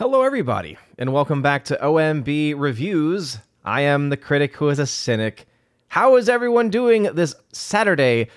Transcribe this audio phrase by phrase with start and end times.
[0.00, 3.36] Hello, everybody, and welcome back to OMB Reviews.
[3.66, 5.46] I am the critic who is a cynic.
[5.88, 8.28] How is everyone doing this Saturday?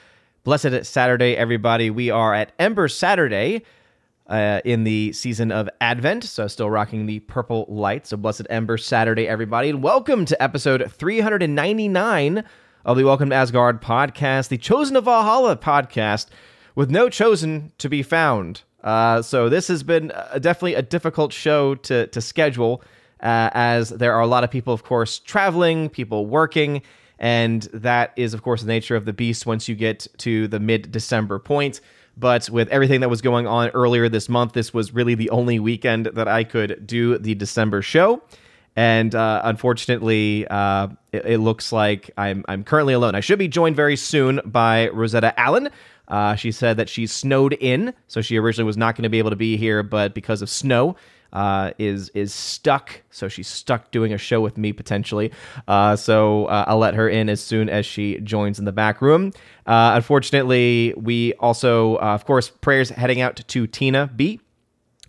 [0.44, 1.90] Blessed Saturday, everybody.
[1.90, 3.62] We are at Ember Saturday
[4.28, 8.08] uh, in the season of Advent, so still rocking the purple light.
[8.08, 12.44] So, Blessed Ember Saturday, everybody, and welcome to episode 399
[12.84, 16.28] of the Welcome to Asgard podcast, the Chosen of Valhalla podcast,
[16.76, 18.64] with no chosen to be found.
[18.84, 22.84] Uh, so this has been uh, definitely a difficult show to to schedule,
[23.22, 26.82] uh, as there are a lot of people, of course, traveling, people working,
[27.20, 30.60] and that is, of course, the nature of the beast once you get to the
[30.60, 31.80] mid December point.
[32.16, 35.60] But with everything that was going on earlier this month, this was really the only
[35.60, 38.22] weekend that I could do the December show.
[38.76, 43.14] And uh, unfortunately, uh, it, it, looks like I'm, I'm currently alone.
[43.14, 45.70] I should be joined very soon by Rosetta Allen,
[46.14, 49.18] uh, she said that she's snowed in, so she originally was not going to be
[49.18, 50.96] able to be here, but because of snow,
[51.34, 53.02] uh, is is stuck.
[53.10, 55.32] So she's stuck doing a show with me potentially.
[55.68, 59.02] Uh, so uh, I'll let her in as soon as she joins in the back
[59.02, 59.32] room.
[59.66, 64.40] Uh, unfortunately, we also, uh, of course, prayers heading out to Tina B.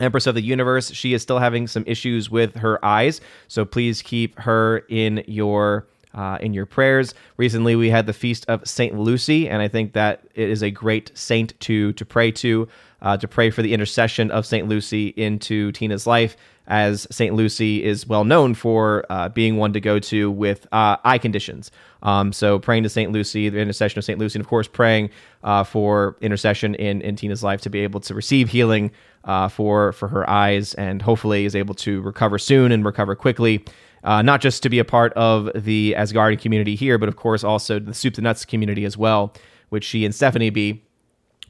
[0.00, 0.90] Empress of the Universe.
[0.90, 5.86] She is still having some issues with her eyes, so please keep her in your
[6.14, 7.14] uh, in your prayers.
[7.36, 10.70] Recently, we had the feast of Saint Lucy, and I think that it is a
[10.70, 12.68] great saint to to pray to,
[13.02, 17.84] uh, to pray for the intercession of Saint Lucy into Tina's life, as Saint Lucy
[17.84, 21.70] is well known for uh, being one to go to with uh, eye conditions.
[22.02, 25.10] Um, so praying to Saint Lucy, the intercession of Saint Lucy, and of course praying
[25.42, 28.90] uh, for intercession in in Tina's life to be able to receive healing.
[29.26, 33.64] Uh, for for her eyes, and hopefully is able to recover soon and recover quickly,
[34.04, 37.42] uh, not just to be a part of the Asgardian community here, but of course
[37.42, 39.32] also the Soup to Nuts community as well,
[39.70, 40.82] which she and Stephanie B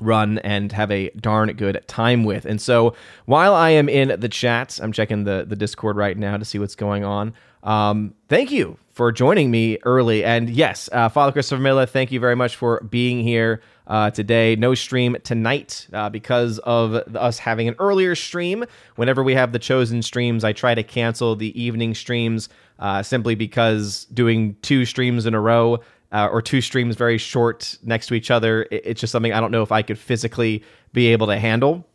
[0.00, 2.44] run and have a darn good time with.
[2.44, 2.94] And so
[3.27, 6.58] while I am in the chats, I'm checking the the Discord right now to see
[6.58, 7.34] what's going on.
[7.62, 10.24] Um, thank you for joining me early.
[10.24, 14.56] And yes, uh, Father Christopher Miller, thank you very much for being here uh, today.
[14.56, 18.64] No stream tonight uh, because of us having an earlier stream.
[18.96, 23.34] Whenever we have the chosen streams, I try to cancel the evening streams uh, simply
[23.34, 25.80] because doing two streams in a row
[26.12, 29.40] uh, or two streams very short next to each other, it, it's just something I
[29.40, 30.62] don't know if I could physically
[30.92, 31.86] be able to handle.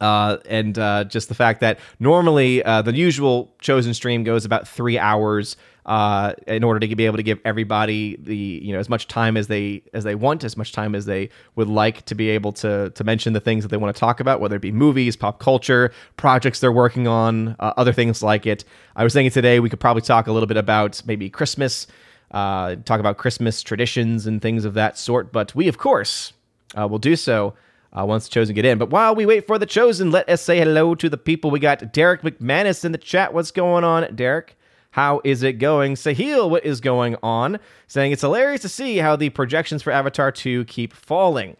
[0.00, 4.98] Uh, and uh, just the fact that normally the usual chosen stream goes about three
[4.98, 5.56] hours
[5.86, 9.36] uh, in order to be able to give everybody the you know as much time
[9.36, 12.52] as they as they want, as much time as they would like to be able
[12.52, 15.14] to to mention the things that they want to talk about, whether it be movies,
[15.16, 18.64] pop culture, projects they're working on, uh, other things like it.
[18.96, 21.86] I was thinking today we could probably talk a little bit about maybe Christmas,
[22.30, 25.32] uh, talk about Christmas traditions and things of that sort.
[25.32, 26.32] But we, of course,
[26.78, 27.54] uh, will do so.
[27.96, 28.76] Uh, once the chosen get in.
[28.76, 31.52] But while we wait for the chosen, let us say hello to the people.
[31.52, 33.32] We got Derek McManus in the chat.
[33.32, 34.56] What's going on, Derek?
[34.94, 35.96] How is it going?
[35.96, 37.58] Sahil, what is going on?
[37.88, 41.56] Saying it's hilarious to see how the projections for Avatar 2 keep falling.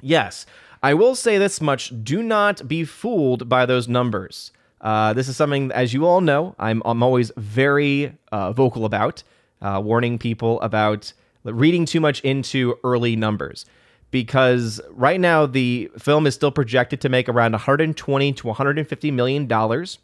[0.00, 0.46] Yes,
[0.80, 4.52] I will say this much do not be fooled by those numbers.
[4.80, 9.24] Uh, this is something, as you all know, I'm, I'm always very uh, vocal about,
[9.60, 13.66] uh, warning people about reading too much into early numbers.
[14.12, 19.48] Because right now, the film is still projected to make around 120 to 150 million
[19.48, 19.98] dollars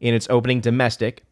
[0.00, 1.22] in its opening domestic,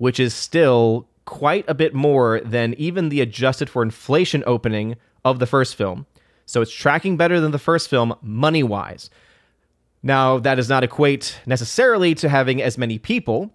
[0.00, 4.96] which is still quite a bit more than even the adjusted for inflation opening
[5.26, 6.06] of the first film.
[6.46, 9.10] So it's tracking better than the first film money wise.
[10.02, 13.52] Now, that does not equate necessarily to having as many people,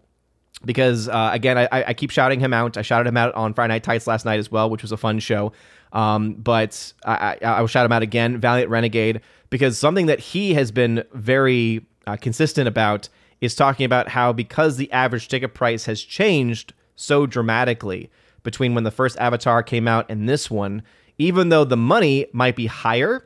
[0.64, 2.78] because uh, again, I, I, keep shouting him out.
[2.78, 4.98] I shouted him out on Friday Night Tights last night as well, which was a
[4.98, 5.52] fun show.
[5.94, 10.20] Um, but I, I, I, will shout him out again, Valiant Renegade, because something that
[10.20, 13.10] he has been very uh, consistent about
[13.42, 18.10] is talking about how because the average ticket price has changed so dramatically
[18.44, 20.84] between when the first Avatar came out and this one,
[21.18, 23.26] even though the money might be higher,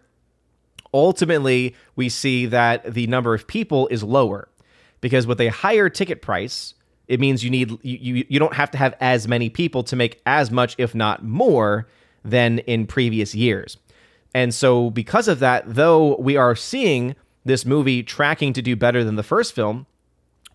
[0.94, 4.48] ultimately we see that the number of people is lower
[5.02, 6.74] because with a higher ticket price,
[7.08, 9.96] it means you need you, you, you don't have to have as many people to
[9.96, 11.88] make as much if not more
[12.24, 13.78] than in previous years.
[14.34, 17.16] And so because of that, though we are seeing
[17.46, 19.88] this movie tracking to do better than the first film,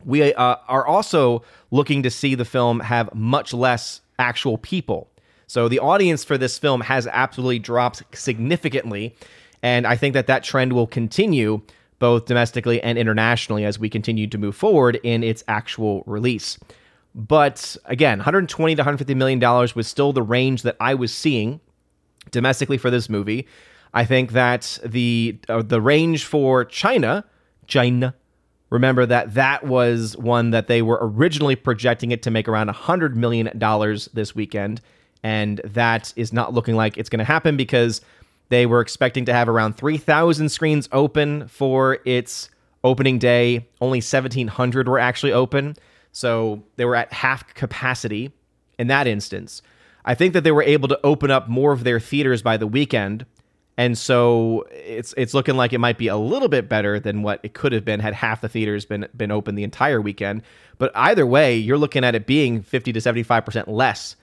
[0.04, 5.10] we uh, are also looking to see the film have much less actual people.
[5.46, 9.14] So the audience for this film has absolutely dropped significantly.
[9.62, 11.62] And I think that that trend will continue
[11.98, 16.58] both domestically and internationally as we continue to move forward in its actual release.
[17.14, 21.60] But again, 120 to 150 million dollars was still the range that I was seeing
[22.30, 23.46] domestically for this movie.
[23.92, 27.24] I think that the uh, the range for China,
[27.68, 28.14] China
[28.74, 33.14] Remember that that was one that they were originally projecting it to make around $100
[33.14, 33.48] million
[34.12, 34.80] this weekend.
[35.22, 38.00] And that is not looking like it's going to happen because
[38.48, 42.50] they were expecting to have around 3,000 screens open for its
[42.82, 43.68] opening day.
[43.80, 45.76] Only 1,700 were actually open.
[46.10, 48.32] So they were at half capacity
[48.76, 49.62] in that instance.
[50.04, 52.66] I think that they were able to open up more of their theaters by the
[52.66, 53.24] weekend.
[53.76, 57.40] And so it's it's looking like it might be a little bit better than what
[57.42, 60.42] it could have been had half the theaters been been open the entire weekend.
[60.78, 64.16] But either way, you're looking at it being 50 to 75% less.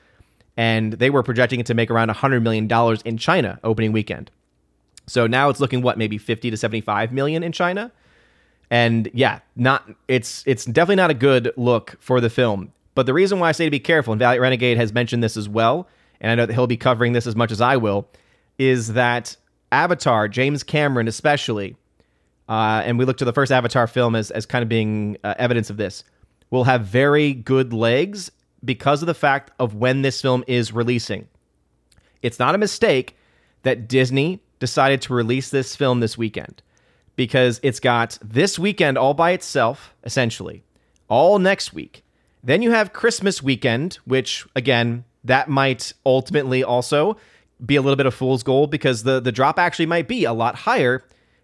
[0.58, 2.70] And they were projecting it to make around $100 million
[3.06, 4.30] in China opening weekend.
[5.08, 7.92] So now it's looking what maybe 50 to 75 million in China.
[8.70, 12.72] And yeah, not it's it's definitely not a good look for the film.
[12.96, 15.36] But the reason why I say to be careful, and Valiant Renegade has mentioned this
[15.36, 15.88] as well,
[16.22, 18.08] and I know that he'll be covering this as much as I will,
[18.58, 19.36] is that
[19.72, 21.76] Avatar, James Cameron especially,
[22.50, 25.34] uh, and we look to the first Avatar film as, as kind of being uh,
[25.38, 26.04] evidence of this,
[26.50, 28.32] will have very good legs
[28.64, 31.28] because of the fact of when this film is releasing.
[32.22, 33.18] It's not a mistake
[33.64, 36.62] that Disney decided to release this film this weekend
[37.16, 40.64] because it's got this weekend all by itself, essentially,
[41.08, 42.04] all next week.
[42.44, 47.18] Then you have Christmas weekend, which, again, that might ultimately also
[47.66, 50.34] be a little bit of fool's gold because the, the drop actually might be a
[50.34, 51.04] lot higher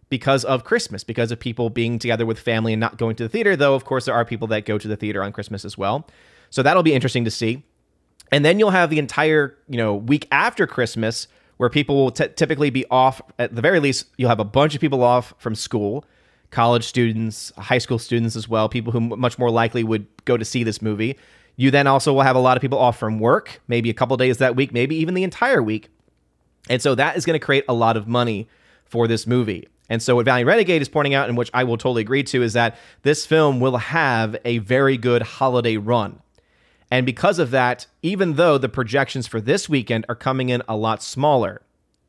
[0.09, 3.29] because of Christmas, because of people being together with family and not going to the
[3.29, 5.77] theater, though, of course, there are people that go to the theater on Christmas as
[5.77, 6.07] well.
[6.49, 7.63] So that'll be interesting to see.
[8.31, 11.27] And then you'll have the entire, you know, week after Christmas
[11.57, 13.21] where people will t- typically be off.
[13.39, 16.05] At the very least, you'll have a bunch of people off from school,
[16.51, 20.45] college students, high school students as well, people who much more likely would go to
[20.45, 21.17] see this movie.
[21.55, 24.15] You then also will have a lot of people off from work, maybe a couple
[24.17, 25.89] days that week, maybe even the entire week.
[26.69, 28.47] And so that is going to create a lot of money
[28.85, 29.67] for this movie.
[29.89, 32.43] And so what Valiant Renegade is pointing out, and which I will totally agree to,
[32.43, 36.21] is that this film will have a very good holiday run.
[36.91, 40.75] And because of that, even though the projections for this weekend are coming in a
[40.75, 41.61] lot smaller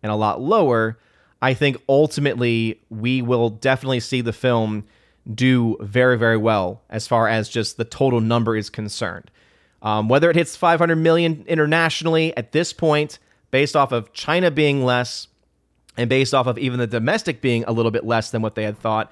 [0.03, 0.99] and a lot lower,
[1.41, 4.85] I think ultimately we will definitely see the film
[5.33, 9.31] do very, very well as far as just the total number is concerned.
[9.83, 13.19] Um, whether it hits 500 million internationally at this point,
[13.51, 15.29] based off of China being less
[15.97, 18.63] and based off of even the domestic being a little bit less than what they
[18.63, 19.11] had thought,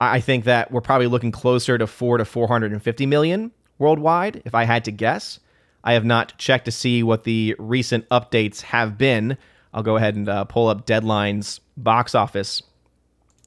[0.00, 4.64] I think that we're probably looking closer to four to 450 million worldwide, if I
[4.64, 5.38] had to guess.
[5.84, 9.36] I have not checked to see what the recent updates have been.
[9.72, 12.62] I'll go ahead and uh, pull up Deadline's box office.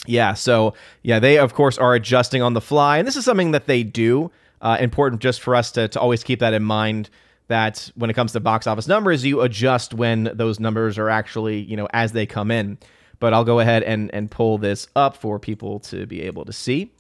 [0.06, 3.52] Yeah, so yeah, they of course are adjusting on the fly, and this is something
[3.52, 4.32] that they do.
[4.60, 7.10] Uh, important just for us to, to always keep that in mind
[7.48, 11.60] that when it comes to box office numbers, you adjust when those numbers are actually,
[11.62, 12.78] you know, as they come in.
[13.20, 16.54] But I'll go ahead and, and pull this up for people to be able to
[16.54, 16.92] see.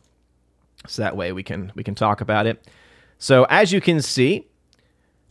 [0.87, 2.67] So that way we can we can talk about it.
[3.19, 4.47] So as you can see,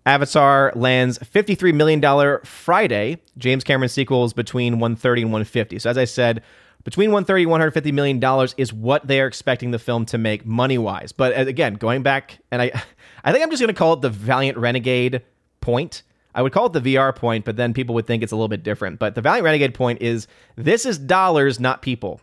[0.04, 3.20] Avatar lands $53 million Friday.
[3.38, 5.78] James Cameron sequels between 130 and 150.
[5.80, 6.42] So as I said,
[6.86, 10.46] between 130 and 150 million dollars is what they are expecting the film to make
[10.46, 11.10] money wise.
[11.10, 12.70] But uh, again, going back, and I,
[13.24, 15.22] I think I'm just going to call it the Valiant Renegade
[15.60, 16.04] point.
[16.32, 18.46] I would call it the VR point, but then people would think it's a little
[18.46, 19.00] bit different.
[19.00, 22.20] But the Valiant Renegade point is this is dollars, not people,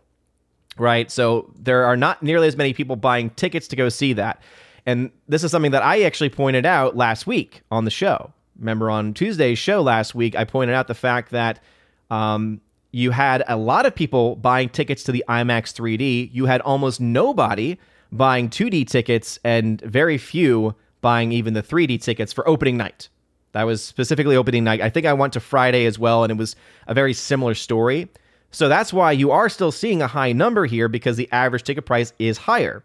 [0.78, 1.12] right?
[1.12, 4.42] So there are not nearly as many people buying tickets to go see that.
[4.86, 8.32] And this is something that I actually pointed out last week on the show.
[8.58, 11.62] Remember on Tuesday's show last week, I pointed out the fact that
[12.10, 12.62] um,
[12.94, 16.30] you had a lot of people buying tickets to the IMAX 3D.
[16.32, 17.80] You had almost nobody
[18.12, 23.10] buying 2D tickets and very few buying even the 3D tickets for opening night.
[23.54, 24.80] That was specifically opening night.
[24.80, 26.56] I think I went to Friday as well, and it was
[26.88, 28.10] a very similar story.
[28.52, 31.88] So that's why you are still seeing a high number here because the average ticket
[31.88, 32.84] price is higher.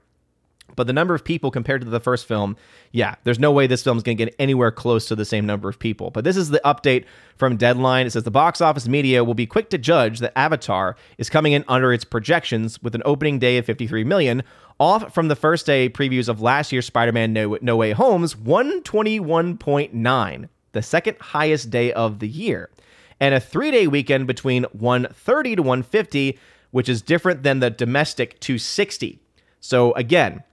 [0.77, 2.57] But the number of people compared to the first film,
[2.93, 5.45] yeah, there's no way this film is going to get anywhere close to the same
[5.45, 6.11] number of people.
[6.11, 7.05] But this is the update
[7.37, 8.07] from Deadline.
[8.07, 11.53] It says the box office media will be quick to judge that Avatar is coming
[11.53, 14.43] in under its projections with an opening day of 53 million,
[14.79, 20.49] off from the first day previews of last year's Spider-Man No, no Way Home's 121.9,
[20.73, 22.71] the second highest day of the year,
[23.19, 26.39] and a three-day weekend between 130 to 150,
[26.71, 29.19] which is different than the domestic 260.
[29.61, 30.45] So again,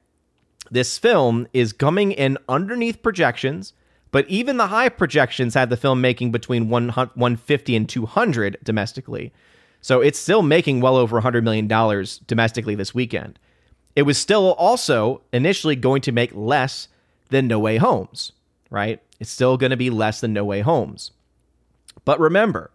[0.72, 3.74] this film is coming in underneath projections,
[4.12, 9.34] but even the high projections had the film making between 150 and 200 domestically.
[9.82, 11.68] So it's still making well over $100 million
[12.26, 13.38] domestically this weekend.
[13.96, 16.88] It was still also initially going to make less
[17.30, 18.32] than No Way Homes,
[18.70, 19.02] right?
[19.20, 21.12] It's still going to be less than No Way Homes.
[22.04, 22.72] But remember,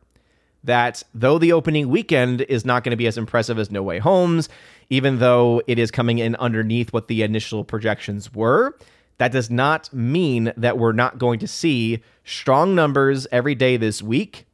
[0.63, 3.99] that though the opening weekend is not going to be as impressive as No Way
[3.99, 4.49] Homes,
[4.91, 8.77] even though it is coming in underneath what the initial projections were,
[9.19, 14.03] that does not mean that we're not going to see strong numbers every day this
[14.03, 14.47] week.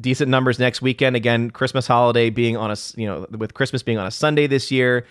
[0.00, 1.16] Decent numbers next weekend.
[1.16, 4.70] Again, Christmas holiday being on a, you know, with Christmas being on a Sunday this
[4.70, 5.06] year,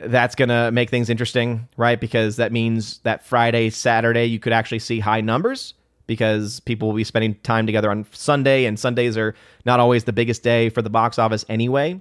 [0.00, 2.00] that's going to make things interesting, right?
[2.00, 5.74] Because that means that Friday, Saturday, you could actually see high numbers
[6.06, 9.34] because people will be spending time together on Sunday, and Sundays are
[9.66, 12.00] not always the biggest day for the box office anyway.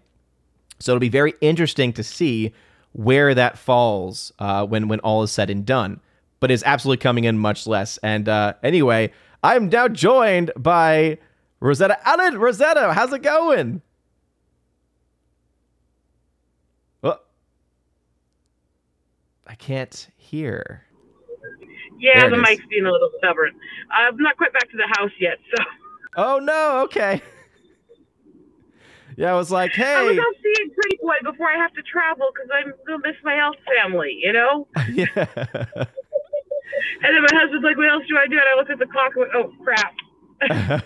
[0.80, 2.54] So it'll be very interesting to see
[2.94, 6.00] where that falls uh, when when all is said and done.
[6.40, 7.98] But it's absolutely coming in much less.
[8.00, 9.12] And uh, anyway,
[9.44, 11.18] I'm now joined by
[11.60, 12.38] Rosetta Allen.
[12.38, 13.82] Rosetta, how's it going?
[17.02, 17.22] Well,
[19.48, 20.84] I can't hear.
[22.00, 23.54] Yeah, the mic's being a little stubborn.
[23.92, 25.64] I'm not quite back to the house yet, so.
[26.16, 26.82] Oh no!
[26.86, 27.22] Okay.
[29.18, 29.96] Yeah, I was like, hey.
[29.96, 33.16] I was out seeing Pretty Boy before I have to travel because I'm gonna miss
[33.24, 34.68] my house family, you know.
[34.94, 35.08] yeah.
[37.02, 38.86] And then my husband's like, "What else do I do?" And I look at the
[38.86, 39.96] clock and went, "Oh crap."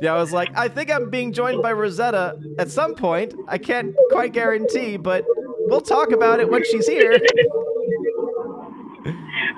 [0.00, 3.34] yeah, I was like, I think I'm being joined by Rosetta at some point.
[3.48, 5.24] I can't quite guarantee, but
[5.66, 7.10] we'll talk about it when she's here.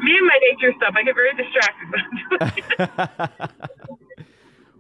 [0.03, 1.89] Me and my nature stuff, I get very distracted.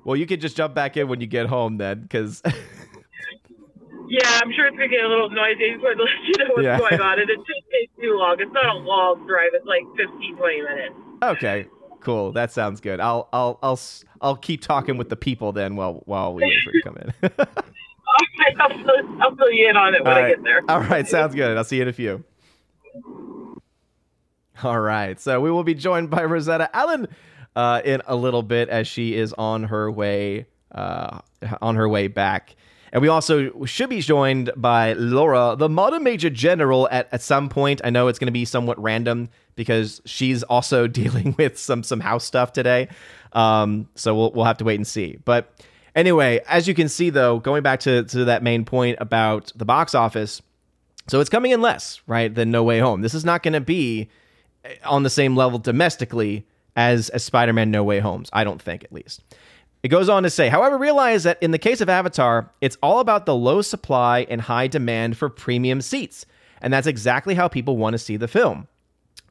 [0.06, 2.40] Well, you could just jump back in when you get home then, because.
[4.08, 5.76] yeah, I'm sure it's gonna get a little noisy.
[5.82, 6.78] Let you know what's yeah.
[6.78, 8.36] going on, and it just takes too long.
[8.38, 10.94] It's not a long drive; it's like 15, 20 minutes.
[11.24, 11.66] Okay,
[11.98, 12.30] cool.
[12.30, 13.00] That sounds good.
[13.00, 13.80] I'll, I'll, I'll,
[14.20, 16.96] I'll keep talking with the people then while while we wait for you to come
[16.98, 17.12] in.
[18.60, 20.62] I'll, fill, I'll fill you in on it when I get there.
[20.68, 21.56] All right, sounds good.
[21.56, 22.22] I'll see you in a few.
[24.62, 25.20] All right.
[25.20, 27.08] So we will be joined by Rosetta Allen
[27.56, 31.20] uh, in a little bit as she is on her way uh,
[31.60, 32.54] on her way back.
[32.92, 37.48] And we also should be joined by Laura, the modern major general, at, at some
[37.48, 37.80] point.
[37.82, 42.00] I know it's going to be somewhat random because she's also dealing with some some
[42.00, 42.88] house stuff today.
[43.32, 45.18] Um, so we'll we'll have to wait and see.
[45.24, 45.52] But
[45.94, 49.64] anyway, as you can see, though, going back to to that main point about the
[49.64, 50.42] box office,
[51.08, 53.00] so it's coming in less right than No Way Home.
[53.00, 54.08] This is not going to be
[54.84, 58.28] on the same level domestically as, as Spider Man No Way Homes.
[58.32, 59.22] I don't think, at least.
[59.82, 63.00] It goes on to say, however, realize that in the case of Avatar, it's all
[63.00, 66.26] about the low supply and high demand for premium seats.
[66.60, 68.68] And that's exactly how people want to see the film.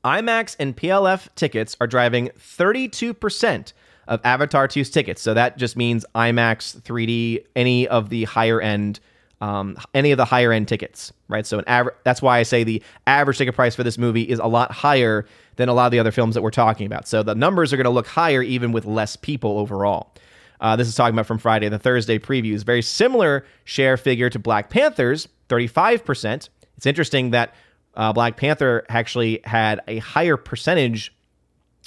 [0.04, 3.74] IMAX and PLF tickets are driving 32%
[4.08, 5.22] of Avatar 2's tickets.
[5.22, 9.00] So that just means IMAX, 3D, any of the higher end
[9.42, 11.46] um, any of the higher end tickets, right?
[11.46, 11.96] So an average.
[12.04, 15.26] That's why I say the average ticket price for this movie is a lot higher
[15.58, 17.08] than a lot of the other films that we're talking about.
[17.08, 20.14] So the numbers are going to look higher even with less people overall.
[20.60, 22.64] Uh, this is talking about from Friday the Thursday previews.
[22.64, 26.50] Very similar share figure to Black Panther's, 35%.
[26.78, 27.54] It's interesting that
[27.96, 31.15] uh, Black Panther actually had a higher percentage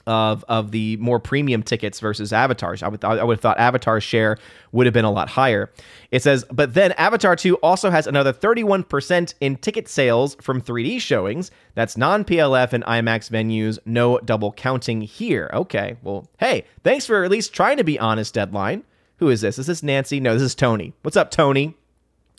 [0.08, 2.82] of of the more premium tickets versus Avatar's.
[2.82, 4.38] I would I would have thought Avatar's share
[4.72, 5.70] would have been a lot higher.
[6.10, 11.00] It says, but then Avatar 2 also has another 31% in ticket sales from 3D
[11.00, 11.50] showings.
[11.74, 13.78] That's non PLF and IMAX venues.
[13.84, 15.50] No double counting here.
[15.52, 18.32] Okay, well, hey, thanks for at least trying to be honest.
[18.32, 18.84] Deadline.
[19.18, 19.58] Who is this?
[19.58, 20.20] Is this Nancy?
[20.20, 20.94] No, this is Tony.
[21.02, 21.76] What's up, Tony?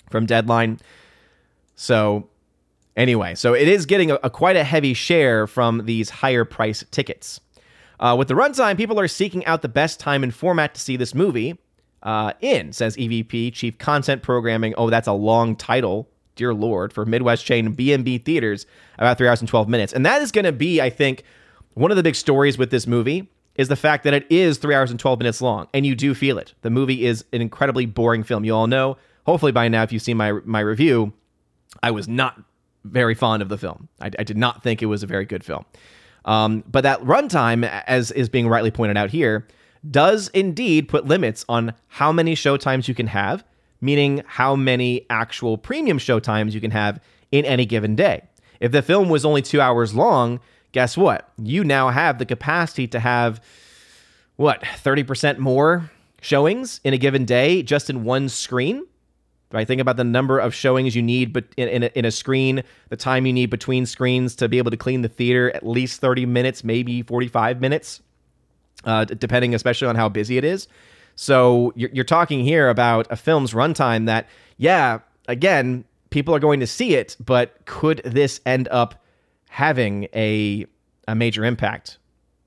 [0.10, 0.80] From Deadline.
[1.76, 2.28] So
[3.00, 6.84] anyway, so it is getting a, a, quite a heavy share from these higher price
[6.92, 7.40] tickets.
[8.00, 10.96] Uh, with the runtime, people are seeking out the best time and format to see
[10.96, 11.58] this movie
[12.04, 14.74] uh, in, says EVP, Chief Content Programming.
[14.78, 18.66] Oh, that's a long title, dear Lord, for Midwest chain B&B Theaters,
[18.98, 19.92] about three hours and 12 minutes.
[19.92, 21.24] And that is going to be, I think,
[21.74, 24.74] one of the big stories with this movie is the fact that it is three
[24.74, 26.54] hours and 12 minutes long, and you do feel it.
[26.62, 28.46] The movie is an incredibly boring film.
[28.46, 31.12] You all know, hopefully by now, if you've seen my, my review,
[31.84, 32.42] I was not
[32.86, 33.90] very fond of the film.
[34.00, 35.66] I, I did not think it was a very good film.
[36.26, 39.48] Um, but that runtime, as is being rightly pointed out here,
[39.90, 43.44] does indeed put limits on how many showtimes you can have,
[43.82, 47.00] meaning how many actual premium showtimes you can have
[47.32, 48.24] in any given day.
[48.60, 50.40] If the film was only two hours long,
[50.72, 51.32] guess what?
[51.38, 53.42] You now have the capacity to have,
[54.36, 55.90] what, 30% more
[56.22, 58.86] showings in a given day just in one screen?
[59.52, 59.68] Right?
[59.68, 62.64] Think about the number of showings you need but in, in, a, in a screen,
[62.90, 66.02] the time you need between screens to be able to clean the theater, at least
[66.02, 68.02] 30 minutes, maybe 45 minutes,
[68.84, 70.68] uh, depending especially on how busy it is.
[71.16, 74.28] So you're, you're talking here about a film's runtime that,
[74.58, 79.04] yeah, again, people are going to see it, but could this end up
[79.50, 80.66] having a,
[81.08, 81.98] a major impact?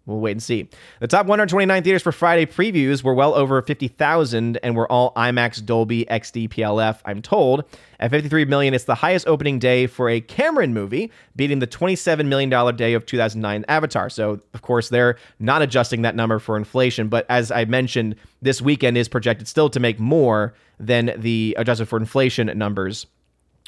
[0.05, 0.69] We'll wait and see.
[0.99, 5.65] The top 129 theaters for Friday previews were well over 50,000 and were all IMAX
[5.65, 7.65] Dolby XD PLF, I'm told.
[8.01, 12.27] At 53 million, it's the highest opening day for a Cameron movie, beating the $27
[12.27, 14.11] million day of 2009 Avatar.
[14.11, 17.07] So, of course, they're not adjusting that number for inflation.
[17.07, 21.87] But as I mentioned, this weekend is projected still to make more than the adjusted
[21.87, 23.07] for inflation numbers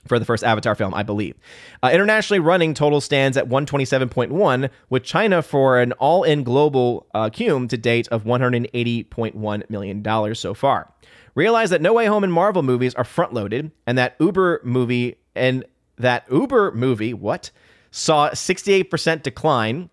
[0.07, 1.37] for the first Avatar film, I believe.
[1.83, 7.31] Uh, internationally running total stands at 127.1, with China for an all in global uh,
[7.31, 10.93] cume to date of $180.1 million so far.
[11.35, 15.17] Realize that No Way Home and Marvel movies are front loaded, and that Uber movie
[15.35, 15.65] and
[15.97, 17.51] that Uber movie, what?
[17.91, 19.91] Saw 68% decline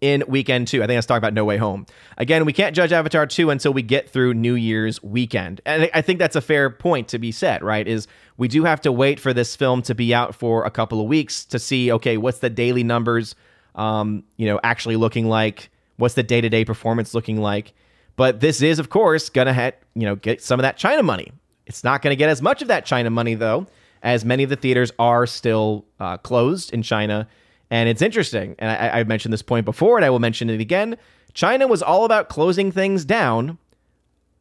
[0.00, 0.82] in weekend two.
[0.82, 1.86] I think let's talk about No Way Home.
[2.18, 5.60] Again, we can't judge Avatar 2 until we get through New Year's weekend.
[5.64, 7.86] And I think that's a fair point to be said, right?
[7.86, 11.00] Is we do have to wait for this film to be out for a couple
[11.00, 13.34] of weeks to see, okay, what's the daily numbers,
[13.74, 15.70] um, you know, actually looking like?
[15.96, 17.72] What's the day to day performance looking like?
[18.16, 21.32] But this is, of course, to, ha- you know, get some of that China money.
[21.66, 23.66] It's not to get as much of that China money, though,
[24.02, 27.28] as many of the theaters are still uh, closed in China
[27.70, 30.60] and it's interesting, and I, I mentioned this point before, and I will mention it
[30.60, 30.96] again.
[31.34, 33.58] China was all about closing things down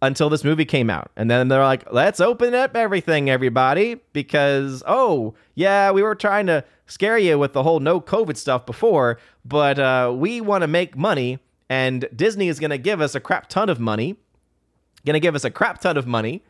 [0.02, 1.12] until this movie came out.
[1.16, 6.46] And then they're like, let's open up everything, everybody, because, oh, yeah, we were trying
[6.48, 10.68] to scare you with the whole no COVID stuff before, but uh, we want to
[10.68, 11.40] make money,
[11.70, 14.18] and Disney is going to give us a crap ton of money,
[15.06, 16.44] going to give us a crap ton of money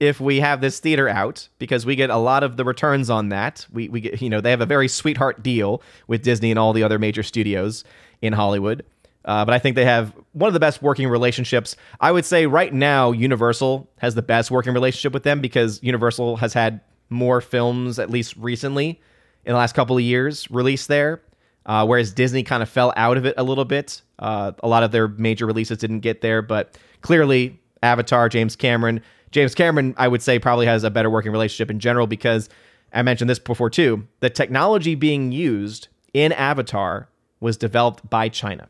[0.00, 3.28] if we have this theater out because we get a lot of the returns on
[3.28, 3.66] that.
[3.72, 6.72] We we get you know they have a very sweetheart deal with Disney and all
[6.72, 7.84] the other major studios
[8.20, 8.84] in Hollywood.
[9.24, 11.76] Uh, but I think they have one of the best working relationships.
[12.00, 16.38] I would say right now Universal has the best working relationship with them because Universal
[16.38, 19.00] has had more films at least recently
[19.44, 21.22] in the last couple of years released there.
[21.64, 24.02] Uh, whereas Disney kind of fell out of it a little bit.
[24.18, 29.00] Uh, a lot of their major releases didn't get there, but clearly Avatar, James Cameron,
[29.32, 32.48] James Cameron, I would say, probably has a better working relationship in general because
[32.92, 34.06] I mentioned this before too.
[34.20, 37.08] The technology being used in Avatar
[37.40, 38.68] was developed by China.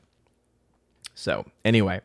[1.14, 2.00] So, anyway,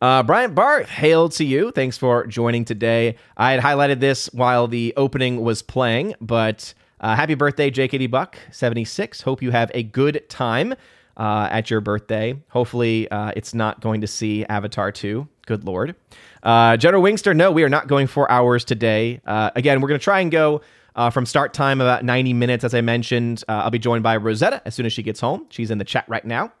[0.00, 1.70] uh, Bryant Barth, hail to you.
[1.70, 3.16] Thanks for joining today.
[3.36, 8.36] I had highlighted this while the opening was playing, but uh, happy birthday, JKD Buck,
[8.50, 9.20] 76.
[9.20, 10.74] Hope you have a good time
[11.16, 12.40] uh, at your birthday.
[12.48, 15.28] Hopefully, uh, it's not going to see Avatar 2.
[15.48, 15.96] Good Lord.
[16.42, 19.22] Uh, General Wingster, no, we are not going four hours today.
[19.26, 20.60] Uh, again, we're going to try and go
[20.94, 23.44] uh, from start time about 90 minutes, as I mentioned.
[23.48, 25.46] Uh, I'll be joined by Rosetta as soon as she gets home.
[25.48, 26.52] She's in the chat right now.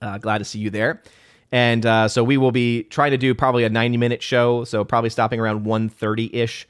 [0.00, 1.02] Uh, glad to see you there.
[1.52, 4.64] And uh, so we will be trying to do probably a 90 minute show.
[4.64, 6.66] So probably stopping around 1.30 ish.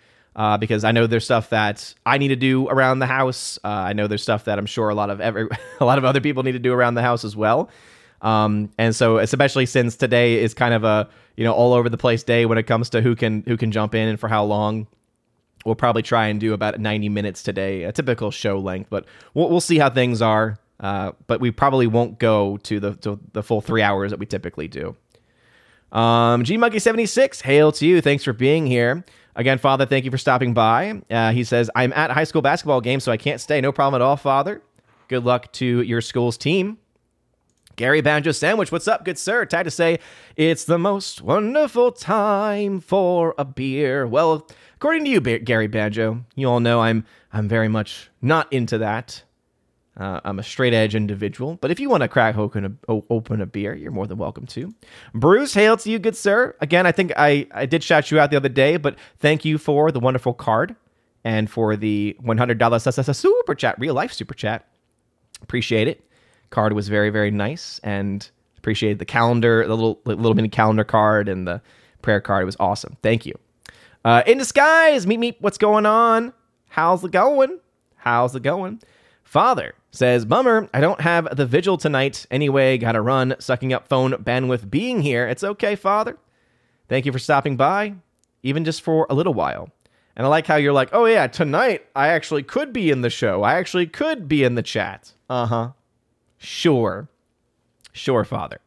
[0.58, 3.60] because I know there's stuff that I need to do around the house.
[3.62, 5.46] I know there's stuff that I'm sure a lot of every,
[5.80, 7.70] a lot of other people need to do around the house as well.
[8.20, 11.98] Um, and so especially since today is kind of a you know all over the
[11.98, 14.44] place day when it comes to who can who can jump in and for how
[14.44, 14.86] long.
[15.64, 19.04] We'll probably try and do about 90 minutes today, a typical show length, but
[19.34, 20.56] we'll, we'll see how things are.
[20.80, 24.26] Uh, but we probably won't go to the to the full three hours that we
[24.26, 24.96] typically do.
[25.92, 28.00] Um, G Monkey 76, hail to you.
[28.00, 29.04] Thanks for being here.
[29.34, 31.00] Again, Father, thank you for stopping by.
[31.10, 33.60] Uh, he says, I'm at a high school basketball game, so I can't stay.
[33.60, 34.62] No problem at all, Father.
[35.06, 36.78] Good luck to your school's team.
[37.78, 39.46] Gary Banjo Sandwich, what's up, good sir?
[39.46, 40.00] Time to say
[40.34, 44.04] it's the most wonderful time for a beer.
[44.04, 48.78] Well, according to you, Gary Banjo, you all know I'm I'm very much not into
[48.78, 49.22] that.
[49.96, 53.40] Uh, I'm a straight edge individual, but if you want to crack open a, open
[53.40, 54.74] a beer, you're more than welcome to.
[55.14, 56.56] Bruce, hail to you, good sir.
[56.60, 59.56] Again, I think I, I did shout you out the other day, but thank you
[59.56, 60.74] for the wonderful card
[61.22, 64.66] and for the $100 super chat, real life super chat.
[65.42, 66.07] Appreciate it
[66.50, 71.28] card was very very nice and appreciated the calendar, the little little mini calendar card
[71.28, 71.62] and the
[72.02, 72.42] prayer card.
[72.42, 72.96] It was awesome.
[73.02, 73.34] Thank you.
[74.04, 75.36] Uh, in disguise, meet me.
[75.40, 76.32] What's going on?
[76.68, 77.60] How's it going?
[77.96, 78.80] How's it going?
[79.24, 82.26] Father says, Bummer, I don't have the vigil tonight.
[82.30, 85.26] Anyway, gotta run, sucking up phone bandwidth being here.
[85.26, 86.16] It's okay, Father.
[86.88, 87.94] Thank you for stopping by,
[88.42, 89.70] even just for a little while.
[90.16, 93.10] And I like how you're like, oh yeah, tonight I actually could be in the
[93.10, 93.42] show.
[93.42, 95.12] I actually could be in the chat.
[95.28, 95.70] Uh huh.
[96.38, 97.08] Sure.
[97.92, 98.60] Sure, Father.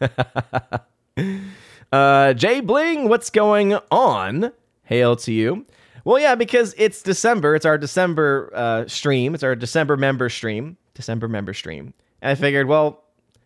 [1.92, 4.52] uh, Jay Bling, what's going on?
[4.84, 5.66] Hail to you.
[6.04, 7.54] Well, yeah, because it's December.
[7.54, 9.34] It's our December uh, stream.
[9.34, 10.76] It's our December member stream.
[10.92, 11.94] December member stream.
[12.20, 13.02] And I figured, well,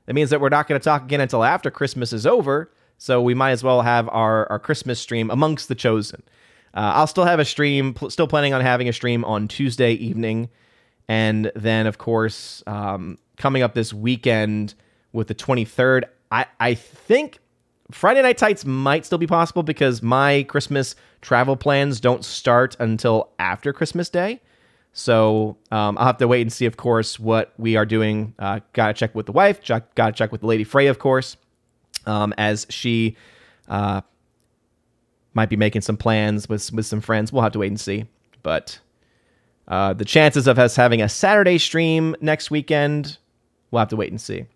[0.06, 2.70] that means that we're not going to talk again until after Christmas is over.
[2.98, 6.22] So we might as well have our, our Christmas stream amongst the chosen.
[6.74, 9.92] Uh, I'll still have a stream, pl- still planning on having a stream on Tuesday
[9.92, 10.48] evening.
[11.08, 14.74] And then, of course, um, coming up this weekend
[15.12, 17.38] with the 23rd I I think
[17.90, 23.30] Friday Night Tights might still be possible because my Christmas travel plans don't start until
[23.38, 24.40] after Christmas Day.
[24.92, 28.34] So um, I'll have to wait and see, of course, what we are doing.
[28.38, 29.60] Uh, gotta check with the wife.
[29.64, 31.36] Gotta check with the lady Frey, of course,
[32.04, 33.16] um, as she
[33.68, 34.02] uh,
[35.34, 37.32] might be making some plans with with some friends.
[37.32, 38.06] We'll have to wait and see.
[38.42, 38.80] But
[39.66, 43.18] uh, the chances of us having a Saturday stream next weekend,
[43.70, 44.46] we'll have to wait and see.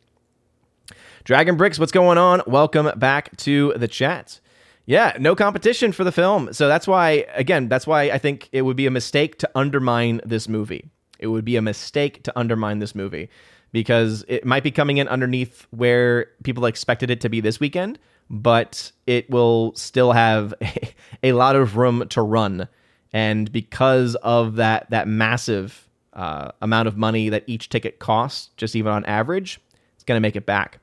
[1.24, 2.42] Dragon Bricks, what's going on?
[2.46, 4.40] Welcome back to the chat.
[4.86, 6.52] Yeah, no competition for the film.
[6.52, 10.20] So that's why, again, that's why I think it would be a mistake to undermine
[10.24, 10.90] this movie.
[11.20, 13.28] It would be a mistake to undermine this movie
[13.70, 17.98] because it might be coming in underneath where people expected it to be this weekend,
[18.28, 20.52] but it will still have
[21.22, 22.68] a, lot of room to run.
[23.12, 28.76] And because of that, that massive uh, amount of money that each ticket costs, just
[28.76, 29.60] even on average,
[29.94, 30.78] it's going to make it back.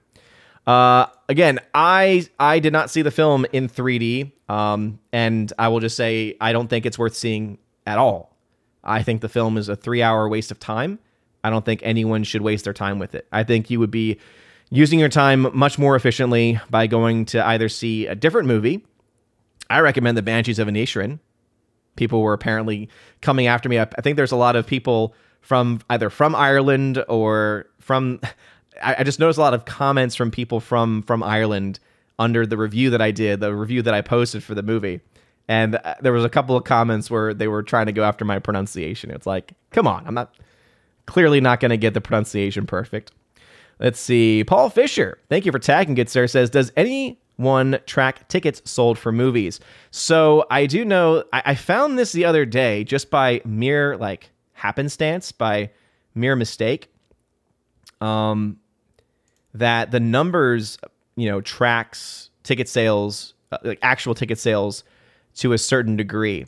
[0.68, 5.80] Uh, again, I I did not see the film in 3D, um, and I will
[5.80, 8.36] just say I don't think it's worth seeing at all.
[8.84, 11.00] I think the film is a three-hour waste of time.
[11.44, 13.28] I don't think anyone should waste their time with it.
[13.32, 14.20] I think you would be
[14.70, 18.86] using your time much more efficiently by going to either see a different movie.
[19.70, 21.20] I recommend The Banshees of Inisherin.
[22.00, 22.88] People were apparently
[23.20, 23.78] coming after me.
[23.78, 28.22] I, I think there's a lot of people from either from Ireland or from
[28.82, 31.80] I, I just noticed a lot of comments from people from from Ireland
[32.18, 35.02] under the review that I did, the review that I posted for the movie.
[35.50, 38.24] And uh, there was a couple of comments where they were trying to go after
[38.24, 39.12] my pronunciation.
[39.12, 40.34] It's like, come on, I'm not
[41.06, 43.12] clearly not going to get the pronunciation perfect.
[43.80, 44.46] Let's see.
[44.46, 46.28] Paul Fisher, thank you for tagging it, sir.
[46.28, 46.72] Says, does
[47.40, 49.60] anyone track tickets sold for movies?
[49.92, 51.24] So I do know.
[51.32, 55.72] I, I found this the other day just by mere like happenstance, by
[56.14, 56.92] mere mistake.
[58.02, 58.58] Um,
[59.54, 60.78] that the numbers,
[61.16, 64.84] you know, tracks ticket sales, uh, like actual ticket sales,
[65.36, 66.46] to a certain degree.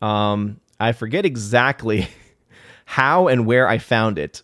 [0.00, 2.08] Um, I forget exactly
[2.84, 4.42] how and where I found it,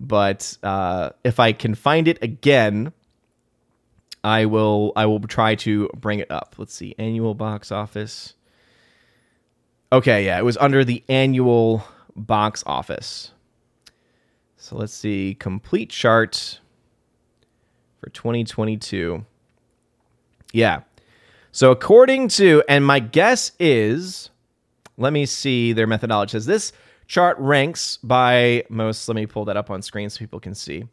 [0.00, 2.92] but uh, if I can find it again,
[4.28, 4.92] I will.
[4.94, 6.54] I will try to bring it up.
[6.58, 8.34] Let's see, annual box office.
[9.90, 11.82] Okay, yeah, it was under the annual
[12.14, 13.30] box office.
[14.58, 16.60] So let's see, complete chart
[18.00, 19.24] for 2022.
[20.52, 20.82] Yeah.
[21.50, 24.28] So according to, and my guess is,
[24.98, 26.32] let me see their methodology.
[26.32, 26.74] Says this
[27.06, 29.08] chart ranks by most.
[29.08, 30.84] Let me pull that up on screen so people can see.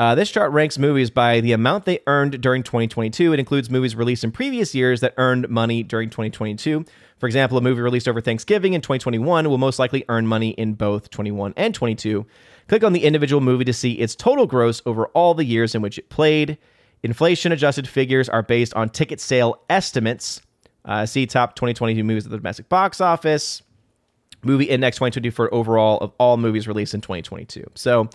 [0.00, 3.34] Uh, this chart ranks movies by the amount they earned during 2022.
[3.34, 6.86] It includes movies released in previous years that earned money during 2022.
[7.18, 10.72] For example, a movie released over Thanksgiving in 2021 will most likely earn money in
[10.72, 12.24] both 21 and 22.
[12.66, 15.82] Click on the individual movie to see its total gross over all the years in
[15.82, 16.56] which it played.
[17.02, 20.40] Inflation adjusted figures are based on ticket sale estimates.
[20.82, 23.60] Uh, see top 2022 movies at the domestic box office.
[24.42, 27.66] Movie Index 2022 for overall of all movies released in 2022.
[27.74, 28.08] So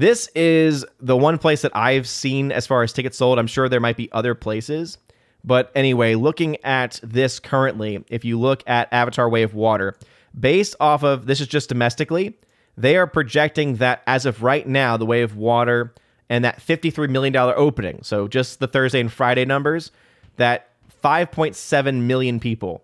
[0.00, 3.38] this is the one place that I've seen as far as tickets sold.
[3.38, 4.96] I'm sure there might be other places.
[5.44, 9.96] But anyway, looking at this currently, if you look at Avatar Way of Water,
[10.38, 12.38] based off of this is just domestically,
[12.78, 15.92] they are projecting that as of right now, the Way of Water
[16.30, 19.90] and that $53 million opening, so just the Thursday and Friday numbers,
[20.36, 20.70] that
[21.02, 22.82] 5.7 million people,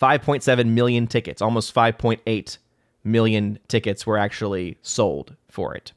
[0.00, 2.58] 5.7 million tickets, almost 5.8
[3.04, 5.92] million tickets were actually sold for it.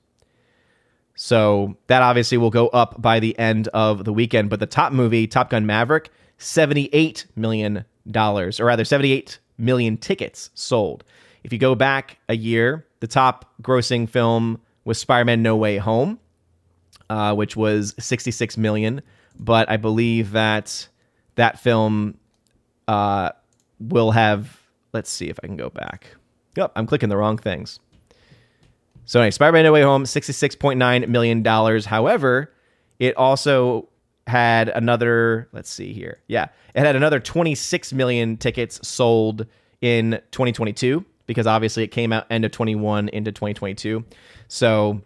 [1.15, 4.49] So that obviously will go up by the end of the weekend.
[4.49, 11.03] But the top movie, Top Gun Maverick, $78 million, or rather, 78 million tickets sold.
[11.43, 16.19] If you go back a year, the top grossing film was Spider-Man: No Way Home,
[17.09, 19.01] uh, which was 66 million.
[19.39, 20.87] But I believe that
[21.35, 22.17] that film
[22.87, 23.31] uh,
[23.79, 24.59] will have.
[24.91, 26.15] Let's see if I can go back.
[26.55, 27.79] Yep, I'm clicking the wrong things.
[29.05, 31.85] So anyway, Spider-Man: No Way Home, 66.9 million dollars.
[31.85, 32.51] However,
[32.99, 33.89] it also
[34.27, 35.47] had another.
[35.51, 36.19] Let's see here.
[36.27, 39.45] Yeah, it had another 26 million tickets sold
[39.81, 44.03] in 2022 because obviously it came out end of 21 into 2022.
[44.47, 45.01] So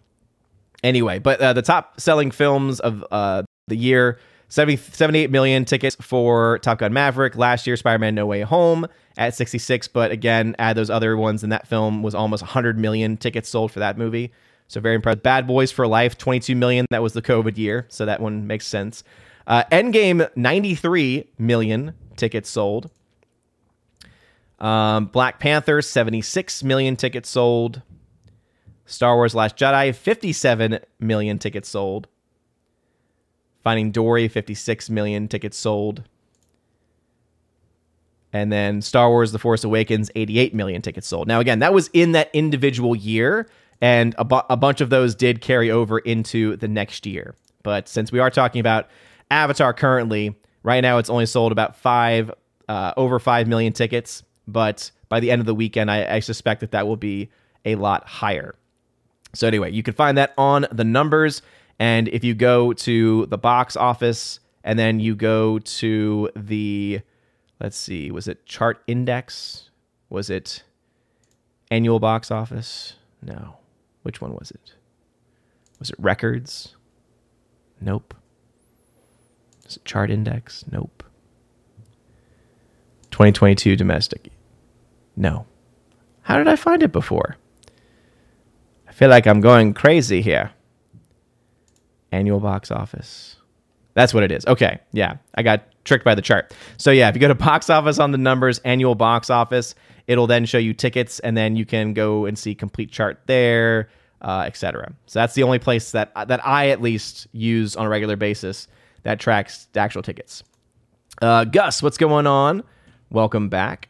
[0.82, 4.18] anyway, but uh, the top selling films of uh, the year
[4.50, 7.36] 70, 78 million tickets for Top Gun Maverick.
[7.36, 8.86] Last year, Spider Man No Way Home
[9.16, 9.86] at 66.
[9.88, 13.70] But again, add those other ones, and that film was almost 100 million tickets sold
[13.70, 14.32] for that movie.
[14.66, 15.22] So very impressed.
[15.22, 16.86] Bad Boys for Life, 22 million.
[16.90, 17.86] That was the COVID year.
[17.88, 19.04] So that one makes sense.
[19.46, 22.90] Uh, Endgame, 93 million tickets sold.
[24.58, 27.82] Um, Black Panther, 76 million tickets sold.
[28.84, 32.08] Star Wars Last Jedi, 57 million tickets sold.
[33.62, 36.02] Finding Dory, 56 million tickets sold.
[38.32, 41.26] And then Star Wars The Force Awakens, 88 million tickets sold.
[41.26, 43.48] Now, again, that was in that individual year,
[43.80, 47.34] and a, bu- a bunch of those did carry over into the next year.
[47.62, 48.88] But since we are talking about
[49.30, 52.30] Avatar currently, right now it's only sold about five,
[52.68, 54.22] uh, over 5 million tickets.
[54.46, 57.30] But by the end of the weekend, I, I suspect that that will be
[57.64, 58.54] a lot higher.
[59.34, 61.42] So, anyway, you can find that on the numbers.
[61.80, 67.00] And if you go to the box office and then you go to the
[67.58, 69.70] let's see, was it chart index?
[70.10, 70.62] Was it
[71.70, 72.96] annual box office?
[73.22, 73.56] No.
[74.02, 74.74] Which one was it?
[75.78, 76.76] Was it records?
[77.80, 78.14] Nope.
[79.64, 80.64] Was it chart index?
[80.70, 81.02] Nope.
[83.10, 84.28] 2022 domestic?
[85.16, 85.46] No.
[86.22, 87.36] How did I find it before?
[88.86, 90.52] I feel like I'm going crazy here.
[92.12, 93.36] Annual box office.
[93.94, 94.46] That's what it is.
[94.46, 94.78] Okay.
[94.92, 95.16] Yeah.
[95.34, 96.54] I got tricked by the chart.
[96.76, 99.74] So yeah, if you go to box office on the numbers, annual box office,
[100.06, 103.88] it'll then show you tickets, and then you can go and see complete chart there,
[104.22, 104.92] uh, etc.
[105.06, 108.68] So that's the only place that that I at least use on a regular basis
[109.02, 110.42] that tracks the actual tickets.
[111.22, 112.62] Uh, Gus, what's going on?
[113.10, 113.88] Welcome back.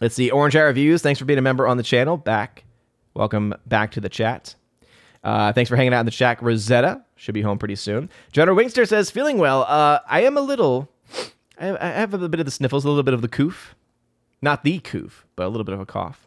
[0.00, 0.30] Let's see.
[0.30, 1.02] Orange Eye Reviews.
[1.02, 2.16] Thanks for being a member on the channel.
[2.16, 2.64] Back.
[3.14, 4.54] Welcome back to the chat.
[5.22, 7.02] Uh, thanks for hanging out in the chat, Rosetta.
[7.16, 8.08] Should be home pretty soon.
[8.32, 9.64] General Wingster says, feeling well.
[9.68, 10.88] Uh, I am a little,
[11.58, 13.74] I have a bit of the sniffles, a little bit of the coof.
[14.42, 16.26] Not the coof, but a little bit of a cough.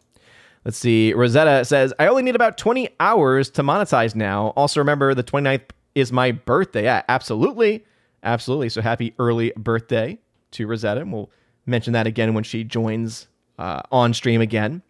[0.66, 1.14] Let's see.
[1.14, 4.48] Rosetta says, I only need about 20 hours to monetize now.
[4.56, 6.84] Also, remember the 29th is my birthday.
[6.84, 7.86] Yeah, absolutely.
[8.24, 8.70] Absolutely.
[8.70, 10.20] So happy early birthday
[10.52, 11.02] to Rosetta.
[11.02, 11.30] And we'll
[11.66, 13.28] mention that again when she joins
[13.60, 14.82] uh, on stream again.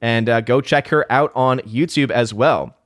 [0.00, 2.76] And uh, go check her out on YouTube as well.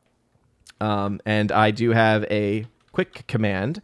[0.80, 3.80] Um, and I do have a quick command,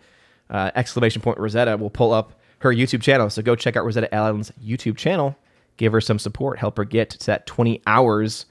[0.50, 3.28] uh, exclamation point Rosetta will pull up her YouTube channel.
[3.30, 5.36] So go check out Rosetta Allen's YouTube channel.
[5.76, 6.58] Give her some support.
[6.58, 8.46] Help her get to that 20 hours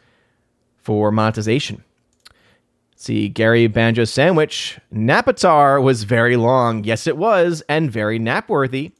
[0.77, 1.83] for monetization.
[2.95, 4.79] See, Gary Banjo Sandwich.
[4.93, 6.83] Napatar was very long.
[6.83, 8.91] Yes, it was, and very napworthy.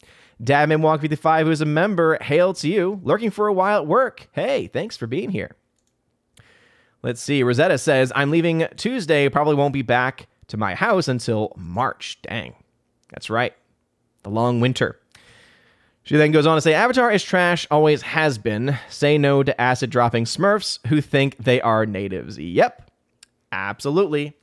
[0.42, 3.00] Dadman Walk 55, who's a member, hail to you.
[3.04, 4.28] Lurking for a while at work.
[4.32, 5.56] Hey, thanks for being here.
[7.04, 7.44] Let's see.
[7.44, 9.28] Rosetta says, I'm leaving Tuesday.
[9.30, 12.22] Probably won't be back to my house until March.
[12.22, 12.54] Dang.
[13.10, 13.54] That's right.
[14.24, 15.00] The long winter.
[16.04, 18.78] She then goes on to say, Avatar is trash, always has been.
[18.90, 22.40] Say no to acid dropping smurfs who think they are natives.
[22.40, 22.90] Yep.
[23.52, 24.36] Absolutely.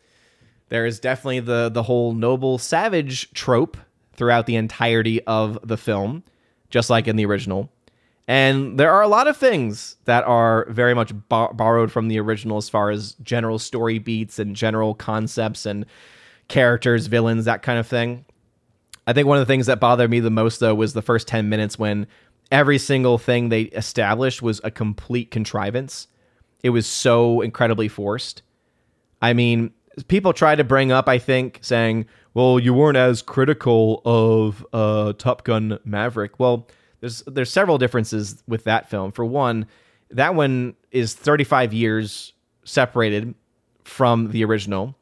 [0.69, 3.77] There is definitely the, the whole noble savage trope
[4.13, 6.23] throughout the entirety of the film,
[6.71, 7.71] just like in the original.
[8.29, 12.21] And there are a lot of things that are very much bar- borrowed from the
[12.21, 15.87] original as far as general story beats and general concepts and
[16.49, 18.27] characters, villains, that kind of thing.
[19.07, 21.27] I think one of the things that bothered me the most, though, was the first
[21.27, 22.07] 10 minutes when
[22.53, 26.07] every single thing they established was a complete contrivance.
[26.63, 28.43] It was so incredibly forced.
[29.23, 29.73] I mean,
[30.09, 35.15] people try to bring up, I think, saying, well, you weren't as critical of uh,
[35.15, 36.39] Top Gun Maverick.
[36.39, 36.69] Well,
[37.01, 39.13] there's there's several differences with that film.
[39.13, 39.67] For one,
[40.11, 42.33] that one is 35 years
[42.65, 43.35] separated
[43.85, 44.95] from the original.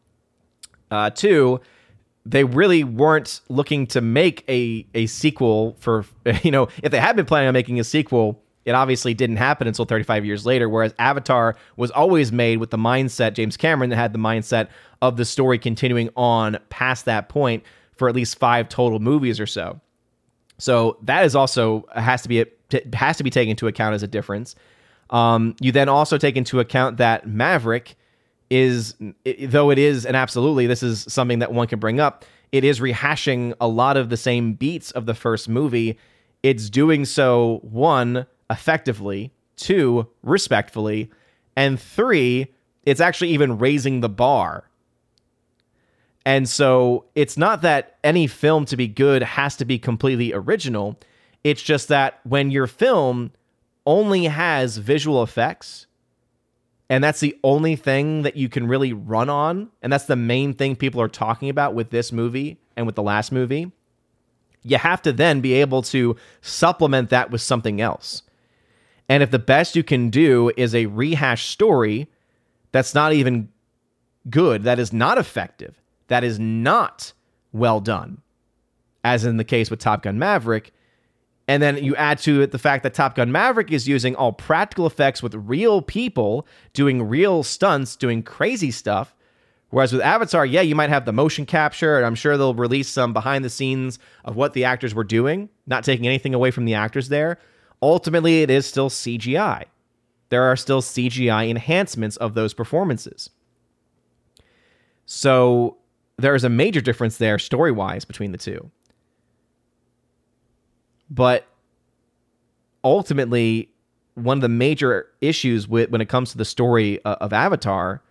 [0.91, 1.61] Uh, two,
[2.27, 6.05] they really weren't looking to make a a sequel for
[6.43, 9.69] you know if they had been planning on making a sequel it obviously didn't happen
[9.69, 14.13] until 35 years later whereas avatar was always made with the mindset james cameron had
[14.13, 14.69] the mindset
[15.01, 17.63] of the story continuing on past that point
[17.95, 19.81] for at least five total movies or so
[20.59, 22.47] so that is also has to be a,
[22.95, 24.55] has to be taken into account as a difference.
[25.11, 27.97] Um, you then also take into account that Maverick
[28.51, 28.95] is,
[29.40, 32.25] though it is, and absolutely this is something that one can bring up.
[32.53, 35.99] It is rehashing a lot of the same beats of the first movie.
[36.42, 41.11] It's doing so one effectively, two respectfully,
[41.57, 42.53] and three,
[42.85, 44.69] it's actually even raising the bar
[46.27, 50.99] and so it's not that any film to be good has to be completely original.
[51.45, 53.31] It's just that when your film
[53.87, 55.87] only has visual effects,
[56.91, 60.53] and that's the only thing that you can really run on, and that's the main
[60.53, 63.71] thing people are talking about with this movie and with the last movie,
[64.65, 68.23] you have to then be able to supplement that with something else.
[69.09, 72.09] And if the best you can do is a rehash story
[72.73, 73.49] that's not even
[74.29, 77.12] good, that is not effective, that is not
[77.53, 78.23] well done,
[79.05, 80.73] as in the case with Top Gun Maverick.
[81.49, 84.33] And then you add to it the fact that Top Gun Maverick is using all
[84.33, 89.14] practical effects with real people doing real stunts, doing crazy stuff.
[89.71, 92.88] Whereas with Avatar, yeah, you might have the motion capture, and I'm sure they'll release
[92.88, 96.64] some behind the scenes of what the actors were doing, not taking anything away from
[96.64, 97.38] the actors there.
[97.83, 99.64] Ultimately, it is still CGI.
[100.29, 103.31] There are still CGI enhancements of those performances.
[105.05, 105.77] So
[106.18, 108.70] there is a major difference there story wise between the two.
[111.11, 111.46] But
[112.83, 113.70] ultimately,
[114.14, 118.02] one of the major issues with when it comes to the story uh, of Avatar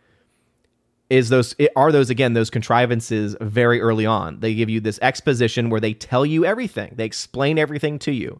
[1.09, 4.39] is those are those again those contrivances very early on.
[4.39, 6.93] They give you this exposition where they tell you everything.
[6.95, 8.39] They explain everything to you.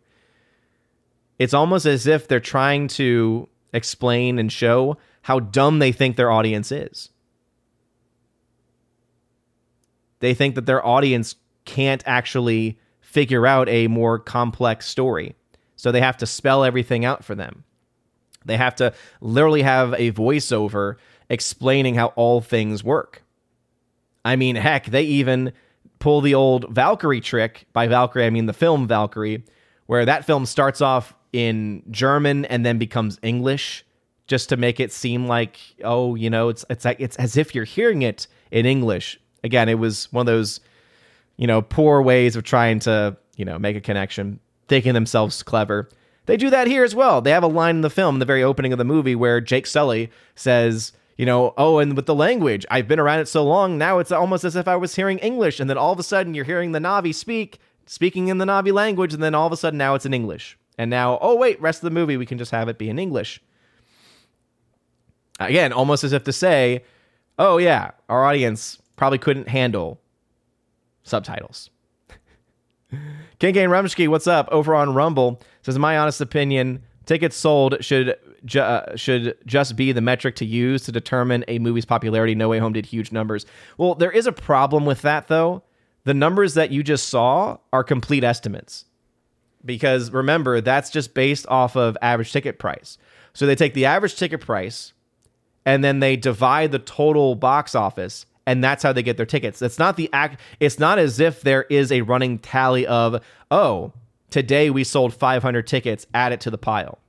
[1.38, 6.32] It's almost as if they're trying to explain and show how dumb they think their
[6.32, 7.10] audience is.
[10.26, 11.36] They think that their audience
[11.66, 15.36] can't actually figure out a more complex story.
[15.76, 17.64] So they have to spell everything out for them.
[18.44, 20.96] They have to literally have a voiceover
[21.30, 23.22] explaining how all things work.
[24.24, 25.54] I mean, heck, they even
[26.00, 27.68] pull the old Valkyrie trick.
[27.72, 29.44] By Valkyrie, I mean the film Valkyrie,
[29.86, 33.86] where that film starts off in German and then becomes English
[34.26, 37.54] just to make it seem like oh you know it's it's like it's as if
[37.54, 40.60] you're hearing it in English again it was one of those
[41.38, 45.90] you know poor ways of trying to you know make a connection thinking themselves clever
[46.26, 48.44] they do that here as well they have a line in the film the very
[48.44, 52.66] opening of the movie where Jake Sully says you know, oh, and with the language,
[52.70, 55.60] I've been around it so long, now it's almost as if I was hearing English.
[55.60, 58.74] And then all of a sudden you're hearing the Na'vi speak, speaking in the Na'vi
[58.74, 60.58] language, and then all of a sudden now it's in English.
[60.78, 63.00] And now, oh, wait, rest of the movie, we can just have it be in
[63.00, 63.42] English.
[65.40, 66.84] Again, almost as if to say,
[67.40, 70.00] oh, yeah, our audience probably couldn't handle
[71.04, 71.70] subtitles.
[73.40, 74.48] King Kane Rumsky, what's up?
[74.52, 79.76] Over on Rumble says, in my honest opinion, tickets sold should ju- uh, should just
[79.76, 82.36] be the metric to use to determine a movie's popularity.
[82.36, 83.46] No Way Home did huge numbers.
[83.78, 85.64] Well, there is a problem with that though.
[86.04, 88.86] The numbers that you just saw are complete estimates.
[89.64, 93.00] Because remember, that's just based off of average ticket price.
[93.34, 94.94] So they take the average ticket price
[95.66, 99.62] and then they divide the total box office and that's how they get their tickets.
[99.62, 103.94] It's not the act it's not as if there is a running tally of, "Oh,
[104.30, 107.00] today we sold 500 tickets, add it to the pile."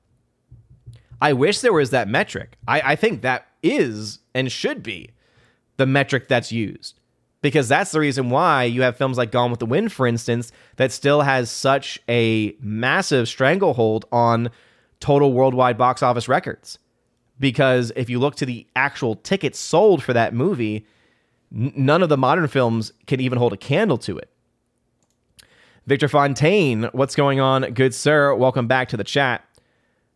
[1.21, 2.57] I wish there was that metric.
[2.69, 5.11] I, I think that is and should be
[5.77, 7.01] the metric that's used
[7.43, 10.53] because that's the reason why you have films like Gone with the Wind, for instance,
[10.77, 14.51] that still has such a massive stranglehold on
[15.01, 16.79] total worldwide box office records.
[17.39, 20.87] Because if you look to the actual tickets sold for that movie,
[21.51, 24.31] none of the modern films can even hold a candle to it.
[25.87, 28.35] Victor Fontaine, what's going on, good sir?
[28.35, 29.45] Welcome back to the chat.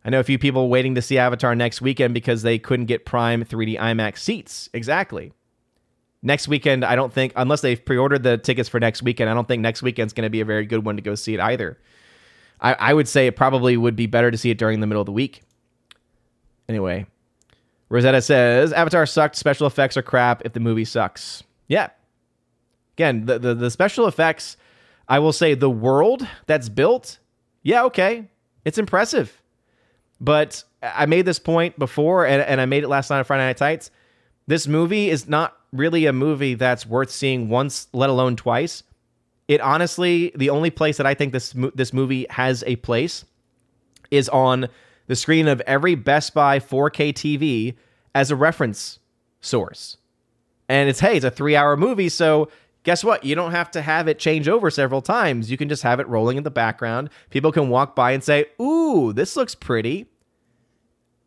[0.03, 3.05] I know a few people waiting to see Avatar next weekend because they couldn't get
[3.05, 4.69] Prime 3D IMAX seats.
[4.73, 5.31] Exactly.
[6.23, 9.33] Next weekend, I don't think, unless they've pre ordered the tickets for next weekend, I
[9.33, 11.39] don't think next weekend's going to be a very good one to go see it
[11.39, 11.79] either.
[12.59, 15.01] I, I would say it probably would be better to see it during the middle
[15.01, 15.41] of the week.
[16.69, 17.05] Anyway,
[17.91, 19.35] Rosetta says Avatar sucked.
[19.35, 21.43] Special effects are crap if the movie sucks.
[21.67, 21.89] Yeah.
[22.95, 24.57] Again, the, the, the special effects,
[25.07, 27.19] I will say the world that's built,
[27.63, 28.29] yeah, okay.
[28.65, 29.41] It's impressive
[30.21, 33.43] but I made this point before, and, and I made it last night on Friday
[33.43, 33.89] Night Tights.
[34.47, 38.83] This movie is not really a movie that's worth seeing once, let alone twice.
[39.47, 43.25] It honestly, the only place that I think this this movie has a place
[44.11, 44.69] is on
[45.11, 47.75] the screen of every Best Buy 4K TV
[48.15, 48.99] as a reference
[49.41, 49.97] source.
[50.69, 52.49] And it's hey, it's a three hour movie, so
[52.83, 53.25] guess what?
[53.25, 55.51] You don't have to have it change over several times.
[55.51, 57.09] You can just have it rolling in the background.
[57.29, 60.07] People can walk by and say, "Ooh, this looks pretty."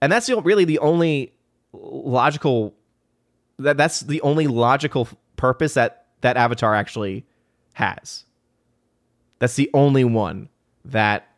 [0.05, 1.33] and that's really the only
[1.73, 2.75] logical
[3.59, 7.25] that that's the only logical purpose that that avatar actually
[7.73, 8.27] has
[9.39, 10.51] that's the only one
[10.85, 11.34] that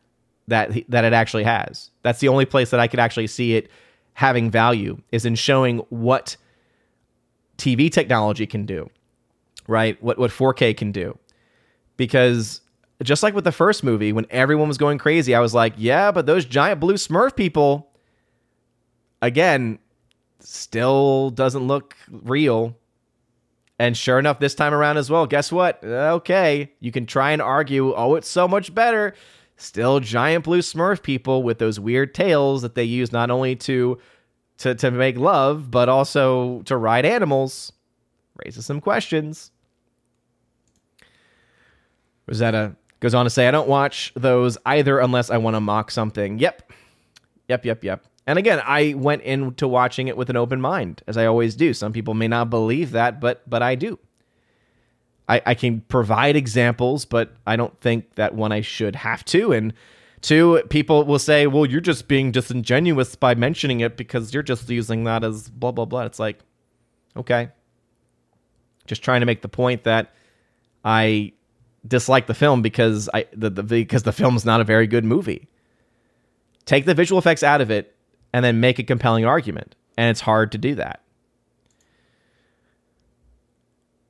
[0.48, 3.70] that that it actually has that's the only place that i could actually see it
[4.14, 6.36] having value is in showing what
[7.58, 8.88] tv technology can do
[9.66, 11.18] right what what 4k can do
[11.96, 12.60] because
[13.02, 16.10] just like with the first movie when everyone was going crazy i was like yeah
[16.10, 17.90] but those giant blue smurf people
[19.22, 19.78] again,
[20.40, 22.76] still doesn't look real.
[23.78, 25.84] And sure enough, this time around as well, guess what?
[25.84, 29.14] Okay, you can try and argue, oh, it's so much better.
[29.56, 33.98] Still giant blue smurf people with those weird tails that they use not only to
[34.58, 37.72] to, to make love, but also to ride animals.
[38.44, 39.50] Raises some questions.
[42.26, 45.90] Rosetta goes on to say, I don't watch those either unless I want to mock
[45.90, 46.38] something.
[46.38, 46.72] Yep.
[47.48, 48.04] Yep, yep, yep.
[48.26, 51.72] And again, I went into watching it with an open mind, as I always do.
[51.72, 53.98] Some people may not believe that, but but I do.
[55.28, 59.52] I, I can provide examples, but I don't think that one I should have to.
[59.52, 59.72] And
[60.20, 64.68] two, people will say, "Well, you're just being disingenuous by mentioning it because you're just
[64.68, 66.38] using that as blah blah blah." It's like,
[67.16, 67.50] okay,
[68.86, 70.14] just trying to make the point that
[70.84, 71.32] I
[71.86, 75.48] dislike the film because I the, the because the film's not a very good movie.
[76.66, 77.94] Take the visual effects out of it
[78.32, 81.00] and then make a compelling argument, and it's hard to do that.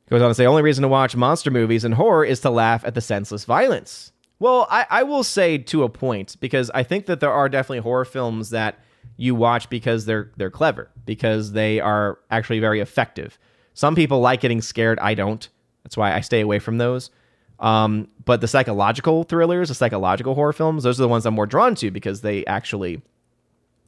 [0.09, 2.85] Goes on to say, only reason to watch monster movies and horror is to laugh
[2.85, 4.13] at the senseless violence.
[4.39, 7.81] Well, I, I will say to a point because I think that there are definitely
[7.81, 8.79] horror films that
[9.17, 13.39] you watch because they're they're clever because they are actually very effective.
[13.75, 14.99] Some people like getting scared.
[15.01, 15.49] I don't.
[15.83, 17.11] That's why I stay away from those.
[17.59, 21.47] Um, but the psychological thrillers, the psychological horror films, those are the ones I'm more
[21.47, 23.01] drawn to because they actually,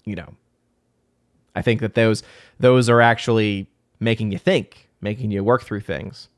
[0.05, 0.35] you know,
[1.55, 2.23] I think that those
[2.59, 3.69] those are actually
[4.01, 6.29] making you think, making you work through things.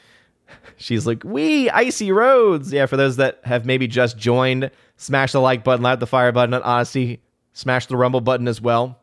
[0.76, 5.40] She's like, "We icy roads." Yeah, for those that have maybe just joined, smash the
[5.40, 7.20] like button, light the fire button on Odysee,
[7.52, 8.98] smash the rumble button as well.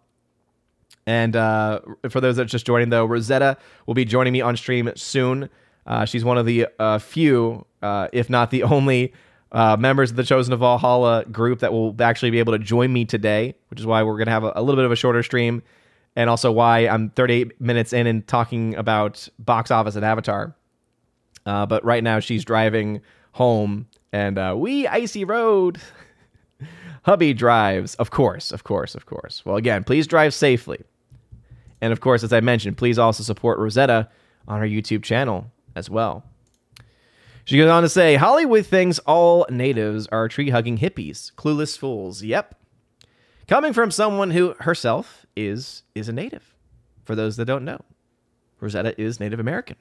[1.05, 4.57] And uh, for those that are just joining, though, Rosetta will be joining me on
[4.57, 5.49] stream soon.
[5.85, 9.13] Uh, she's one of the uh, few, uh, if not the only,
[9.53, 12.91] uh, members of the Chosen of Valhalla group that will actually be able to join
[12.91, 14.95] me today, which is why we're going to have a, a, little bit of a
[14.97, 15.63] shorter stream,
[16.17, 20.55] and also why I'm 38 minutes in and talking about box office and Avatar.
[21.45, 23.01] Uh, but right now, she's driving
[23.33, 25.77] home, and uh, we icy road.
[27.03, 29.45] Hubby drives, of course, of course, of course.
[29.45, 30.79] Well, again, please drive safely.
[31.81, 34.09] And of course, as I mentioned, please also support Rosetta
[34.47, 36.23] on her YouTube channel as well.
[37.45, 42.23] She goes on to say Hollywood thinks all natives are tree hugging hippies, clueless fools.
[42.23, 42.59] Yep.
[43.47, 46.53] Coming from someone who herself is is a native.
[47.05, 47.79] For those that don't know,
[48.59, 49.77] Rosetta is Native American.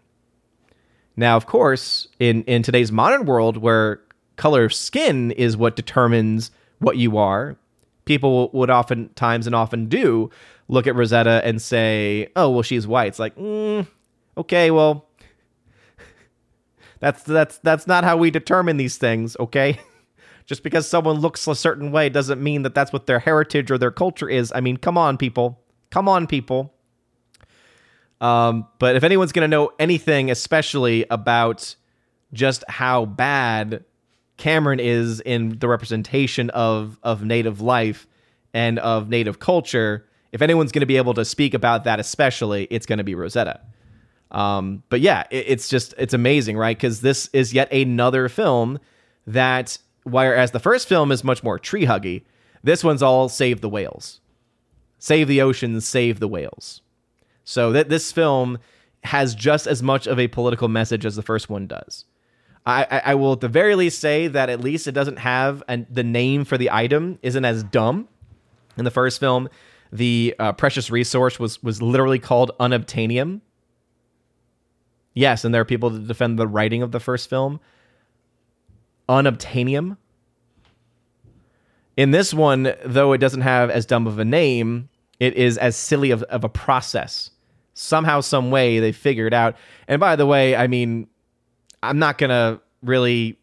[1.16, 4.00] Now, of course, in, in today's modern world where
[4.36, 7.56] color of skin is what determines what you are,
[8.04, 10.30] people would oftentimes and often do
[10.68, 13.08] look at Rosetta and say, oh, well, she's white.
[13.08, 13.86] It's like, mm,
[14.36, 15.06] okay, well,
[17.00, 19.80] that's that's that's not how we determine these things, okay?
[20.46, 23.78] Just because someone looks a certain way doesn't mean that that's what their heritage or
[23.78, 24.52] their culture is.
[24.54, 25.60] I mean, come on, people.
[25.90, 26.72] Come on, people.
[28.20, 31.74] Um, but if anyone's going to know anything, especially about
[32.32, 33.84] just how bad
[34.36, 38.06] Cameron is in the representation of of native life
[38.54, 42.66] and of native culture, if anyone's going to be able to speak about that, especially,
[42.70, 43.60] it's going to be Rosetta.
[44.30, 46.76] Um, but yeah, it, it's just it's amazing, right?
[46.76, 48.78] Because this is yet another film
[49.26, 52.22] that, whereas the first film is much more tree huggy,
[52.62, 54.20] this one's all save the whales,
[54.98, 56.80] save the oceans, save the whales.
[57.44, 58.58] So that this film
[59.04, 62.04] has just as much of a political message as the first one does.
[62.64, 65.86] I, I, will at the very least say that at least it doesn't have and
[65.88, 68.08] the name for the item isn't as dumb.
[68.76, 69.48] In the first film,
[69.92, 73.40] the uh, precious resource was was literally called unobtainium,
[75.16, 77.58] Yes, and there are people that defend the writing of the first film.
[79.08, 79.96] Unobtainium.
[81.96, 84.88] In this one, though it doesn't have as dumb of a name,
[85.18, 87.30] it is as silly of, of a process.
[87.74, 89.56] Somehow, some way, they figured out.
[89.88, 91.08] And by the way, I mean,
[91.82, 93.38] I'm not gonna really.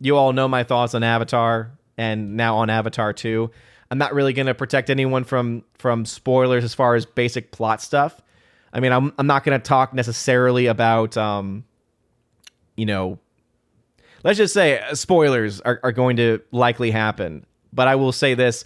[0.00, 3.50] You all know my thoughts on Avatar, and now on Avatar 2.
[3.90, 8.20] I'm not really gonna protect anyone from from spoilers as far as basic plot stuff.
[8.74, 11.64] I mean, I'm I'm not going to talk necessarily about um,
[12.76, 13.20] you know,
[14.24, 17.46] let's just say uh, spoilers are, are going to likely happen.
[17.72, 18.64] But I will say this.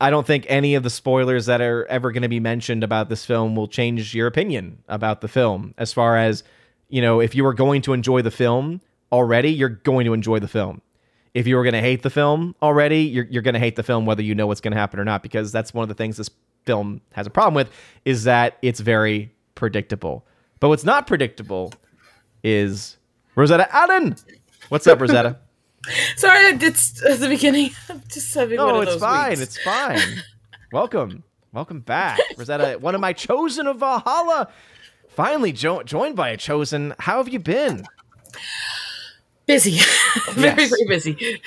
[0.00, 3.08] I don't think any of the spoilers that are ever going to be mentioned about
[3.08, 5.74] this film will change your opinion about the film.
[5.78, 6.44] As far as,
[6.88, 10.38] you know, if you were going to enjoy the film already, you're going to enjoy
[10.38, 10.82] the film.
[11.32, 13.82] If you were going to hate the film already, you're, you're going to hate the
[13.82, 15.94] film whether you know what's going to happen or not, because that's one of the
[15.94, 16.30] things this
[16.64, 17.70] film has a problem with
[18.04, 20.26] is that it's very predictable.
[20.60, 21.72] But what's not predictable
[22.42, 22.96] is
[23.34, 24.16] Rosetta Allen.
[24.68, 25.38] What's up, Rosetta?
[26.16, 27.70] Sorry, it's at the beginning.
[27.88, 29.30] I'm just having no, one of it's fine.
[29.30, 29.40] weeks.
[29.40, 30.22] It's fine.
[30.72, 32.78] Welcome, welcome back, Rosetta.
[32.80, 34.48] One of my chosen of Valhalla.
[35.08, 36.92] Finally jo- joined by a chosen.
[36.98, 37.86] How have you been?
[39.46, 39.78] busy,
[40.32, 41.40] very very busy.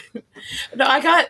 [0.73, 1.27] no, I got.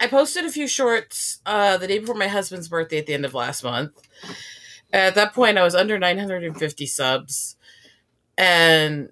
[0.00, 3.26] I posted a few shorts uh, the day before my husband's birthday at the end
[3.26, 3.92] of last month.
[4.92, 7.56] At that point, I was under 950 subs,
[8.38, 9.10] and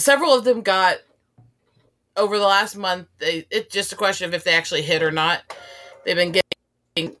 [0.00, 0.98] several of them got
[2.16, 3.08] over the last month.
[3.18, 5.42] They, it's just a question of if they actually hit or not.
[6.04, 7.16] they've been getting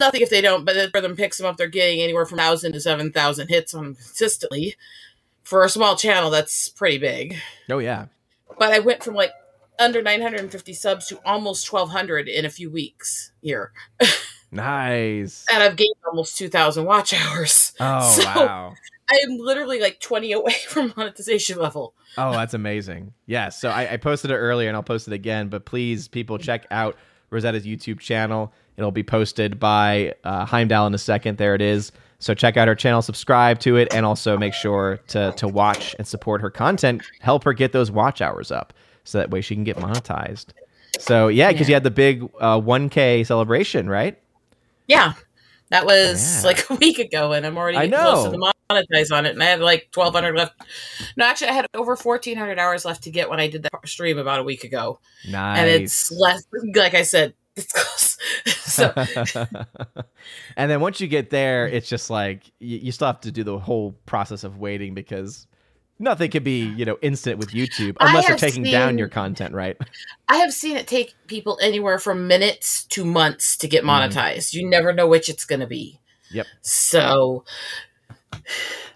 [0.00, 2.72] nothing if they don't, but for them picks them up, they're getting anywhere from thousand
[2.72, 4.76] to seven thousand hits on consistently.
[5.42, 7.36] For a small channel, that's pretty big.
[7.70, 8.06] Oh yeah.
[8.58, 9.32] But I went from like
[9.78, 13.72] under 950 subs to almost 1200 in a few weeks here.
[14.52, 15.44] nice.
[15.50, 17.72] And I've gained almost 2000 watch hours.
[17.80, 18.74] Oh so wow.
[19.10, 21.94] I'm literally like 20 away from monetization level.
[22.16, 23.12] Oh, that's amazing.
[23.26, 23.48] Yeah.
[23.48, 26.66] So I, I posted it earlier and I'll post it again, but please, people, check
[26.70, 26.96] out
[27.30, 28.52] Rosetta's YouTube channel.
[28.76, 31.38] It'll be posted by uh, Heimdall in a second.
[31.38, 31.92] There it is.
[32.18, 35.94] So check out her channel, subscribe to it, and also make sure to to watch
[35.98, 37.02] and support her content.
[37.20, 38.72] Help her get those watch hours up,
[39.04, 40.46] so that way she can get monetized.
[40.98, 41.72] So yeah, because yeah.
[41.72, 44.18] you had the big uh, 1K celebration, right?
[44.86, 45.14] Yeah,
[45.68, 46.48] that was yeah.
[46.48, 48.00] like a week ago, and I'm already I know.
[48.00, 50.54] close to the monetize on it, and I had like 1,200 left.
[51.16, 54.18] No, actually, I had over 1,400 hours left to get when I did that stream
[54.18, 55.00] about a week ago.
[55.28, 56.44] Nice, and it's less.
[56.74, 58.18] Like I said, it's close.
[58.46, 58.92] so,
[60.56, 63.44] and then once you get there, it's just like you, you, still have to do
[63.44, 65.46] the whole process of waiting because
[66.00, 69.54] nothing can be you know instant with YouTube unless they're taking seen, down your content,
[69.54, 69.76] right?
[70.28, 74.18] I have seen it take people anywhere from minutes to months to get mm-hmm.
[74.18, 74.50] monetized.
[74.50, 74.54] Mm.
[74.54, 76.00] You never know which it's going to be.
[76.32, 76.46] Yep.
[76.62, 77.44] So.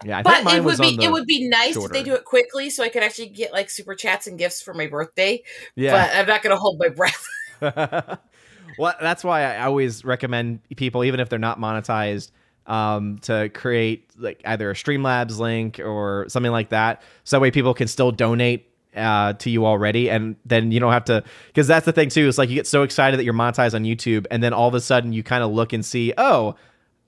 [0.05, 1.87] Yeah, but it would be it would be nice shorter.
[1.87, 4.61] if they do it quickly, so I could actually get like super chats and gifts
[4.61, 5.43] for my birthday.
[5.75, 7.25] Yeah, but I'm not going to hold my breath.
[8.77, 12.31] well, that's why I always recommend people, even if they're not monetized,
[12.67, 17.51] um, to create like either a Streamlabs link or something like that, so that way
[17.51, 21.23] people can still donate uh, to you already, and then you don't have to.
[21.47, 22.27] Because that's the thing too.
[22.27, 24.73] Is like you get so excited that you're monetized on YouTube, and then all of
[24.73, 26.55] a sudden you kind of look and see, oh,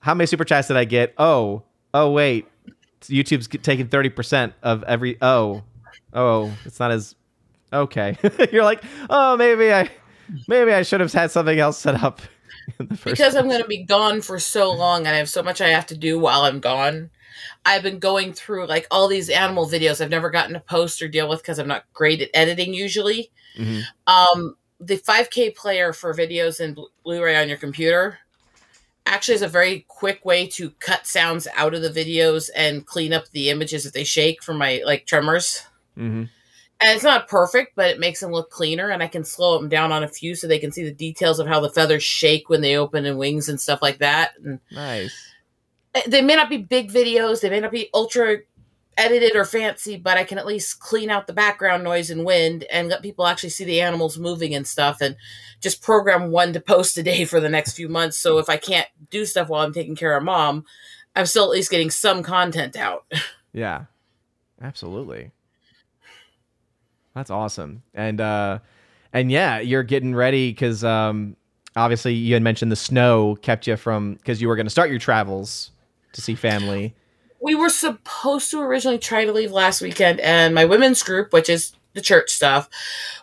[0.00, 1.14] how many super chats did I get?
[1.16, 1.62] Oh,
[1.94, 2.46] oh wait,
[3.02, 5.18] YouTube's taking thirty percent of every.
[5.22, 5.62] Oh,
[6.12, 7.14] oh, it's not as
[7.72, 8.16] okay.
[8.52, 9.90] you're like, oh, maybe I
[10.48, 12.20] Maybe I should have had something else set up.
[12.78, 13.34] because place.
[13.34, 15.86] I'm going to be gone for so long and I have so much I have
[15.86, 17.10] to do while I'm gone.
[17.64, 21.08] I've been going through like all these animal videos I've never gotten to post or
[21.08, 23.30] deal with because I'm not great at editing usually.
[23.56, 23.80] Mm-hmm.
[24.06, 28.18] Um, the 5K player for videos and Blu-ray on your computer
[29.06, 33.12] actually is a very quick way to cut sounds out of the videos and clean
[33.12, 35.62] up the images that they shake from my like tremors.
[35.96, 36.24] Mm-hmm
[36.82, 38.90] and it's not perfect, but it makes them look cleaner.
[38.90, 41.38] And I can slow them down on a few so they can see the details
[41.38, 44.32] of how the feathers shake when they open and wings and stuff like that.
[44.44, 45.14] And nice.
[45.94, 48.38] Eh, they may not be big videos, they may not be ultra
[49.02, 52.64] edited or fancy, but I can at least clean out the background noise and wind
[52.70, 55.16] and let people actually see the animals moving and stuff and
[55.60, 58.18] just program one to post a day for the next few months.
[58.18, 60.64] So if I can't do stuff while I'm taking care of mom,
[61.16, 63.04] I'm still at least getting some content out.
[63.54, 63.84] Yeah.
[64.62, 65.30] Absolutely.
[67.14, 67.82] That's awesome.
[67.92, 68.60] And uh
[69.12, 71.36] and yeah, you're getting ready because um
[71.76, 74.88] obviously you had mentioned the snow kept you from because you were going to start
[74.88, 75.70] your travels
[76.12, 76.94] to see family.
[77.42, 81.48] We were supposed to originally try to leave last weekend, and my women's group, which
[81.48, 82.68] is the church stuff,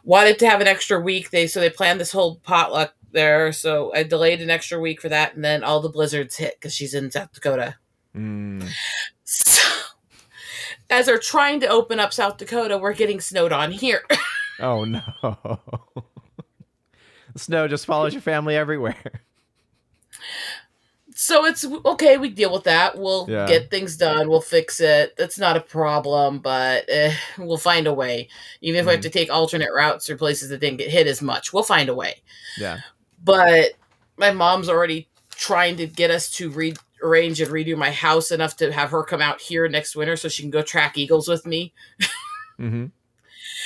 [0.04, 1.32] wanted to have an extra week.
[1.32, 3.52] They so they planned this whole potluck there.
[3.52, 6.74] So I delayed an extra week for that, and then all the blizzards hit because
[6.74, 7.76] she's in South Dakota.
[8.16, 8.70] Mm.
[9.24, 9.62] So
[10.90, 14.04] as they're trying to open up South Dakota, we're getting snowed on here.
[14.60, 15.02] oh no.
[17.38, 19.24] snow just follows your family everywhere.
[21.22, 22.98] So it's okay, we deal with that.
[22.98, 23.46] We'll yeah.
[23.46, 24.30] get things done.
[24.30, 25.18] We'll fix it.
[25.18, 28.30] That's not a problem, but eh, we'll find a way.
[28.62, 28.88] Even if mm.
[28.88, 29.10] we have mm-hmm.
[29.10, 31.94] to take alternate routes or places that didn't get hit as much, we'll find a
[31.94, 32.22] way.
[32.58, 32.80] Yeah.
[33.22, 33.72] But
[34.16, 38.72] my mom's already trying to get us to rearrange and redo my house enough to
[38.72, 41.74] have her come out here next winter so she can go track eagles with me.
[42.58, 42.86] mm-hmm.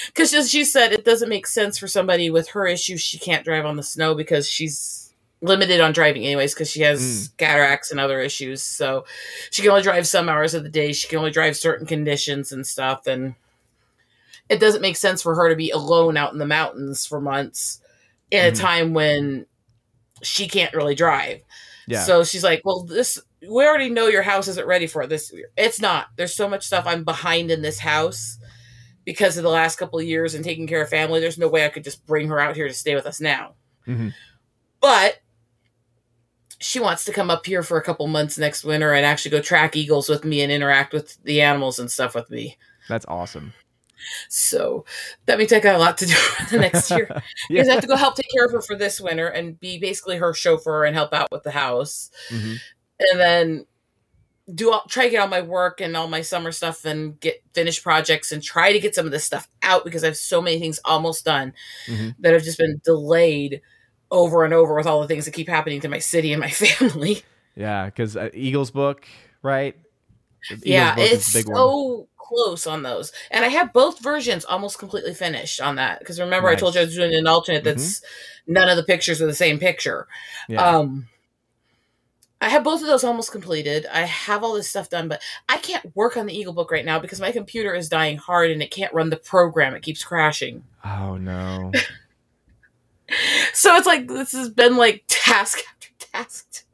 [0.07, 3.01] Because as she said, it doesn't make sense for somebody with her issues.
[3.01, 5.02] She can't drive on the snow because she's
[5.43, 7.37] limited on driving anyways because she has mm.
[7.37, 8.63] cataracts and other issues.
[8.63, 9.05] So
[9.51, 10.93] she can only drive some hours of the day.
[10.93, 13.05] She can only drive certain conditions and stuff.
[13.05, 13.35] And
[14.49, 17.81] it doesn't make sense for her to be alone out in the mountains for months
[18.31, 18.47] in mm.
[18.47, 19.45] a time when
[20.21, 21.41] she can't really drive.
[21.87, 22.03] Yeah.
[22.03, 25.33] So she's like, well, this we already know your house isn't ready for this.
[25.57, 26.07] It's not.
[26.15, 28.37] There's so much stuff I'm behind in this house
[29.03, 31.19] because of the last couple of years and taking care of family.
[31.19, 33.55] There's no way I could just bring her out here to stay with us now.
[33.85, 34.09] Mm-hmm.
[34.79, 35.19] But
[36.63, 39.41] she wants to come up here for a couple months next winter and actually go
[39.41, 42.57] track eagles with me and interact with the animals and stuff with me.
[42.87, 43.53] That's awesome.
[44.29, 44.85] So
[45.25, 46.15] that means I got a lot to do
[46.51, 47.21] the next year yeah.
[47.49, 49.77] because I have to go help take care of her for this winter and be
[49.77, 52.55] basically her chauffeur and help out with the house, mm-hmm.
[52.99, 53.65] and then
[54.53, 57.41] do all, try to get all my work and all my summer stuff and get
[57.53, 60.41] finished projects and try to get some of this stuff out because I have so
[60.41, 61.53] many things almost done
[61.87, 62.09] mm-hmm.
[62.19, 63.61] that have just been delayed
[64.13, 66.49] over and over with all the things that keep happening to my city and my
[66.49, 67.23] family.
[67.55, 69.05] Yeah, because uh, Eagles book,
[69.41, 69.75] right?
[70.49, 71.55] Eagles yeah, book it's big one.
[71.55, 75.99] so close on those, and I have both versions almost completely finished on that.
[75.99, 78.01] Because remember, I told you I was doing an alternate that's
[78.47, 80.07] none of the pictures are the same picture.
[80.43, 80.53] Mm-hmm.
[80.53, 80.65] Yeah.
[80.65, 81.07] Um,
[82.39, 83.85] I have both of those almost completed.
[83.85, 86.83] I have all this stuff done, but I can't work on the Eagle book right
[86.83, 89.73] now because my computer is dying hard and it can't run the program.
[89.73, 90.63] It keeps crashing.
[90.83, 91.71] oh no.
[93.53, 96.65] So it's like this has been like task after task.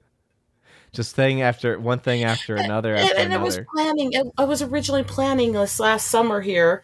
[0.91, 4.13] Just thing after one thing after another And, after and I was planning.
[4.37, 6.83] I was originally planning this last summer here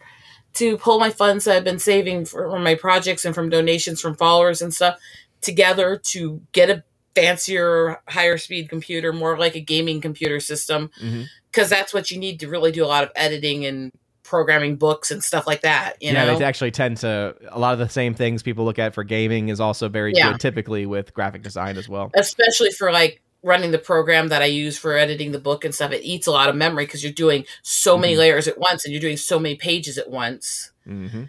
[0.54, 4.00] to pull my funds that I've been saving for, from my projects and from donations
[4.00, 4.98] from followers and stuff
[5.40, 6.84] together to get a
[7.14, 11.22] fancier, higher speed computer, more like a gaming computer system, mm-hmm.
[11.50, 13.92] because that's what you need to really do a lot of editing and
[14.26, 15.94] programming books and stuff like that.
[16.00, 18.78] You yeah, know, they actually tend to a lot of the same things people look
[18.78, 20.32] at for gaming is also very Yeah.
[20.32, 22.10] good typically with graphic design as well.
[22.14, 25.92] especially for like running the program that I use for editing the book and stuff.
[25.92, 28.18] It eats a lot of memory because you're doing so many Mhm.
[28.18, 30.72] layers at once and you're doing so many pages at once.
[30.84, 31.24] hmm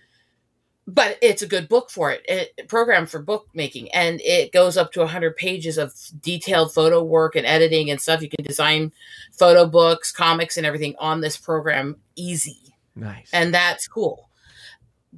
[0.90, 4.94] but it's a good book for it, it program for bookmaking and it goes up
[4.94, 8.94] to 100 pages of detailed photo work and editing and stuff you can design
[9.38, 12.67] photo books comics and everything on this program easy
[13.00, 13.30] Nice.
[13.34, 14.30] and that's cool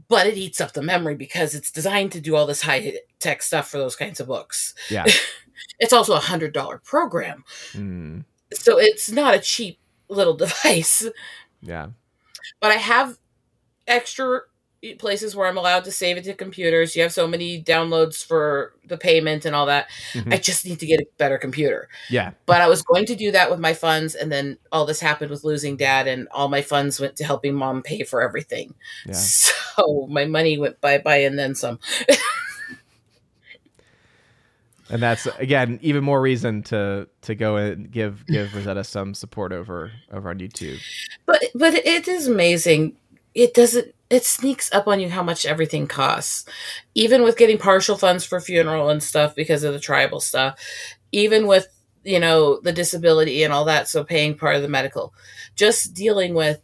[0.08, 3.42] but it eats up the memory because it's designed to do all this high tech
[3.42, 5.06] stuff for those kinds of books Yeah.
[5.80, 8.24] it's also a hundred dollar program Mm,
[8.54, 11.08] so it's not a cheap little device
[11.62, 11.88] yeah.
[12.60, 13.18] but I have
[13.88, 14.42] extra
[14.98, 16.96] places where I'm allowed to save it to computers.
[16.96, 19.90] You have so many downloads for the payment and all that.
[20.14, 20.34] Mhm.
[20.34, 21.90] I just need to get a better computer.
[22.10, 22.32] Yeah.
[22.46, 25.32] But I was going to do that with my funds, and then all this happened
[25.32, 28.74] with losing dad, and all my funds went to helping mom pay for everything.
[29.06, 29.14] Yeah.
[29.80, 31.80] So my money went bye bye and then some.
[34.92, 39.52] And that's again even more reason to to go and give give Rosetta some support
[39.52, 40.80] over over on YouTube.
[41.28, 42.96] But but it is amazing.
[43.34, 43.94] It doesn't.
[44.10, 46.46] It sneaks up on you how much everything costs,
[46.96, 50.60] even with getting partial funds for funeral and stuff because of the tribal stuff.
[51.12, 51.68] Even with
[52.04, 55.14] you know the disability and all that, so paying part of the medical,
[55.56, 56.62] just dealing with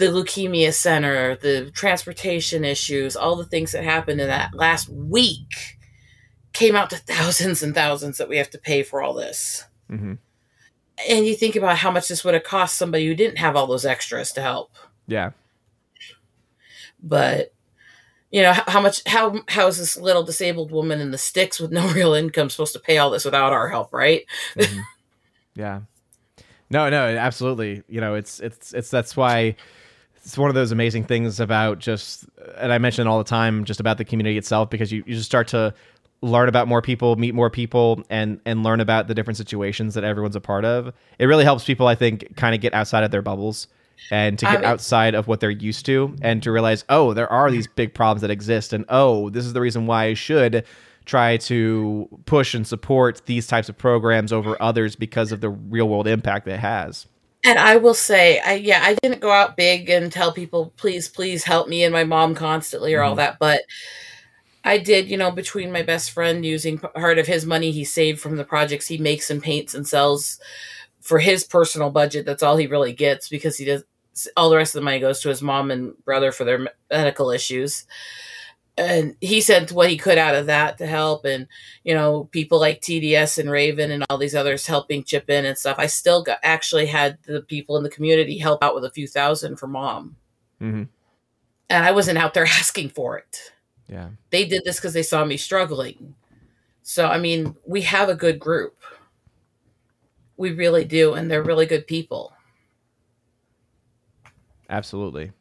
[0.00, 5.76] the leukemia center, the transportation issues, all the things that happened in that last week
[6.52, 9.64] came out to thousands and thousands that we have to pay for all this.
[9.88, 10.14] hmm
[11.08, 13.66] And you think about how much this would have cost somebody who didn't have all
[13.66, 14.72] those extras to help.
[15.06, 15.30] Yeah.
[17.02, 17.52] But
[18.30, 21.58] you know how, how much how how is this little disabled woman in the sticks
[21.58, 24.24] with no real income supposed to pay all this without our help right
[24.56, 24.82] Mhm.
[25.54, 25.80] yeah.
[26.72, 27.82] No, no, absolutely.
[27.88, 29.56] You know, it's it's it's that's why
[30.16, 32.26] it's one of those amazing things about just
[32.58, 35.26] and I mention all the time just about the community itself because you, you just
[35.26, 35.74] start to
[36.22, 40.04] learn about more people, meet more people and and learn about the different situations that
[40.04, 40.94] everyone's a part of.
[41.18, 43.66] It really helps people I think kind of get outside of their bubbles
[44.10, 47.30] and to get mean- outside of what they're used to and to realize, "Oh, there
[47.30, 50.64] are these big problems that exist and oh, this is the reason why I should
[51.06, 55.88] try to push and support these types of programs over others because of the real
[55.88, 57.06] world impact that it has.
[57.42, 61.08] and i will say i yeah i didn't go out big and tell people please
[61.08, 63.16] please help me and my mom constantly or all Mhm.
[63.16, 63.62] that but
[64.62, 68.20] i did you know between my best friend using part of his money he saved
[68.20, 70.38] from the projects he makes and paints and sells
[71.00, 73.82] for his personal budget that's all he really gets because he does
[74.36, 77.30] all the rest of the money goes to his mom and brother for their medical
[77.30, 77.86] issues.
[78.76, 81.24] And he sent what he could out of that to help.
[81.24, 81.46] And
[81.84, 85.58] you know people like tds and raven and all these others helping chip in and
[85.58, 85.76] stuff.
[85.78, 89.06] I still got actually had the people in the community help out with a few
[89.06, 90.16] thousand for mom.
[90.60, 90.82] Mm-hmm.
[91.70, 93.52] and i wasn't out there asking for it.
[93.88, 94.10] Yeah.
[94.28, 96.14] they did this because they saw me struggling.
[96.82, 98.76] So i mean we have a good group.
[100.36, 102.32] We really do and they're really good people
[104.70, 105.32] Absolutely.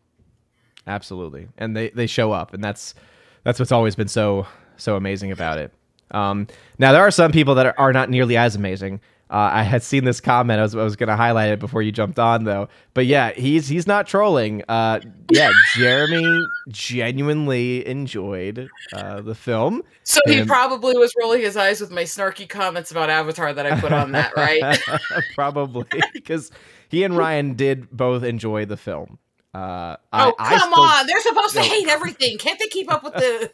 [0.87, 1.47] Absolutely.
[1.57, 2.95] And they, they show up and that's
[3.43, 4.45] that's what's always been so
[4.77, 5.71] so amazing about it.
[6.11, 6.47] Um,
[6.79, 8.99] now there are some people that are, are not nearly as amazing.
[9.31, 10.59] Uh, I had seen this comment.
[10.59, 12.67] I was, I was going to highlight it before you jumped on, though.
[12.95, 14.63] But yeah, he's he's not trolling.
[14.67, 19.83] Uh, yeah, Jeremy genuinely enjoyed uh, the film.
[20.03, 23.67] so he And- probably was rolling his eyes with my snarky comments about avatar that
[23.67, 24.79] i put on that right
[25.35, 26.49] Probably because
[26.89, 29.17] he and Ryan did both enjoy the film.
[29.53, 32.91] Uh, oh I, I come still- on they're supposed to hate everything can't they keep
[32.91, 33.51] up with the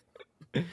[0.54, 0.66] Well,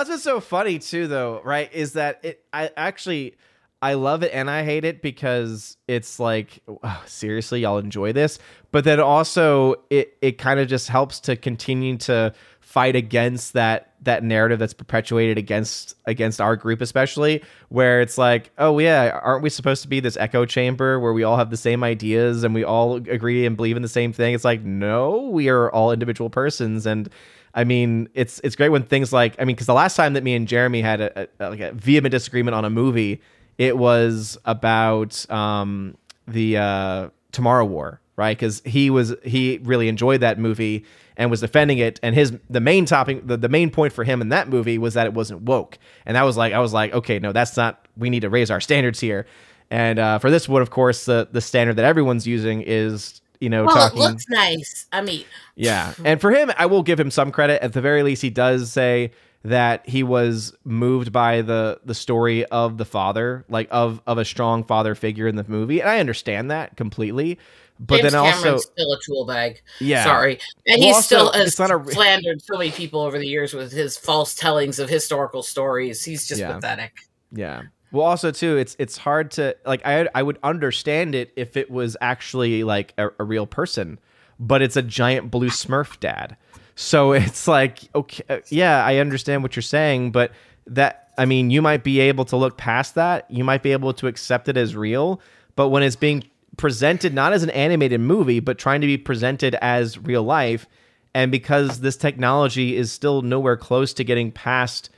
[0.00, 1.72] that's what's so funny too, though, right?
[1.72, 2.44] Is that it?
[2.52, 3.36] I actually,
[3.80, 8.38] I love it and I hate it because it's like oh, seriously y'all enjoy this,
[8.72, 12.32] but then also it it kind of just helps to continue to
[12.74, 18.50] fight against that that narrative that's perpetuated against against our group especially where it's like
[18.58, 21.56] oh yeah aren't we supposed to be this echo chamber where we all have the
[21.56, 24.34] same ideas and we all agree and believe in the same thing?
[24.34, 26.84] It's like no we are all individual persons.
[26.84, 27.08] And
[27.54, 30.24] I mean, it's it's great when things like I mean, because the last time that
[30.24, 33.22] me and Jeremy had a, a, like a vehement disagreement on a movie,
[33.58, 35.96] it was about um,
[36.26, 38.36] the uh, Tomorrow War, right?
[38.36, 40.84] Because he was he really enjoyed that movie
[41.16, 44.20] and was defending it, and his the main topic, the, the main point for him
[44.20, 46.92] in that movie was that it wasn't woke, and that was like I was like,
[46.92, 47.86] okay, no, that's not.
[47.96, 49.26] We need to raise our standards here.
[49.70, 53.48] And uh, for this one, of course, the the standard that everyone's using is you
[53.48, 53.98] know well, talking.
[53.98, 54.86] it looks nice.
[54.92, 57.62] I mean, yeah, and for him, I will give him some credit.
[57.62, 59.12] At the very least, he does say
[59.44, 64.24] that he was moved by the the story of the father, like of of a
[64.24, 67.38] strong father figure in the movie, and I understand that completely.
[67.80, 69.60] But James then Cameron's also, still a tool bag.
[69.80, 73.00] yeah, Sorry, and Well, he's also, still has it's not a- slandered so many people
[73.00, 76.04] over the years with his false tellings of historical stories.
[76.04, 76.54] He's just Yeah.
[76.54, 76.92] pathetic.
[77.32, 77.62] Yeah.
[77.90, 79.80] Well, also too, it's it's hard to like.
[79.84, 83.98] I I would understand it if it was actually like a, a real person,
[84.40, 86.36] but it's a giant blue Smurf dad.
[86.76, 90.32] So it's like, okay, uh, yeah, I understand what you're saying, but
[90.66, 93.30] that I mean, you might be able to look past that.
[93.30, 95.20] You might be able to accept it as real,
[95.54, 96.24] but when it's being
[96.56, 100.66] presented not as an animated movie, but trying to be presented as real life,
[101.14, 104.90] and because this technology is still nowhere close to getting past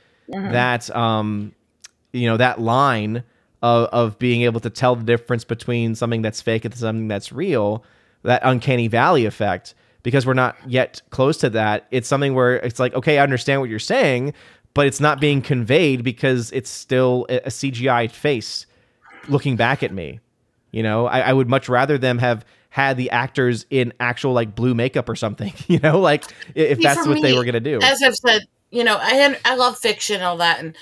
[0.51, 1.53] that um
[2.11, 3.23] you know that line
[3.61, 7.31] of, of being able to tell the difference between something that's fake and something that's
[7.31, 7.83] real
[8.23, 12.79] that uncanny valley effect because we're not yet close to that it's something where it's
[12.79, 14.33] like okay i understand what you're saying
[14.73, 18.65] but it's not being conveyed because it's still a a cgi face
[19.29, 20.19] looking back at me
[20.71, 24.55] you know I, I would much rather them have had the actors in actual like
[24.55, 27.79] blue makeup or something you know like if See, that's what they were gonna do
[27.81, 28.41] As I've said,
[28.71, 30.75] you know, I I love fiction and all that, and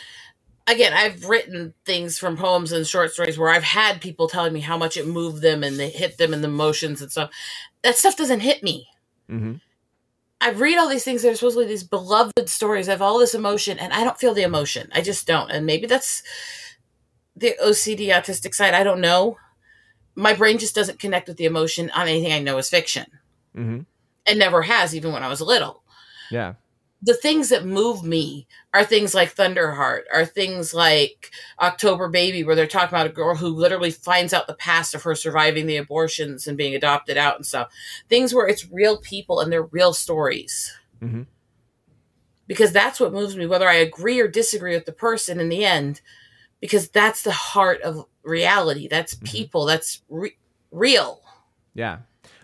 [0.67, 4.61] again, I've written things from poems and short stories where I've had people telling me
[4.61, 7.29] how much it moved them and they hit them in the emotions and stuff.
[7.83, 8.87] That stuff doesn't hit me.
[9.29, 9.53] hmm
[10.41, 12.87] I read all these things that are supposedly these beloved stories.
[12.87, 14.89] I have all this emotion, and I don't feel the emotion.
[14.93, 15.49] I just don't.
[15.49, 16.21] And maybe that's
[17.35, 18.73] the OCD autistic side.
[18.73, 19.37] I don't know.
[20.15, 23.05] My brain just doesn't connect with the emotion on anything I know is fiction.
[23.53, 23.79] hmm
[24.25, 25.83] It never has, even when I was little.
[26.31, 26.53] yeah
[27.01, 32.55] The things that move me are things like Thunderheart, are things like October Baby, where
[32.55, 35.77] they're talking about a girl who literally finds out the past of her surviving the
[35.77, 37.71] abortions and being adopted out and stuff.
[38.09, 40.73] Things where it's real people and they're real stories.
[40.99, 41.23] hmm
[42.47, 45.65] because that's what moves me, whether I agree or disagree with the person in the
[45.65, 46.01] end,
[46.59, 48.87] because that's the heart of reality.
[48.89, 49.23] That's Mhm.
[49.25, 49.65] people.
[49.65, 50.35] That's re-
[50.71, 51.21] real.
[51.73, 51.97] Yeah.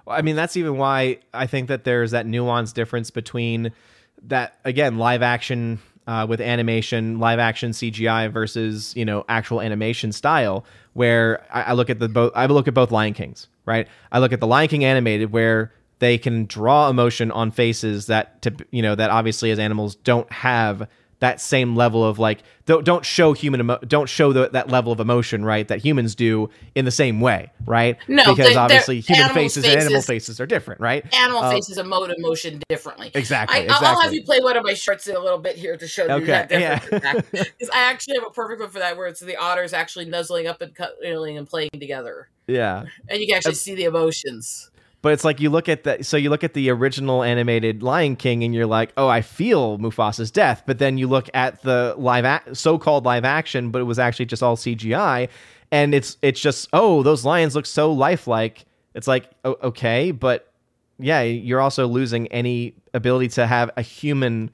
[0.06, 3.72] Well, I mean, that's even why I think that there's that nuance difference between
[4.28, 10.12] that, again, live action uh, with animation, live action CGI versus, you know, actual animation
[10.12, 13.88] style, where I, I look at the both, I look at both Lion Kings, right?
[14.12, 18.42] I look at the Lion King animated where they can draw emotion on faces that,
[18.42, 20.88] to, you know, that obviously as animals don't have
[21.22, 24.92] that same level of like don't don't show human emo- don't show the, that level
[24.92, 29.26] of emotion right that humans do in the same way right No, because obviously human
[29.26, 33.12] animals' faces, and animal faces- faces are different right Animal Uh, faces emote emotion differently.
[33.14, 35.56] exactly I, exactly I'll have you play one of my shorts in a little bit
[35.56, 36.86] here to show you that difference.
[36.92, 37.14] yeah.
[37.14, 40.48] Because I actually have a perfect one for that, where it's the otters actually nuzzling
[40.48, 44.71] up and cuddling and playing together, yeah and you can actually see the emotions.
[45.02, 48.16] But it's like you look at the so you look at the original animated lion
[48.16, 50.64] king and you're like oh i feel mufasa's death.
[50.66, 54.44] But then you look at the live so-called live action but it was actually just
[54.44, 55.30] all cgi
[55.72, 58.66] and it's it's just oh those lions look so lifelike.
[58.94, 60.52] It's like o- okay but
[61.00, 64.52] yeah you're also losing any ability to have a human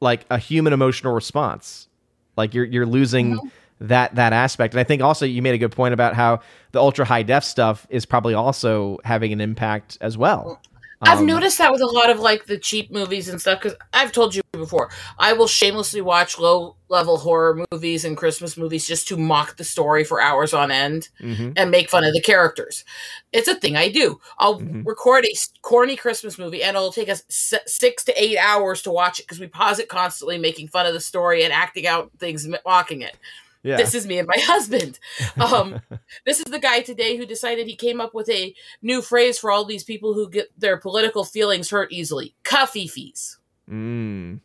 [0.00, 1.88] like a human emotional response.
[2.36, 3.48] Like you're you're losing mm-hmm.
[3.80, 6.40] That that aspect and i think also you made a good point about how
[6.72, 10.60] the ultra high def stuff is probably also having an impact as well
[11.02, 13.78] I've Um, noticed that with a lot of like the cheap movies and stuff because
[13.94, 18.86] I've told you before I will shamelessly watch low level horror movies and Christmas movies
[18.86, 21.54] just to mock the story for hours on end mhm.
[21.56, 22.84] and make fun of the characters.
[23.32, 24.20] It's a thing I do.
[24.38, 24.84] I'll Mhm.
[24.84, 29.20] record a corny Christmas movie and it'll take us six to eight hours to watch
[29.20, 32.46] it because we pause it constantly, making fun of the story and acting out things,
[32.66, 33.16] mocking it.
[33.62, 34.98] Yeah This is me and my husband.
[35.38, 35.80] Um,
[36.26, 39.50] this is the guy today who decided he came up with a new phrase for
[39.50, 43.36] all these people who get their political feelings hurt easily cuffifis
[43.68, 44.40] mm.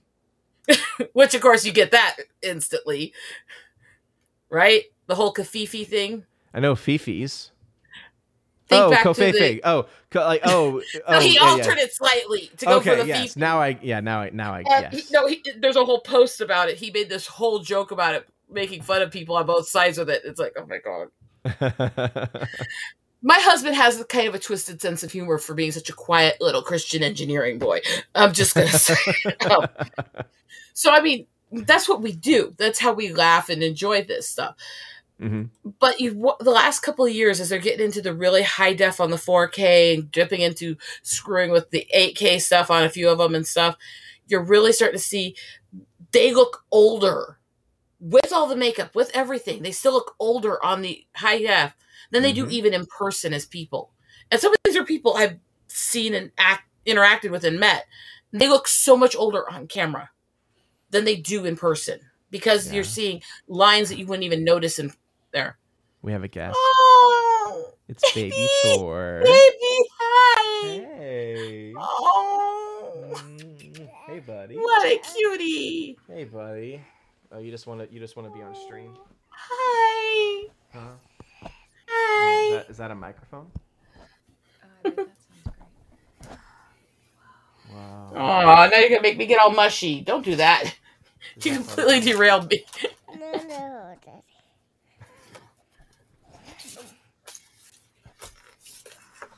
[1.14, 3.14] which of course you get that instantly
[4.50, 6.26] right the whole covfefe thing.
[6.54, 7.52] I know Fifi's.
[8.68, 10.82] Think oh, back to the- Oh, co- like oh.
[11.08, 11.84] oh he yeah, altered yeah.
[11.84, 13.34] it slightly to go Okay, for the yes.
[13.34, 13.40] Fifi.
[13.40, 14.94] Now I yeah now I now I yes.
[14.94, 16.78] he, no, he, there's a whole post about it.
[16.78, 20.10] He made this whole joke about it, making fun of people on both sides with
[20.10, 20.22] it.
[20.26, 21.10] It's like, oh my god.
[23.22, 26.40] My husband has kind of a twisted sense of humor for being such a quiet
[26.40, 27.82] little Christian engineering boy.
[28.14, 28.96] I'm just gonna say.
[29.50, 29.66] Um,
[30.74, 32.54] so I mean, that's what we do.
[32.58, 34.56] That's how we laugh and enjoy this stuff.
[35.20, 35.46] hmm
[35.80, 39.00] But you, the last couple of years, as they're getting into the really high def
[39.00, 43.18] on the 4K and dipping into screwing with the 8K stuff on a few of
[43.18, 43.76] them and stuff,
[44.28, 45.36] you're really starting to see
[46.12, 47.40] they look older
[48.00, 49.62] with all the makeup, with everything.
[49.64, 51.76] They still look older on the high def
[52.12, 52.52] than they do Mhm.
[52.52, 53.92] even in person as people.
[54.32, 57.86] And some of these are people I've seen and act, interacted with and met.
[58.32, 60.10] They look so much older on camera
[60.90, 62.74] than they do in person because Yeah.
[62.76, 64.94] you're seeing lines that you wouldn't even notice in
[65.32, 65.58] there.
[66.02, 66.56] We have a guest.
[66.58, 69.22] Oh, It's baby Thor.
[69.24, 70.68] baby, hi.
[70.98, 71.74] Hey.
[71.78, 72.42] Oh,
[72.96, 74.56] Mm, Hey, buddy.
[74.58, 75.98] what a cutie.
[76.08, 76.82] Hey, buddy.
[77.36, 78.96] Oh, you just want to you just want to be on stream?
[79.30, 80.48] Hi.
[80.74, 80.80] Huh?
[82.46, 83.48] Is that, is that a microphone?
[87.74, 88.12] Wow.
[88.16, 90.02] Oh, now you're gonna make me get all mushy.
[90.02, 90.76] Don't do that.
[91.36, 92.02] Is You that completely fun?
[92.02, 92.64] derailed me.
[93.20, 94.22] No, no, Daddy.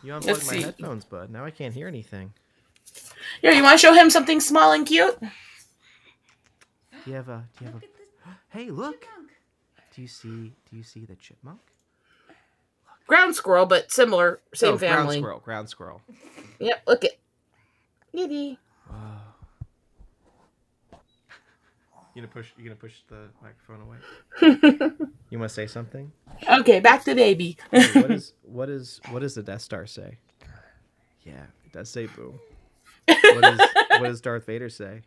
[0.04, 0.62] You Let's unplugged my see.
[0.62, 1.30] headphones, bud.
[1.32, 2.34] Now I can't hear anything.
[3.42, 5.18] Here, you want to show him something small and cute?
[7.08, 7.48] Do you have a?
[7.58, 7.86] Do you have a?
[8.50, 9.08] Hey, look.
[9.96, 10.52] Do you see?
[10.70, 11.62] Do you see the chipmunk?
[13.08, 15.18] Ground squirrel, but similar, same oh, Ground family.
[15.20, 15.40] squirrel.
[15.40, 16.02] Ground squirrel.
[16.60, 17.18] Yep, look it.
[18.14, 18.60] Kitty.
[18.90, 19.22] Wow.
[22.14, 22.52] You gonna push?
[22.58, 25.08] You gonna push the microphone away?
[25.30, 26.12] You want to say something?
[26.60, 27.58] okay, back to baby.
[27.72, 30.18] Hey, what is what is what does the Death Star say?
[31.24, 32.38] Yeah, it does say boo.
[33.08, 33.60] What is
[34.00, 35.04] what does Darth Vader say?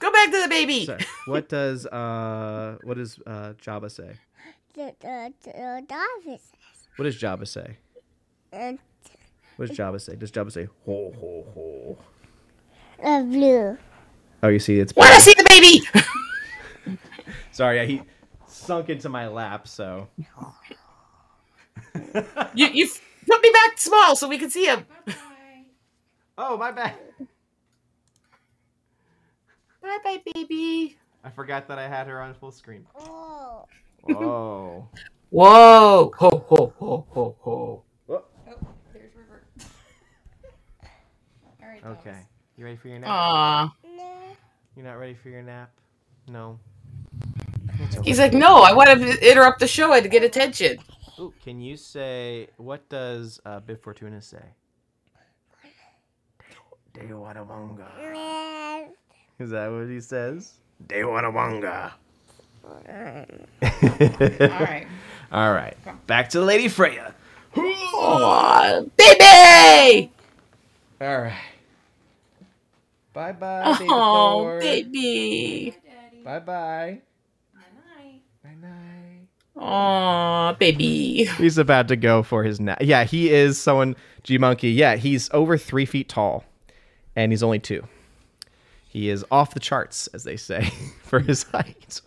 [0.00, 0.86] Go back to the baby.
[0.86, 1.04] Sorry.
[1.26, 4.16] What does uh what does uh Jabba say?
[4.74, 6.42] The, the, the Davis
[6.96, 7.76] What does Jabba say?
[8.52, 8.78] and
[9.56, 10.16] What does Jabba say?
[10.16, 11.98] Does Jabba say ho ho ho?
[13.02, 13.78] the blue.
[14.42, 16.96] Oh, you see, it's Want to see the baby?
[17.52, 17.76] sorry.
[17.76, 18.02] Yeah, he
[18.46, 19.68] sunk into my lap.
[19.68, 20.08] So
[22.54, 22.88] you you
[23.26, 24.86] put me back small so we can see him.
[26.38, 26.94] oh my bad.
[29.82, 30.96] Bye bye, baby.
[31.24, 32.86] I forgot that I had her on full screen.
[32.98, 33.66] Oh.
[34.02, 34.88] Whoa.
[35.30, 36.12] Whoa!
[36.16, 37.82] Ho ho ho ho ho.
[38.08, 38.22] Oh,
[38.92, 39.42] There's River.
[41.62, 41.84] All right.
[41.86, 42.18] okay.
[42.56, 43.10] You ready for your nap?
[43.10, 43.74] Aw.
[44.76, 45.70] You're not ready for your nap?
[46.28, 46.58] No.
[48.02, 50.78] He's like, no, I want to interrupt the show and get attention.
[51.18, 54.42] Ooh, can you say what does uh, Bib Fortuna say?
[56.94, 57.86] Dewanawanga.
[59.40, 60.52] Is that what he says?
[60.86, 61.92] Dewanawanga.
[62.62, 62.82] All
[64.40, 64.86] right.
[65.32, 65.76] All right.
[66.06, 67.14] Back to Lady Freya.
[67.56, 70.12] Aw, baby!
[71.00, 71.32] All right.
[73.12, 74.60] Bye bye, baby Oh, Thor.
[74.60, 75.74] baby.
[75.84, 76.22] Daddy.
[76.22, 77.00] Bye bye.
[77.54, 78.22] Night-night.
[78.44, 79.26] Bye night.
[79.56, 81.24] Aw, baby.
[81.38, 82.78] He's about to go for his nap.
[82.82, 83.96] Yeah, he is someone.
[84.22, 84.70] G Monkey.
[84.70, 86.44] Yeah, he's over three feet tall,
[87.16, 87.82] and he's only two.
[88.90, 90.64] He is off the charts, as they say,
[91.04, 92.00] for his height.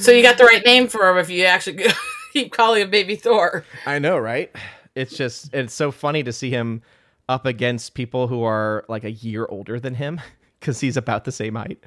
[0.00, 1.86] So you got the right name for him if you actually
[2.32, 3.64] keep calling him Baby Thor.
[3.86, 4.50] I know, right?
[4.96, 6.82] It's just it's so funny to see him
[7.28, 10.20] up against people who are like a year older than him
[10.60, 11.78] because he's about the same height.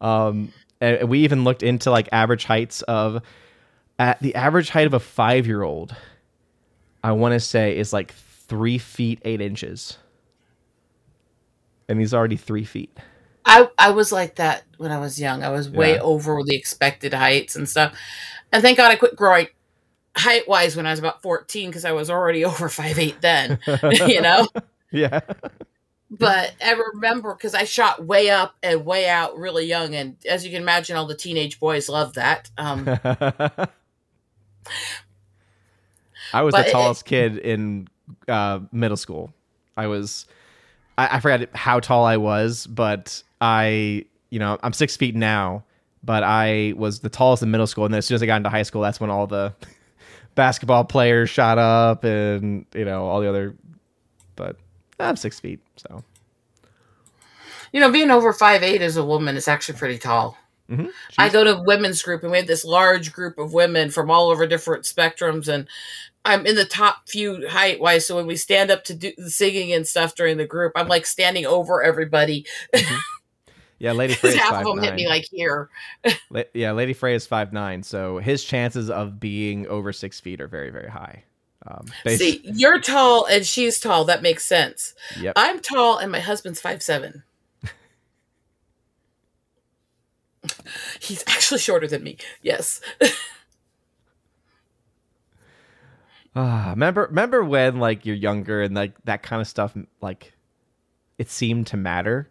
[0.00, 0.50] Um,
[0.80, 3.20] and we even looked into like average heights of
[3.98, 5.94] at the average height of a five year old.
[7.04, 9.98] I want to say is like three feet eight inches,
[11.86, 12.96] and he's already three feet.
[13.44, 15.42] I, I was like that when I was young.
[15.42, 16.00] I was way Yeah.
[16.02, 17.96] over the expected heights and stuff.
[18.52, 19.48] And thank God I quit growing
[20.16, 23.58] height wise when I was about 14 because I was already over five eight then,
[24.06, 24.46] you know?
[24.94, 25.20] Yeah.
[26.10, 29.94] But I remember because I shot way up and way out really young.
[29.94, 32.50] And as you can imagine, all the teenage boys love that.
[32.58, 32.86] Um,
[36.32, 37.88] I was the it- tallest kid in
[38.28, 39.32] uh, middle school.
[39.76, 40.26] I was,
[40.98, 45.64] I, I forgot how tall I was, but I, you know, I'm six feet now,
[46.04, 47.84] but I was the tallest in middle school.
[47.84, 49.52] And then as soon as I got into high school, that's when all the
[50.36, 53.56] basketball players shot up and, you know, all the other,
[54.36, 54.56] but
[55.00, 55.60] I'm six feet.
[55.76, 56.04] So,
[57.72, 60.38] you know, being over five eight as a woman is actually pretty tall.
[60.70, 60.90] Mhm.
[61.18, 64.30] I go to women's group and we have this large group of women from all
[64.30, 65.66] over different spectrums and
[66.24, 68.06] I'm in the top few height wise.
[68.06, 70.86] So when we stand up to do the singing and stuff during the group, I'm
[70.86, 72.46] like standing over everybody.
[73.82, 75.10] yeah, Lady Frey half five of them hit me nine.
[75.12, 75.68] like here.
[76.30, 80.40] La- yeah, Lady Frey is five nine, so his chances of being over six feet
[80.40, 81.24] are very very high.
[81.66, 84.04] Um, bas- See, you're tall and she's tall.
[84.04, 84.94] That makes sense.
[85.20, 85.32] Yep.
[85.36, 87.24] I'm tall and my husband's five seven.
[91.00, 92.18] He's actually shorter than me.
[92.40, 92.80] Yes.
[96.34, 100.32] Ah, remember remember when like you're younger and like that kind of stuff like
[101.18, 102.30] it seemed to matter,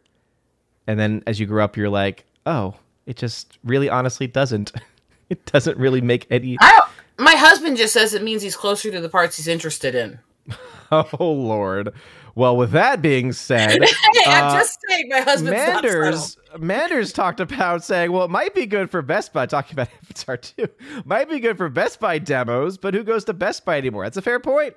[0.87, 2.75] and then as you grew up, you're like, oh,
[3.05, 4.71] it just really honestly doesn't.
[5.29, 6.57] It doesn't really make any.
[6.59, 6.81] I,
[7.17, 10.19] my husband just says it means he's closer to the parts he's interested in.
[10.91, 11.93] Oh Lord.
[12.35, 16.37] Well, with that being said, Hey, I'm Uh, just saying my husband's Manders.
[16.59, 19.45] Manders talked about saying, well, it might be good for Best Buy.
[19.45, 20.67] Talking about Avatar 2,
[21.05, 24.03] might be good for Best Buy demos, but who goes to Best Buy anymore?
[24.03, 24.75] That's a fair point.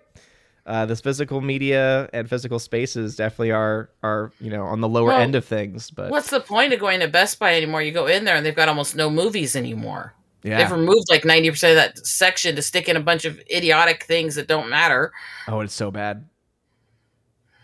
[0.66, 5.08] Uh, this physical media and physical spaces definitely are are you know on the lower
[5.08, 7.82] Well, end of things, but What's the point of going to Best Buy anymore?
[7.82, 10.14] You go in there and they've got almost no movies anymore.
[10.42, 10.58] Yeah.
[10.58, 14.34] They've removed like 90% of that section to stick in a bunch of idiotic things
[14.34, 15.12] that don't matter.
[15.48, 16.26] Oh, it's so bad.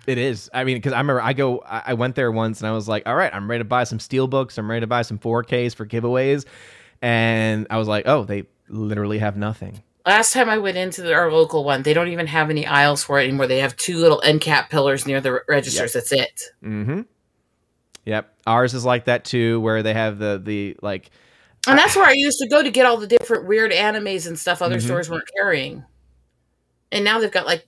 [0.06, 0.50] It is.
[0.52, 2.88] I mean, because I remember I go, I I went there once and I was
[2.88, 4.58] like, all right, I'm ready to buy some steel books.
[4.58, 6.46] I'm ready to buy some 4Ks for giveaways,
[7.00, 9.82] and I was like, oh, they literally have nothing.
[10.06, 13.02] Last time I went into the, our local one, they don't even have any aisles
[13.04, 13.46] for it anymore.
[13.46, 15.92] They have two little end cap pillars near the re- registers.
[15.92, 16.40] That's it.
[16.64, 17.02] Mm-hmm.
[18.06, 18.34] Yep.
[18.46, 21.10] Ours is like that too, where they have the the like.
[21.68, 24.38] And that's where I used to go to get all the different weird animes and
[24.38, 24.82] stuff other Mhm.
[24.84, 25.84] stores weren't carrying.
[26.90, 27.66] And now they've got like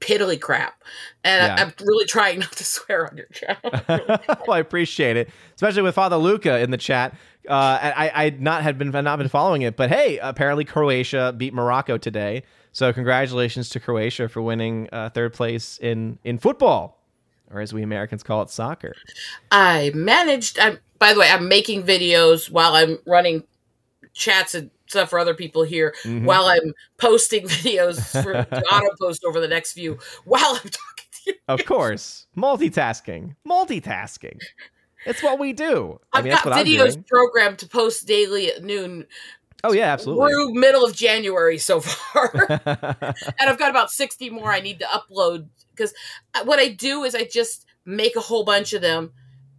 [0.00, 0.82] piddly crap.
[1.24, 1.56] And Yeah.
[1.58, 3.60] I, I'm really trying not to swear on your channel.
[4.46, 7.14] well, I appreciate it, especially with Father Luca in the chat.
[7.48, 11.52] Uh, I I not had been not been following it, but hey, apparently Croatia beat
[11.52, 12.44] Morocco today.
[12.72, 17.02] So congratulations to Croatia for winning uh, third place in in football,
[17.50, 18.94] or as we Americans call it, soccer.
[19.50, 20.58] I managed.
[20.58, 23.42] I'm, by the way, I'm making videos while I'm running
[24.14, 26.24] chats and stuff for other people here, Mhm.
[26.24, 28.36] while I'm posting videos for
[28.72, 31.34] auto post over the next few while I'm talking to you.
[31.48, 34.38] Of course, multitasking, multitasking.
[35.04, 35.98] It's what we do.
[36.12, 39.06] I I've mean, that's got what I'm videos programmed to post daily at noon
[39.64, 40.28] Oh yeah, absolutely.
[40.30, 42.30] through middle of January so far.
[42.66, 45.94] and I've got about 60 more I need to upload because
[46.44, 49.12] what I do is I just make a whole bunch of them,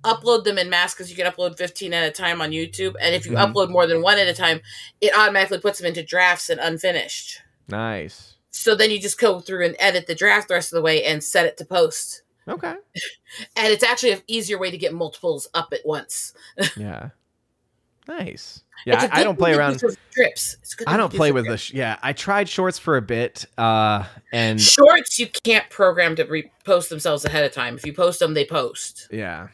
[0.04, 2.96] upload them in mass because you can upload 15 at a time on YouTube.
[3.00, 3.54] And if you Mhm.
[3.54, 4.62] upload more than one at a time,
[5.00, 7.42] it automatically puts them into drafts and unfinished.
[7.70, 8.36] nice.
[8.56, 11.04] So then you just go through and edit the draft the rest of the way
[11.06, 12.23] and set it to post.
[12.48, 12.76] Okay.
[13.56, 16.34] And it's actually an easier way to get multiples up at once.
[16.78, 17.10] Yeah.
[18.08, 18.64] Nice.
[18.86, 19.98] Yeah, I, I, don't play thing to do around.
[20.12, 20.58] trips.
[20.62, 21.52] It's a good I don't play with the.
[21.52, 21.62] trips.
[21.64, 26.26] Sh- yeah, I tried shorts for a bit, uh, and Shorts you can't program to
[26.26, 27.76] repost themselves ahead of time.
[27.78, 29.08] If you post them, they post.
[29.10, 29.48] yeah,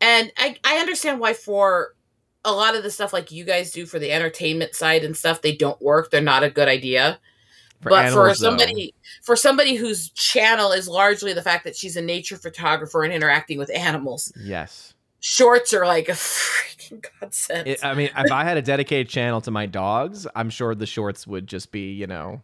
[0.00, 1.94] And I, I understand why for
[2.44, 5.40] a lot of the stuff like you guys do for the entertainment side and stuff,
[5.40, 6.10] they don't work.
[6.10, 7.20] They're not a good idea.
[7.84, 11.76] For but for animals, though, somebody for somebody whose channel is largely the fact that
[11.76, 14.94] she's a nature photographer and interacting with animals, yes.
[15.20, 17.68] shorts are like a freaking godsend.
[17.68, 20.86] It, I mean, if I had a dedicated channel to my dogs, I'm sure the
[20.86, 22.42] shorts would just be, you know,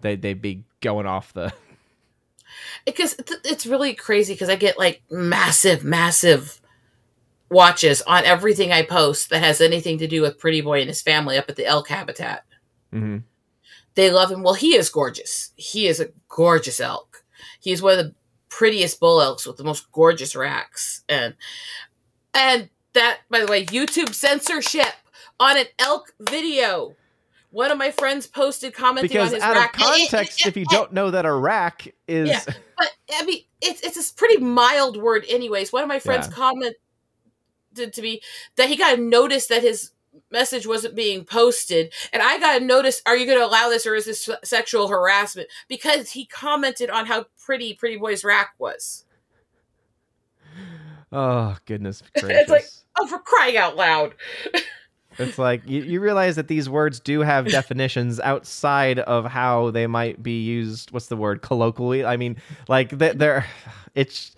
[0.00, 1.52] they they'd be going off the.
[2.86, 6.60] because it's- it's really crazy because I get like massive, massive
[7.50, 11.00] watches on everything I post that has anything to do with Pretty Boy and his
[11.02, 12.44] family up at the elk habitat.
[12.92, 13.22] Mhm.
[13.98, 14.44] They love him.
[14.44, 15.50] Well, he is gorgeous.
[15.56, 17.24] He is a gorgeous elk.
[17.58, 18.14] He's one of the
[18.48, 21.02] prettiest bull elks with the most gorgeous racks.
[21.08, 21.34] And
[22.32, 24.94] and that, by the way, YouTube censorship
[25.40, 26.94] on an elk video.
[27.50, 29.74] One of my friends posted commenting Because on his out rack.
[29.74, 32.44] of context, if you don't know that a rack is, Yeah.
[32.78, 35.72] but I mean, it's it's a pretty mild word, anyways.
[35.72, 36.34] One of my friends Yeah.
[36.34, 36.74] commented
[37.94, 38.20] to me
[38.54, 39.90] that he got a notice that his
[40.30, 43.00] message wasn't being posted, and I got a notice.
[43.06, 45.48] Are you going to allow this, or is this sexual harassment?
[45.68, 49.04] Because he commented on how pretty Pretty Boy's rack was.
[51.12, 52.38] oh goodness gracious.
[52.40, 52.66] It's like-
[53.00, 54.14] Oh, for crying out loud!
[55.20, 59.88] It's like you, you realize that these words do have definitions outside of how they
[59.88, 60.92] might be used.
[60.92, 61.42] What's the word?
[61.42, 62.04] Colloquially.
[62.04, 62.36] I mean,
[62.68, 63.46] like they- they're.
[63.96, 64.36] It's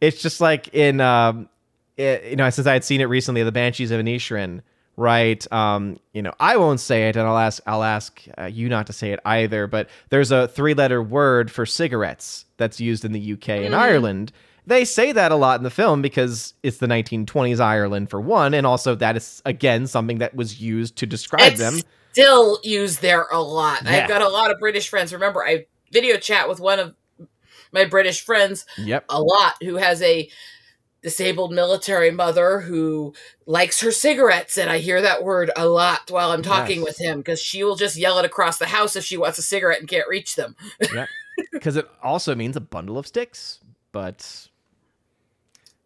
[0.00, 1.50] it's just like in um,
[1.98, 4.62] it, you know, since I had seen it recently, the Banshees of Inisherin,
[4.96, 5.50] right?
[5.52, 8.86] Um, you know, I won't say it, and I'll ask I'll ask uh, you not
[8.88, 9.66] to say it either.
[9.66, 13.78] But there's a three letter word for cigarettes that's used in the UK and Mhm.
[13.78, 14.32] Ireland,
[14.64, 18.54] They say that a lot in the film because it's the 1920s Ireland for one,
[18.54, 21.80] and also that is again something that was used to describe It's them.
[22.12, 23.80] still used there a lot.
[23.82, 23.90] Yeah.
[24.02, 25.12] I've got a lot of British friends.
[25.12, 26.94] Remember, I video chat with one of
[27.72, 29.06] my British friends Yep.
[29.08, 30.30] a lot who has a
[31.02, 33.12] disabled military mother who
[33.46, 36.84] likes her cigarettes and I hear that word a lot while I'm talking Yes.
[36.84, 39.42] with him because she will just yell it across the house if she wants a
[39.42, 40.54] cigarette and can't reach them.
[41.50, 43.58] Because it also means a bundle of sticks,
[43.90, 44.48] but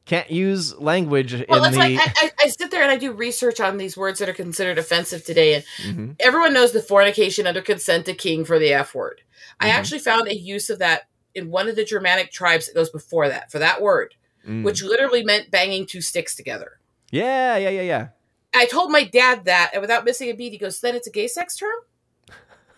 [0.04, 1.78] can't use language Well, in it's the.
[1.80, 4.32] like I, I, I sit there and I do research on these words that are
[4.34, 6.16] considered offensive today, and Mhm.
[6.20, 9.22] everyone knows the fornication under consent to king for the F word.
[9.60, 9.72] I Mhm.
[9.74, 11.02] actually found a use of that
[11.34, 14.14] in one of the Germanic tribes that goes before that for that word,
[14.46, 14.62] Mm.
[14.62, 16.78] which literally meant banging two sticks together.
[17.10, 18.08] Yeah, yeah, yeah, yeah.
[18.54, 21.10] I told my dad that, and without missing a beat, he goes, "Then it's a
[21.10, 21.74] gay sex term."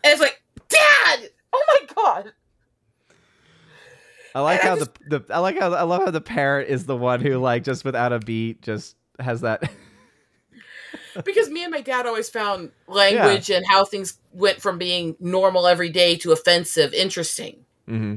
[0.02, 2.32] And it's like, Dad, oh my god,
[4.34, 6.68] I like And I how the, the I like how I love how the parent
[6.70, 9.62] is the one who like just without a beat just has that.
[11.24, 15.66] because me and my dad always found language and how things went from being normal
[15.66, 17.64] every day to offensive interesting.
[17.86, 18.16] hmm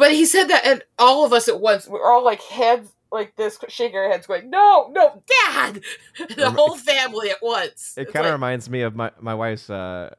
[0.00, 3.36] But he said that, and all of us at once, we're all like heads like
[3.36, 5.82] this, shaking our heads, going, "No, no, Dad!"
[6.36, 7.92] the whole family at once.
[7.98, 9.68] It kind of like, reminds me of my my wife's.
[9.68, 10.14] uh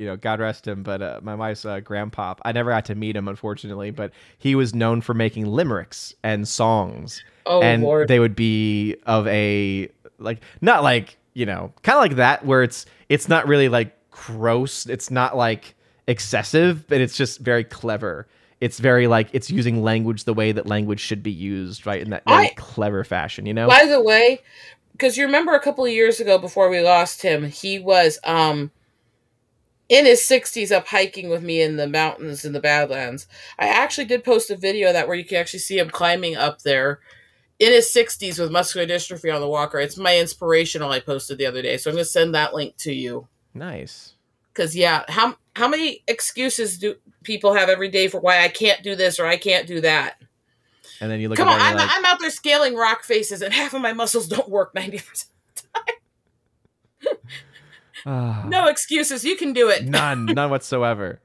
[0.00, 2.38] you know, God rest him, but uh, my wife's uh, grandpop.
[2.42, 6.48] I never got to meet him, unfortunately, but he was known for making limericks and
[6.48, 7.22] songs.
[7.44, 12.02] oh and Lord, they would be of a like not like you know kind of
[12.02, 15.74] like that where it's it's not really like gross it's not like
[16.06, 18.26] excessive but it's just very clever
[18.60, 22.10] it's very like it's using language the way that language should be used right in
[22.10, 24.40] that very I- clever fashion you know By the way,
[24.92, 28.70] because you remember a couple of years ago before we lost him, he was um
[29.88, 33.26] in his 60s up hiking with me in the mountains in the Badlands.
[33.58, 36.36] I actually did post a video of that where you can actually see him climbing
[36.36, 37.00] up there
[37.58, 39.80] in his 60s with muscular dystrophy on the walker.
[39.80, 41.76] It's my inspirational I posted the other day.
[41.76, 43.26] So I'm going to send that link to you.
[43.52, 44.14] nice
[44.54, 48.82] Cuz yeah, how how many excuses do people have every day for why I can't
[48.82, 50.16] do this or I can't do that?
[51.00, 53.40] and then you look Come at on, I'm, like, I'm out there scaling rock faces
[53.42, 55.26] and half of my muscles don't work 90%.
[58.06, 59.24] "Ah, No excuses.
[59.24, 59.84] You can do it.
[59.84, 61.20] none none whatsoever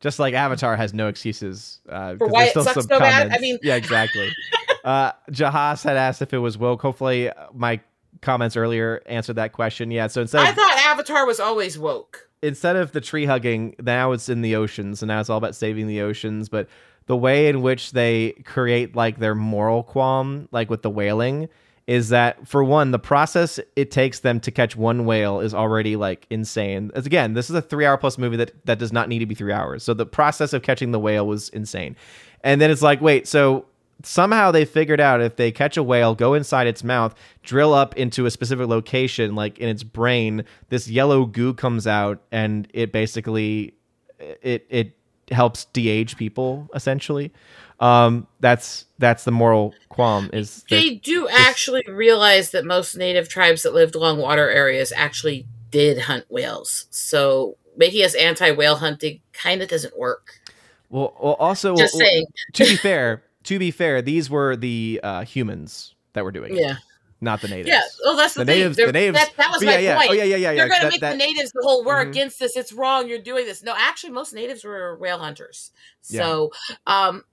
[0.00, 3.30] just like avatar has no excuses uh, 'cause why it still sucks so bad?
[3.32, 4.30] I mean- yeah exactly
[4.84, 7.80] uh jahas had asked if it was woke hopefully uh, my
[8.22, 12.28] comments earlier answered that question yeah so instead I of thought Avatar was always woke.
[12.42, 15.54] instead of the tree hugging, now it's in the oceans, and now it's all about
[15.54, 16.48] saving the oceans.
[16.48, 16.68] But
[17.06, 21.48] the way in which they create like their moral qualm, like with the whaling,
[21.86, 25.96] is that for one, the process it takes them to catch one whale is already
[25.96, 26.90] like insane.
[26.94, 29.26] As again, this is a three hour plus movie that that does not need to
[29.26, 29.82] be three hours.
[29.82, 31.94] So the process of catching the whale was insane.
[32.42, 33.66] And then it's like, wait, so
[34.02, 37.96] somehow they figured out if they catch a whale, go inside its mouth, drill up
[37.96, 42.92] into a specific location, like in its brain, this yellow goo comes out, and it
[42.92, 43.74] basically
[44.18, 44.92] it it
[45.30, 47.32] helps de-age people essentially.
[47.78, 53.64] Um, that's that's the moral qualm is They do actually realize that most native tribes
[53.64, 56.86] that lived along water areas actually did hunt whales.
[56.90, 60.40] So making us anti whale hunting kind of doesn't work.
[60.88, 62.26] well, well also Just well, saying.
[62.54, 66.60] to be fair, to be fair, these were the uh, humans that were doing it,
[66.60, 66.76] Yeah.
[67.20, 67.68] not the natives.
[67.68, 67.80] Yeah.
[68.04, 68.58] Well, that's the, The thing.
[68.58, 69.96] natives- They're- the natives- That, that was yeah, my yeah.
[69.98, 70.10] point.
[70.10, 70.68] Oh, yeah, yeah, yeah, They're yeah.
[70.68, 72.10] going to make that- the natives the whole we're Mhm.
[72.10, 72.56] against this.
[72.56, 73.08] It's wrong.
[73.08, 73.62] You're doing this.
[73.62, 75.70] No, actually, most natives were whale hunters.
[76.08, 76.20] Yeah.
[76.22, 76.52] So,
[76.86, 77.24] um,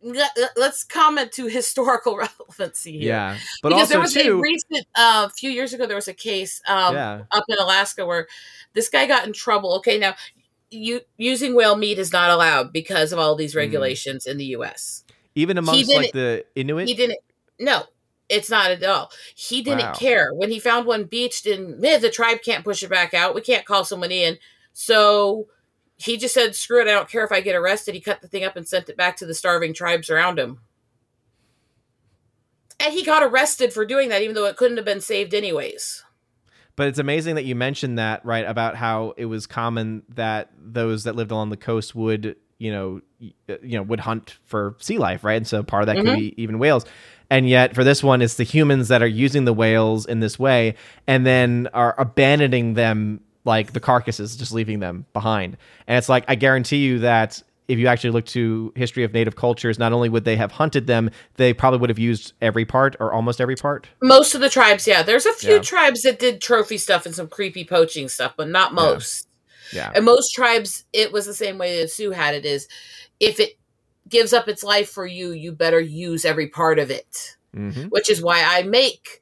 [0.00, 3.08] let, us comment to historical relevancy here.
[3.08, 6.06] Yeah, but because also there was too, a recent uh, few years ago there was
[6.06, 8.28] a case um, yeah, up in Alaska where
[8.74, 9.74] this guy got in trouble.
[9.78, 10.14] Okay, now
[10.70, 13.56] you using whale meat is not allowed because of all these Mm.
[13.56, 15.02] regulations in the U.S.
[15.38, 16.88] even amongst like the Inuit.
[16.88, 17.20] He didn't.
[17.58, 17.84] No,
[18.28, 19.10] it's not at all.
[19.34, 19.94] He didn't Wow.
[19.94, 21.80] care when he found one beached in.
[21.80, 23.34] Man, the tribe can't push it back out.
[23.34, 24.38] We can't call someone in.
[24.72, 25.48] So
[25.96, 26.88] he just said, "Screw it.
[26.88, 28.96] I don't care if I get arrested." He cut the thing up and sent it
[28.96, 30.60] back to the starving tribes around him.
[32.80, 36.04] And he got arrested for doing that, even though it couldn't have been saved anyways.
[36.76, 38.46] But it's amazing that you mentioned that, right?
[38.46, 43.00] About how it was common that those that lived along the coast would, you know,
[43.48, 45.36] uh, you know, would hunt for sea life, right?
[45.36, 46.18] And so part of that could Mhm.
[46.18, 46.84] be even whales.
[47.30, 50.38] And yet, for this one, it's the humans that are using the whales in this
[50.38, 50.74] way,
[51.06, 55.56] and then are abandoning them like the carcasses, just leaving them behind.
[55.86, 59.36] And it's like I guarantee you that if you actually look to history of native
[59.36, 62.96] cultures, not only would they have hunted them, they probably would have used every part
[62.98, 63.86] or almost every part.
[64.02, 65.02] Most of the tribes, yeah.
[65.02, 65.60] There's a few Yeah.
[65.60, 69.27] tribes that did trophy stuff and some creepy poaching stuff, but not most.
[69.72, 69.92] Yeah.
[69.94, 72.68] And most tribes, it was the same way that Sioux had it is
[73.20, 73.58] if it
[74.08, 77.36] gives up its life for you, you better use every part of it.
[77.54, 79.20] hmm Which is why I make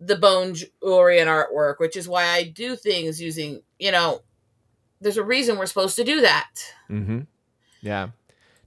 [0.00, 4.22] the bone jewelry and artwork, which is why I do things using, you know,
[5.00, 6.50] there's a reason we're supposed to do that.
[6.88, 7.20] hmm
[7.80, 8.08] Yeah.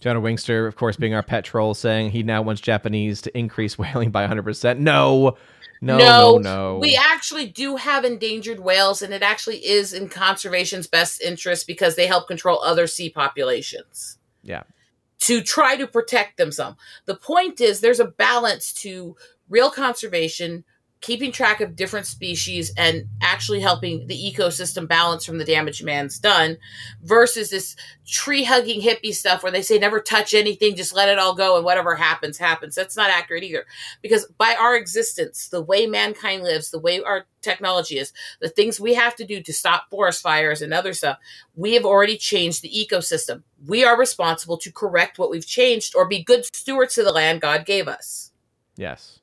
[0.04, 3.78] Jonah Wingster, of course, being our pet troll, saying he now wants Japanese to increase
[3.78, 4.80] whaling by 100%.
[4.80, 5.38] No,
[5.80, 6.78] no, no, no.
[6.82, 11.96] We actually do have endangered whales, and it actually is in conservation's best interest because
[11.96, 14.18] they help control other sea populations.
[14.42, 14.64] Yeah.
[15.20, 16.76] To try to protect them some.
[17.06, 19.16] The point is there's a balance to
[19.48, 20.66] real conservation,
[21.04, 26.18] keeping track of different species, and actually helping the ecosystem balance from the damage man's
[26.18, 26.58] done,
[27.04, 27.76] versus this
[28.08, 31.58] tree hugging hippie stuff where they say never touch anything, just let it all go,
[31.58, 32.74] and whatever happens, happens.
[32.74, 33.66] That's not accurate either
[34.02, 38.80] because by our existence, the way mankind lives, the way our technology is, the things
[38.80, 41.18] we have to do to stop forest fires and other stuff,
[41.54, 43.44] we have already changed the ecosystem.
[43.68, 47.42] We are responsible to correct what we've changed or be good stewards of the land
[47.42, 48.32] God gave us.
[48.78, 49.20] Yes.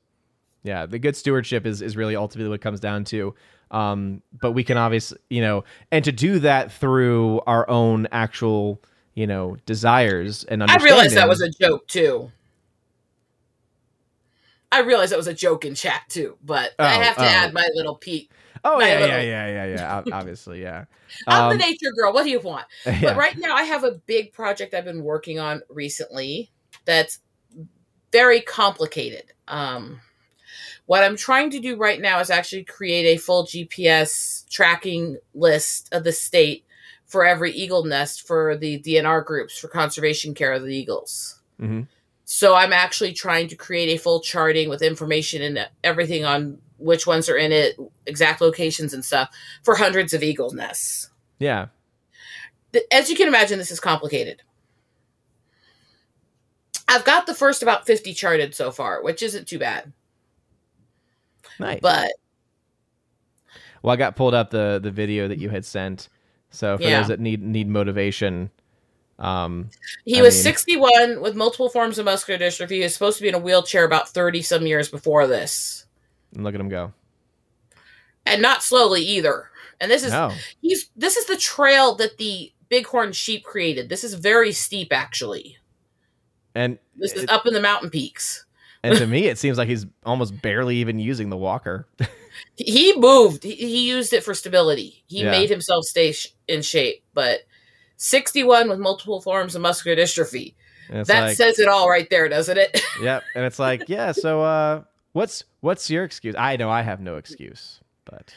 [0.63, 3.33] Yeah, the good stewardship is is really ultimately what it comes down to.
[3.71, 8.81] Um, but we can obviously, you know, and to do that through our own actual,
[9.15, 12.31] you know, desires and I realized that was a joke too.
[14.71, 17.27] I realized that was a joke in chat too, but I Oh, have to oh.
[17.27, 18.31] add my little peek.
[18.63, 19.97] Oh yeah, yeah, little- yeah, yeah, yeah.
[19.97, 20.85] ob- Obviously, yeah.
[21.27, 22.13] I'm Um, the nature girl.
[22.13, 22.65] What do you want?
[22.85, 23.01] yeah.
[23.01, 26.51] But right now, I have a big project I've been working on recently
[26.85, 27.19] that's
[28.11, 29.33] very complicated.
[29.47, 29.99] Um,
[30.91, 35.87] what I'm trying to do right now is actually create a full GPS tracking list
[35.93, 36.65] of the state
[37.05, 41.39] for every eagle nest for the DNR groups for conservation care of the eagles.
[41.61, 41.87] Mhm.
[42.25, 47.07] So I'm actually trying to create a full charting with information and everything on which
[47.07, 49.29] ones are in it, exact locations and stuff
[49.63, 51.09] for hundreds of eagle nests
[51.39, 51.67] yeah.
[52.91, 54.41] as you can imagine, this is complicated.
[56.89, 59.93] I've got the first about 50 charted so far, which isn't too bad.
[61.61, 61.79] Nice.
[61.81, 62.11] But
[63.81, 66.09] well, I got pulled up the the video that you had sent.
[66.49, 66.99] So for Yeah.
[66.99, 68.51] those that need need motivation,
[69.19, 69.69] um,
[70.05, 72.71] he I was mean- 61 with multiple forms of muscular dystrophy.
[72.71, 75.85] He was supposed to be in a wheelchair about 30 some years before this.
[76.35, 76.93] And look at him go.
[78.25, 79.49] And not slowly either.
[79.79, 80.31] And this is No.
[80.61, 83.89] he's this is the trail that the bighorn sheep created.
[83.89, 85.57] This is very steep actually.
[86.53, 88.45] And This is up in the mountain peaks.
[88.83, 91.87] And to me, it seems like he's almost barely even using the walker.
[92.55, 95.31] he moved he, he used it for stability he Yeah.
[95.31, 97.41] made himself stay sh- in shape but
[97.97, 100.55] 61 with multiple forms of muscular dystrophy.
[100.89, 103.23] That like, says it all right there doesn't it yep.
[103.35, 104.11] And it's like, yeah.
[104.11, 104.83] So, uh,
[105.13, 106.35] what's what's your excuse?
[106.37, 108.33] I know I have no excuse, but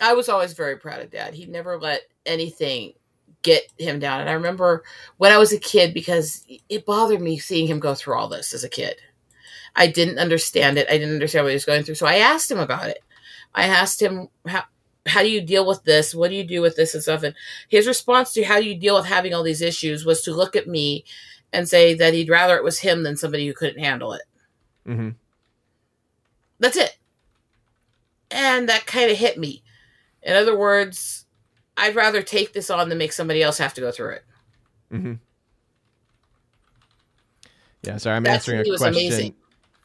[0.00, 2.92] i was always very proud of dad he never let anything
[3.42, 4.84] get him down and i remember
[5.16, 8.52] when i was a kid because it bothered me seeing him go through all this
[8.52, 8.96] as a kid
[9.76, 12.50] i didn't understand it i didn't understand what he was going through so i asked
[12.50, 13.02] him about it
[13.54, 14.64] i asked him how
[15.06, 16.14] how do you deal with this?
[16.14, 17.22] What do you do with this and stuff?
[17.22, 17.34] And
[17.68, 20.56] his response to how do you deal with having all these issues was to look
[20.56, 21.04] at me
[21.52, 24.22] and say that he'd rather it was him than somebody who couldn't handle it.
[24.86, 25.10] Mm-hmm.
[26.58, 26.98] That's it.
[28.30, 29.62] And that kind of hit me.
[30.22, 31.24] In other words,
[31.76, 34.24] I'd rather take this on than make somebody else have to go through it.
[34.92, 35.12] Mm-hmm.
[37.82, 37.96] Yeah.
[37.98, 38.88] Sorry, I'm answering a question.
[38.88, 39.34] amazing.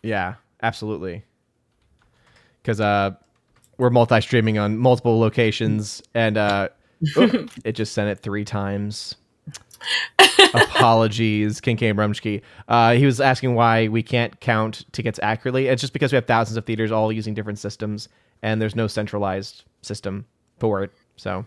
[0.04, 1.24] Yeah, absolutely.
[2.62, 3.12] Because uh,
[3.78, 6.70] we're multi-streaming on multiple locations, and uh,
[7.18, 9.16] oop, it just sent it three times.
[10.54, 11.92] Apologies, King K.
[11.94, 12.42] Rumsky.
[12.68, 15.68] Uh, he was asking why we can't count tickets accurately.
[15.68, 18.10] It's just because we have thousands of theaters all using different systems,
[18.44, 20.26] and there's no centralized system
[20.60, 20.92] for it.
[21.16, 21.46] So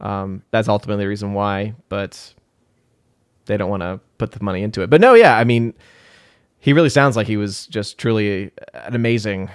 [0.00, 1.74] um, that's ultimately the reason why.
[1.88, 2.34] But
[3.46, 4.90] they don't want to put the money into it.
[4.90, 5.74] But no, yeah, I mean,
[6.62, 9.50] he really sounds like he was just truly an amazing,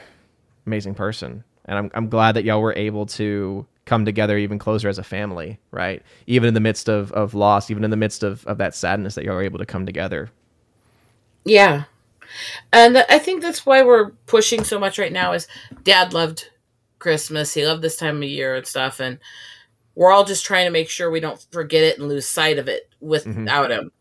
[0.65, 1.45] amazing person.
[1.63, 5.03] And I'm I'm glad that y'all were able to come together even closer as a
[5.03, 6.03] family, right?
[6.27, 9.15] Even in the midst of, of loss, even in the midst of, of that sadness
[9.15, 10.29] that y'all were able to come together.
[11.45, 11.85] Yeah.
[12.73, 15.47] And I think that's why we're pushing so much right now is
[15.84, 16.49] dad loved
[16.99, 17.53] Christmas.
[17.53, 19.17] He loved this time of year and stuff and
[19.95, 22.67] we're all just trying to make sure we don't forget it and lose sight of
[22.67, 23.39] it mm-hmm.
[23.39, 23.91] without him.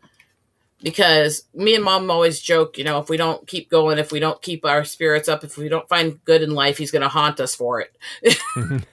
[0.87, 4.21] Because me and mom always joke, you know, if we don't keep going, if we
[4.21, 7.09] don't keep our spirits up, if we don't find good in life, he's going to
[7.09, 8.39] haunt us for it.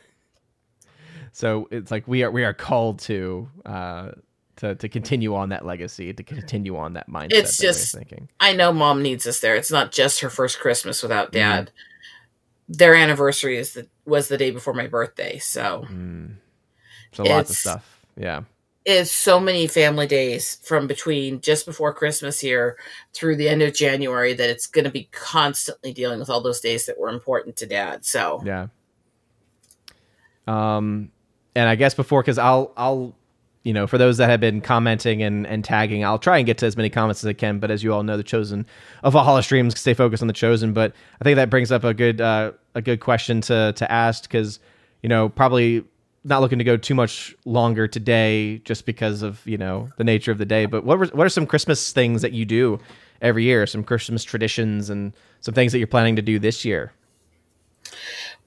[1.36, 4.12] So it's like we are we are called to uh
[4.58, 7.34] to, to continue on that legacy, to continue on that mindset.
[7.34, 8.30] It's just- thinking.
[8.40, 9.56] I know mom needs us there.
[9.56, 11.40] It's not just her first Christmas without Mm-hmm.
[11.40, 11.72] dad.
[12.70, 16.36] Their anniversary is the was the day before my birthday, so Mm.
[17.14, 18.06] So lots of stuff.
[18.16, 18.42] Yeah.
[18.86, 22.78] Is so many family days from between just before Christmas here
[23.14, 26.60] through the end of January that it's going to be constantly dealing with all those
[26.60, 28.06] days that were important to dad.
[28.06, 28.68] So, Yeah.
[30.48, 31.12] Um,
[31.56, 33.16] and I guess before, because I'll I'll
[33.64, 36.58] you know for those that have been commenting and and tagging, I'll try and get
[36.60, 37.60] to as many comments as I can.
[37.60, 38.66] But as you all know, the chosen
[39.04, 40.74] of Valhalla streams stay focused on the chosen.
[40.74, 44.24] But I think that brings up a good uh, a good question to to ask
[44.24, 44.60] because
[45.02, 45.86] you know probably
[46.24, 50.32] not looking to go too much longer today just because of you know the nature
[50.32, 50.66] of the day.
[50.66, 52.80] But what were, what are some Christmas things that you do
[53.22, 53.66] every year?
[53.68, 56.94] Some Christmas traditions and some things that you're planning to do this year.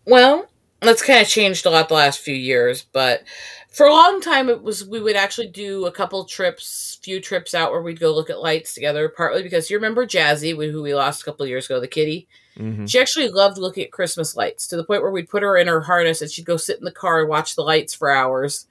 [0.05, 0.48] well,
[0.81, 3.24] that's kind of changed a lot the last few years, but
[3.70, 7.55] for a long time it was we would actually do a couple trips, few trips
[7.55, 9.09] out where we'd go look at lights together.
[9.09, 12.28] Partly because you remember Jazzy, who we lost a couple years ago, the kitty.
[12.59, 12.87] Mm-hmm.
[12.87, 15.66] She actually loved looking at Christmas lights to the point where we'd put her in
[15.66, 18.66] her harness and she'd go sit in the car and watch the lights for hours.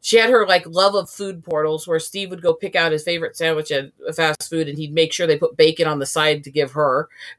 [0.00, 3.02] She had her like love of food portals where Steve would go pick out his
[3.02, 6.06] favorite sandwich at a fast food and he'd make sure they put bacon on the
[6.06, 7.08] side to give her.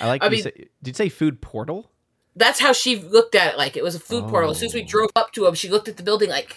[0.00, 0.22] I like.
[0.22, 1.90] I you mean- say, did you say food portal?
[2.34, 3.58] That's how she looked at it.
[3.58, 4.50] Like it was a food portal.
[4.50, 4.86] As soon as we Oh.
[4.86, 6.56] drove up to him, she looked at the building like,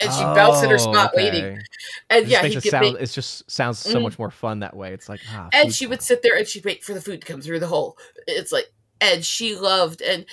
[0.00, 1.24] and she bounced in her Oh, spot okay.
[1.24, 1.62] waiting.
[2.10, 2.96] And just yeah, he'd it sound.
[3.00, 4.02] It just sounds so Mhm.
[4.02, 4.92] much more fun that way.
[4.92, 5.48] It's like ah.
[5.52, 7.66] and she would sit there and she'd wait for the food to come through the
[7.66, 7.96] hole.
[8.26, 10.24] It's like, and she loved, and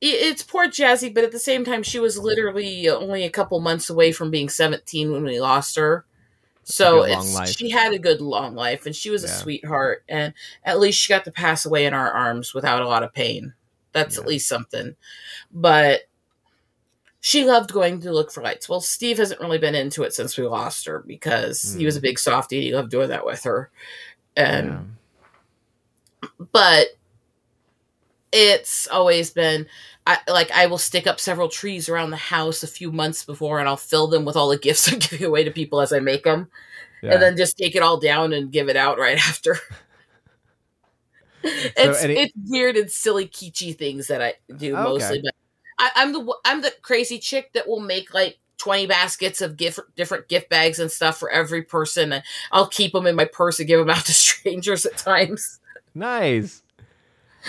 [0.00, 3.88] it's poor Jazzy, but at the same time, she was literally only a couple months
[3.88, 6.04] away from being 17 when we lost her.
[6.64, 10.32] So it's, she had a good long life, and she was a sweetheart, and
[10.64, 13.52] at least she got to pass away in our arms without a lot of pain.
[13.92, 14.94] That's at least something.
[15.50, 16.02] But
[17.24, 18.68] she loved going to look for lights.
[18.68, 22.00] Well, Steve hasn't really been into it since we lost her because he was a
[22.00, 22.02] mm.
[22.02, 23.70] big softie and he loved doing that with her.
[24.36, 24.96] And
[26.22, 26.28] Yeah.
[26.50, 26.88] but
[28.32, 29.66] it's always been
[30.04, 33.60] I, like I will stick up several trees around the house a few months before,
[33.60, 36.00] and I'll fill them with all the gifts I'm giving away to people as I
[36.00, 36.50] make them,
[37.02, 37.12] Yeah.
[37.12, 39.58] and then just take it all down and give it out right after.
[41.44, 44.88] it's any- it's weird and silly kitschy things that I do oh, Okay.
[44.88, 45.34] mostly, but
[45.82, 48.38] I, I'm the I'm the crazy chick that will make like.
[48.58, 52.12] 20 baskets of gift, different gift bags and stuff for every person.
[52.12, 52.22] and
[52.52, 55.58] I'll keep them in my purse and give them out to strangers at times.
[55.96, 56.62] Nice.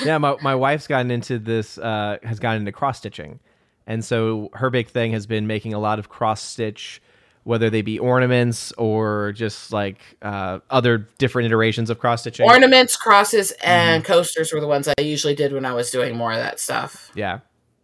[0.04, 1.78] Yeah, my my wife's gotten into this.
[1.78, 3.40] Uh, has gotten into cross stitching,
[3.86, 7.00] and so her big thing has been making a lot of cross stitch,
[7.44, 12.48] whether they be ornaments or just like uh, other different iterations of cross stitching.
[12.50, 14.12] Ornaments, crosses, and Mm-hmm.
[14.12, 17.12] coasters were the ones I usually did when I was doing more of that stuff.
[17.14, 17.42] Yeah.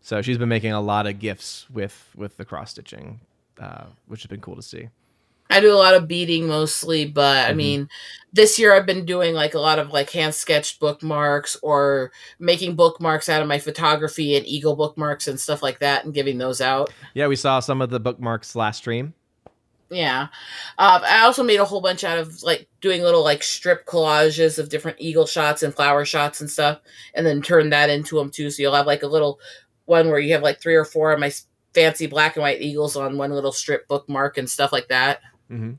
[0.10, 3.20] So she's been making a lot of gifts with with the cross stitching,
[3.62, 4.90] uh, which has been cool to see.
[5.52, 7.56] I do a lot of beading mostly, but I Mhm.
[7.56, 7.90] mean,
[8.34, 12.76] this year I've been doing like a lot of like hand sketched bookmarks or making
[12.76, 16.60] bookmarks out of my photography and Eagle bookmarks and stuff like that and giving those
[16.60, 16.92] out.
[17.14, 19.14] Yeah, we saw some of the bookmarks last stream.
[19.92, 20.30] Yeah.
[20.80, 24.58] Uh, I also made a whole bunch out of like doing little like strip collages
[24.58, 26.80] of different eagle shots and flower shots and stuff,
[27.14, 28.50] and then turn that into them too.
[28.50, 29.40] So you'll have like a little
[29.90, 31.32] one where you have like three or four of my
[31.74, 35.22] fancy black and white eagles on one little strip bookmark and stuff like that.
[35.50, 35.74] hmm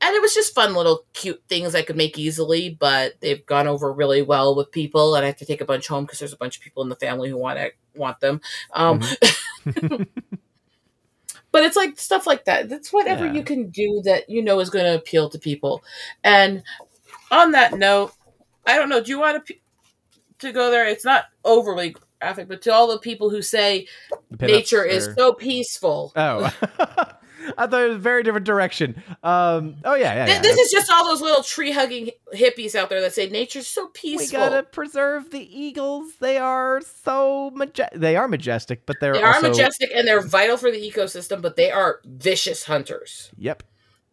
[0.00, 3.68] And it was just fun little cute things I could make easily, but they've gone
[3.68, 6.32] over really well with people, and I have to take a bunch home because there's
[6.32, 8.40] a bunch of people in the family who want to want them.
[8.72, 9.00] Um,
[11.52, 12.68] but it's like stuff like that.
[12.68, 13.32] That's whatever Yeah.
[13.34, 15.82] you can do that you know is going to appeal to people.
[16.24, 16.62] And
[17.30, 18.12] on that note,
[18.66, 19.02] I don't know.
[19.02, 19.54] Do you want to
[20.40, 20.86] to go there?
[20.86, 23.86] It's not overly graphic, but to all the people who say
[24.40, 26.12] nature is so peaceful.
[26.16, 26.44] Oh,
[27.58, 29.02] I thought it was a very different direction.
[29.22, 29.76] Um.
[29.84, 30.26] Oh yeah, yeah.
[30.26, 30.40] Yeah.
[30.42, 33.88] This is just all those little tree hugging hippies out there that say nature's so
[33.88, 34.38] peaceful.
[34.38, 36.12] we gotta preserve the eagles.
[36.20, 38.00] They are so majestic.
[38.00, 41.42] They are majestic, but they're They are also majestic and they're vital for the ecosystem,
[41.42, 43.32] but they are vicious hunters.
[43.36, 43.64] Yep.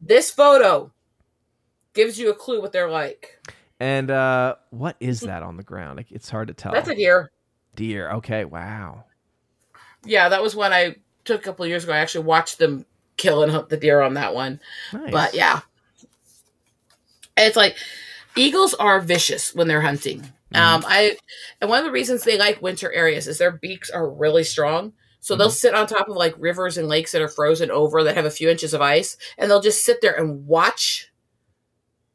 [0.01, 0.91] This photo
[1.93, 3.35] gives you a clue what they're like.
[3.79, 5.97] And uh, what is that on the ground?
[5.97, 6.73] Like, It's hard to tell.
[6.73, 7.31] That's a deer.
[7.79, 8.11] Deer.
[8.11, 8.43] Okay.
[8.43, 9.05] Wow.
[10.03, 11.93] Yeah, that was one I took a couple of years ago.
[11.93, 12.85] I actually watched them
[13.15, 14.59] kill and hunt the deer on that one.
[14.91, 15.11] Nice.
[15.11, 15.61] But yeah.
[17.37, 17.77] It's like
[18.35, 20.21] eagles are vicious when they're hunting.
[20.53, 21.15] Um I
[21.61, 24.91] and one of the reasons they like winter areas is their beaks are really strong.
[25.21, 28.15] So they'll sit on top of like rivers and lakes that are frozen over that
[28.17, 31.11] have a few inches of ice and they'll just sit there and watch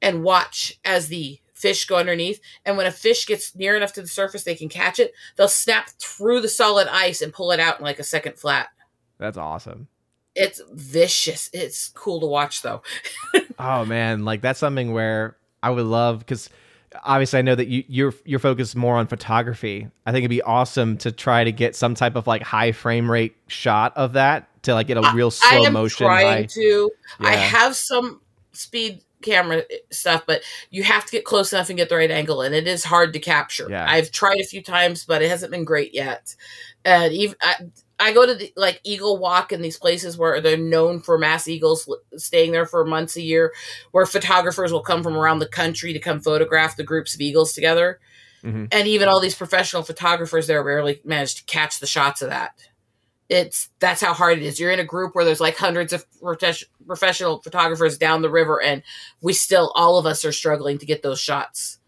[0.03, 4.03] and watch as the fish go underneath and when a fish gets near enough to
[4.03, 7.59] the surface they can catch it, they'll snap through the solid ice and pull it
[7.59, 8.69] out in like a second flat.
[9.16, 9.89] That's awesome.
[10.35, 11.49] It's vicious.
[11.55, 12.82] It's cool to watch though.
[13.59, 16.51] Oh man, like that's something where I would love because
[17.05, 19.89] obviously I know that you you're you're focused more on photography.
[20.05, 23.09] I think it'd be awesome to try to get some type of like high frame
[23.11, 26.07] rate shot of that to like get a real I slow I am motion.
[26.07, 26.91] trying to.
[27.20, 28.20] I have some
[28.53, 32.42] speed camera stuff, but you have to get close enough and get the right angle,
[32.42, 33.66] and it is hard to capture.
[33.68, 33.86] Yeah.
[33.88, 36.36] I've tried a few times, but it hasn't been great yet.
[36.84, 37.55] And even I,
[37.98, 41.48] I go to the, like Eagle Walk in these places where they're known for mass
[41.48, 43.52] eagles staying there for months a year,
[43.92, 47.52] where photographers will come from around the country to come photograph the groups of eagles
[47.52, 48.01] together.
[48.44, 48.68] Mhm.
[48.70, 52.52] And even all these professional photographers there rarely manage to catch the shots of that
[53.28, 54.60] it's that's how hard it is.
[54.60, 56.05] You're in a group where there's like hundreds of
[56.86, 58.82] professional photographers down the river, and
[59.20, 61.78] we still, all of us are struggling to get those shots.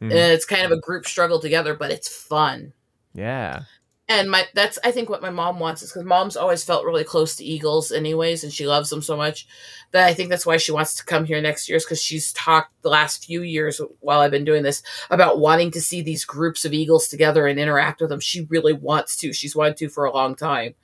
[0.00, 0.10] Mhm.
[0.10, 2.72] And it's kind of a group struggle together, but it's fun.
[3.14, 3.62] Yeah.
[4.08, 7.02] And my that's I think what my mom wants is because mom's always felt really
[7.02, 9.48] close to eagles, anyways, and she loves them so much
[9.90, 11.76] that I think that's why she wants to come here next year.
[11.76, 15.72] Is because she's talked the last few years while I've been doing this about wanting
[15.72, 18.20] to see these groups of eagles together and interact with them.
[18.20, 19.32] She really wants to.
[19.32, 20.74] She's wanted to for a long time.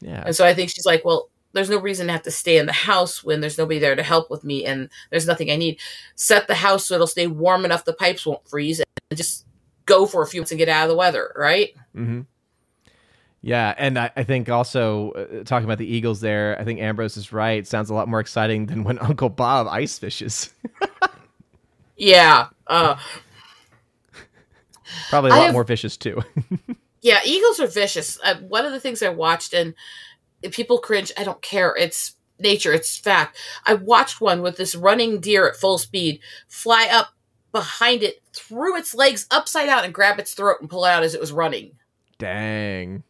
[0.00, 0.22] Yeah.
[0.24, 2.66] And so I think she's like, well, there's no reason to have to stay in
[2.66, 5.80] the house when there's nobody there to help with me and there's nothing I need.
[6.14, 9.46] Set the house so it'll stay warm enough the pipes won't freeze and just
[9.86, 11.70] go for a few months and get out of the weather, right?
[11.92, 12.20] hmm
[13.40, 17.16] Yeah, and I, I think also uh, talking about the Eagles there, I think Ambrose
[17.16, 17.64] is right.
[17.66, 20.52] Sounds a lot more exciting than when Uncle Bob ice fishes.
[21.96, 22.48] Yeah.
[22.66, 22.96] Uh,
[25.10, 26.22] Probably a lot have- more vicious too.
[27.00, 28.18] yeah, eagles are vicious.
[28.24, 29.74] Uh, one of the things I watched and
[30.50, 31.74] people cringe, I don't care.
[31.76, 33.36] It's nature, it's fact.
[33.66, 37.08] I watched one with this running deer at full speed fly up
[37.52, 41.02] behind it, threw its legs upside down and grab its throat and pull it out
[41.02, 41.72] as it was running.
[42.18, 43.02] Dang.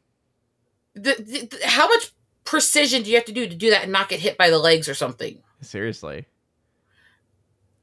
[1.02, 2.12] The, the, the- how much
[2.44, 4.58] precision do you have to do to do that and not get hit by the
[4.58, 5.38] legs or something?
[5.60, 6.26] Seriously.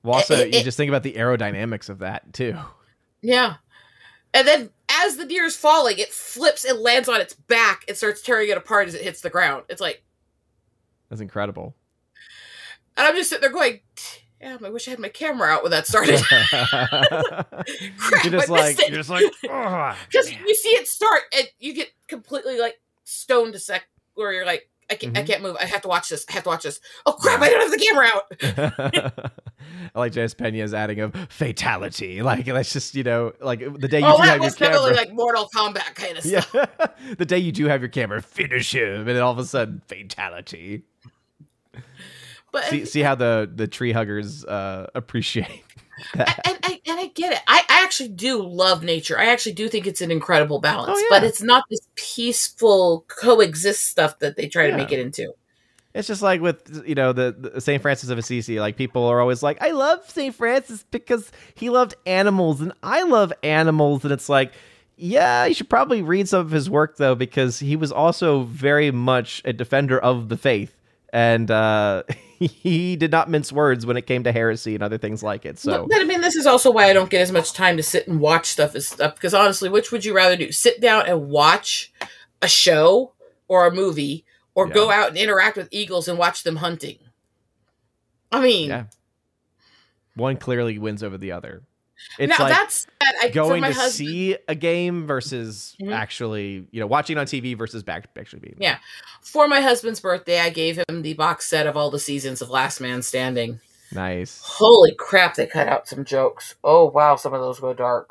[0.04, 0.64] Well, also, It- you eh.
[0.64, 2.58] just think about the aerodynamics of that too.
[3.22, 3.56] Yeah.
[4.34, 7.96] And then as the deer is falling, it flips and lands on its back and
[7.98, 9.64] starts tearing it apart as it hits the ground.
[9.70, 10.04] It's like,
[11.10, 11.76] That's incredible.
[12.98, 13.80] and I'm just sitting there going,
[14.40, 16.22] damn, I wish I had my camera out when that started.
[17.98, 18.90] Crap, you're just I like it.
[18.90, 22.76] you're just like "Ugh, Because you see it start and you get completely like
[23.06, 25.28] stoned a sec where you're like, I can't, I Mhm.
[25.28, 25.56] can't move.
[25.60, 26.26] I have to watch this.
[26.30, 26.80] I have to watch this.
[27.08, 27.42] Oh crap!
[27.42, 29.32] I don't have the camera out.
[29.96, 30.36] I like J.S.
[30.36, 32.22] Pena's adding of fatality.
[32.22, 34.92] Like that's just you know like the day you oh, do have your was definitely
[34.92, 35.06] camera.
[35.06, 36.50] like Mortal Kombat kind of stuff.
[36.54, 36.76] yeah,
[37.18, 39.82] the day you do have your camera, finish him, and then all of a sudden
[39.88, 40.84] fatality.
[42.52, 45.64] But See, see how the the tree huggers uh, appreciate
[46.14, 46.40] that.
[46.48, 47.40] and, and, and I get it.
[47.48, 49.18] I, I actually do love nature.
[49.20, 53.86] I actually do think it's an incredible balance, Oh, but it's not this peaceful coexist
[53.86, 54.72] stuff that they try Yeah.
[54.72, 55.34] to make it into.
[55.94, 58.60] It's just like with you know the, the Saint Francis of Assisi.
[58.60, 63.04] Like people are always like, "I love Saint Francis because he loved animals, and I
[63.04, 64.52] love animals." And it's like,
[64.98, 68.92] yeah, you should probably read some of his work though, because he was also very
[68.92, 70.76] much a defender of the faith,
[71.14, 72.04] and uh,
[72.40, 75.58] he did not mince words when it came to heresy and other things like it.
[75.60, 77.84] So But, I mean, this is also why I don't get as much time to
[77.84, 79.16] sit and watch stuff as stuff.
[79.16, 80.52] Because honestly, which would you rather do?
[80.52, 81.94] Sit down and watch
[82.42, 83.14] a show
[83.48, 84.26] or a movie,
[84.56, 84.74] or Yeah.
[84.74, 86.98] go out and interact with eagles and watch them hunting?
[88.32, 88.86] I mean, yeah,
[90.16, 91.64] one clearly wins over the other.
[92.20, 94.10] It's now like that's that I, going my to husband.
[94.10, 95.94] see a game versus Mhm.
[95.94, 98.56] actually, you know, watching on TV versus back actually being.
[98.60, 98.78] Yeah.
[99.22, 102.50] For my husband's birthday, I gave him the box set of all the seasons of
[102.50, 103.60] Last Man Standing.
[103.92, 104.42] Nice.
[104.44, 106.56] Holy crap, they cut out some jokes.
[106.64, 108.10] Oh wow, some of those go dark.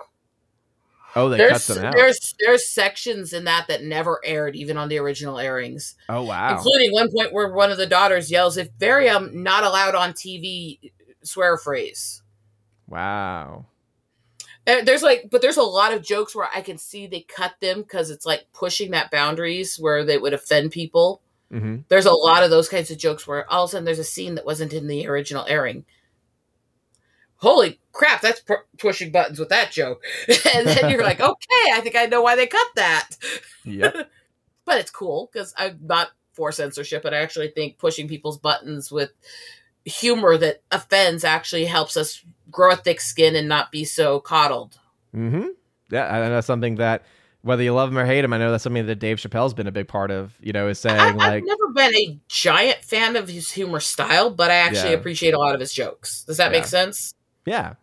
[1.16, 1.94] Oh, they there's cut them out.
[1.94, 5.94] there's there's sections in that that never aired even on the original airings.
[6.08, 6.56] Oh wow.
[6.56, 10.12] Including one point where one of the daughters yells if very um not allowed on
[10.12, 10.92] TV
[11.22, 12.22] swear phrase.
[12.88, 13.66] Wow.
[14.66, 17.54] There- There's like but there's a lot of jokes where I can see they cut
[17.60, 21.20] them cuz it's like pushing that boundaries where they would offend people.
[21.50, 23.98] hmm There's a lot of those kinds of jokes where all of a sudden there's
[23.98, 25.84] a scene that wasn't in the original airing.
[27.36, 30.02] Holy crap, that's pu- pushing buttons with that joke.
[30.54, 33.10] and then you're like, okay, I think I know why they cut that.
[33.64, 34.10] Yep.
[34.66, 38.90] But it's cool because I'm not for censorship, but I actually think pushing people's buttons
[38.90, 39.10] with
[39.84, 42.24] humor that offends actually helps us
[42.54, 44.78] grow a thick skin and not be so coddled.
[45.12, 45.48] hmm
[45.90, 47.04] Yeah, I know that's something that
[47.42, 49.66] whether you love him or hate him, I know that's something that Dave Chappelle's been
[49.66, 50.32] a big part of.
[50.40, 53.80] You know, is saying I, like, I've never been a giant fan of his humor
[53.80, 54.98] style, but I actually Yeah.
[54.98, 56.24] appreciate a lot of his jokes.
[56.24, 56.58] Does that Yeah.
[56.58, 57.12] make sense?
[57.44, 57.74] yeah,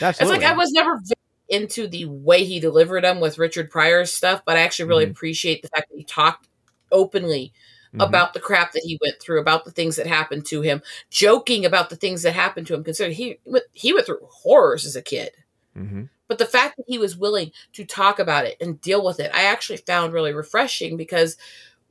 [0.00, 0.36] absolutely.
[0.36, 1.00] It's like I was never
[1.48, 5.10] into the way he delivered them with Richard Pryor's stuff, but I actually really Mhm.
[5.10, 6.48] appreciate the fact that he talked
[6.90, 7.52] openly
[7.96, 8.04] Mhm.
[8.06, 11.64] about the crap that he went through, about the things that happened to him, joking
[11.64, 12.84] about the things that happened to him.
[12.84, 15.32] Considering he went- he went through horrors as a kid,
[15.76, 16.08] Mhm.
[16.28, 19.30] but the fact that he was willing to talk about it and deal with it,
[19.34, 21.36] I actually found really refreshing because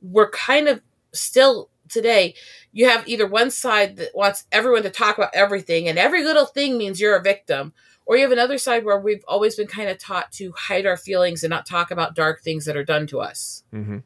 [0.02, 0.80] we're kind of
[1.12, 2.34] still today
[2.72, 6.44] you have either one side that wants everyone to talk about everything and every little
[6.44, 7.72] thing means you're a victim
[8.04, 10.96] or you have another side where we've always been kind of taught to hide our
[10.96, 13.98] feelings and not talk about dark things that are done to us Mm-hmm.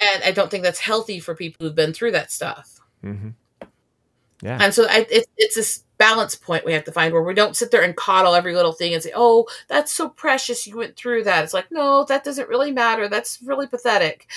[0.00, 2.80] And i don't think that's healthy for people who've been through that stuff.
[3.04, 3.30] Mm-hmm.
[4.42, 4.58] Yeah.
[4.60, 7.56] and so I, it, it's this balance point we have to find where we don't
[7.56, 10.96] sit there and coddle every little thing and say oh that's so precious you went
[10.96, 11.44] through that.
[11.44, 13.08] It's like no that doesn't really matter.
[13.08, 14.28] That's really pathetic.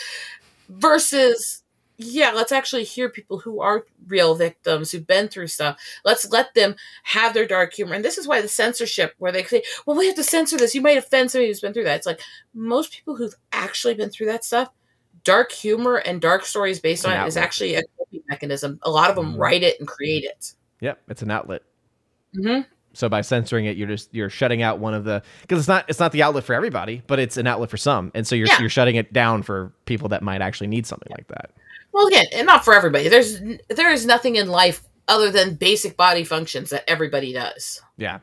[0.70, 1.64] Versus
[1.98, 5.80] yeah let's actually hear people who are real victims who've been through stuff.
[6.04, 7.94] Let's let them have their dark humor.
[7.94, 10.74] And this is why the censorship where they say well we have to censor this.
[10.74, 11.98] You might offend somebody who's been through that.
[11.98, 12.22] It's like
[12.56, 14.70] most people who've actually been through that stuff
[15.24, 19.10] dark humor and dark stories based on it is actually a coping mechanism a lot
[19.10, 19.40] of them Mhm.
[19.40, 21.00] write it and create it Yep.
[21.10, 21.62] It's an outlet.
[22.34, 22.62] hmm
[22.94, 25.86] So by censoring it, you're just you're shutting out one of the because it's not
[25.88, 28.48] it's not the outlet for everybody, but it's an outlet for some, and so you're
[28.48, 28.60] Yeah.
[28.60, 31.52] you're shutting it down for people that might actually need something like that.
[31.94, 33.10] Well, again, and not for everybody.
[33.10, 33.40] There's
[33.70, 37.82] there is nothing in life other than basic body functions that everybody does.
[37.98, 38.20] Yeah.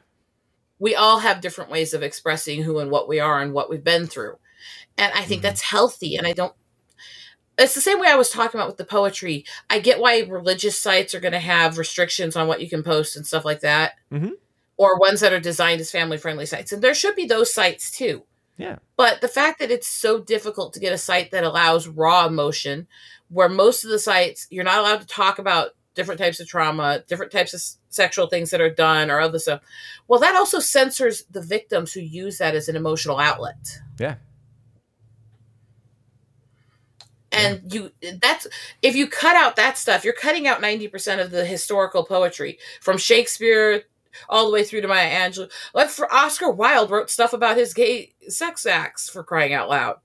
[0.81, 3.85] We all have different ways of expressing who and what we are and what we've
[3.85, 4.37] been through,
[4.97, 5.45] and I think Mhm.
[5.45, 6.17] that's healthy.
[6.17, 6.53] And I don't.
[7.59, 9.45] It's the same way I was talking about with the poetry.
[9.69, 13.17] I get why religious sites are going to have restrictions on what you can post
[13.17, 14.33] and stuff like that, Mhm.
[14.77, 17.91] or ones that are designed as family friendly sites, and there should be those sites
[17.91, 18.23] too.
[18.57, 18.77] Yeah.
[18.97, 22.87] But the fact that it's so difficult to get a site that allows raw emotion,
[23.29, 27.03] where most of the sites you're not allowed to talk about different types of trauma,
[27.09, 29.61] different types of sexual things that are done, or other stuff.
[30.07, 33.57] Well, that also censors the victims who use that as an emotional outlet.
[33.99, 34.15] Yeah.
[37.39, 38.47] And you that's
[38.83, 42.99] if you cut out that stuff, you're cutting out 90% of the historical poetry from
[42.99, 43.85] Shakespeare
[44.29, 45.51] all the way through to Maya Angelou.
[45.75, 49.97] Like for Oscar Wilde wrote stuff about his gay sex acts for crying out loud.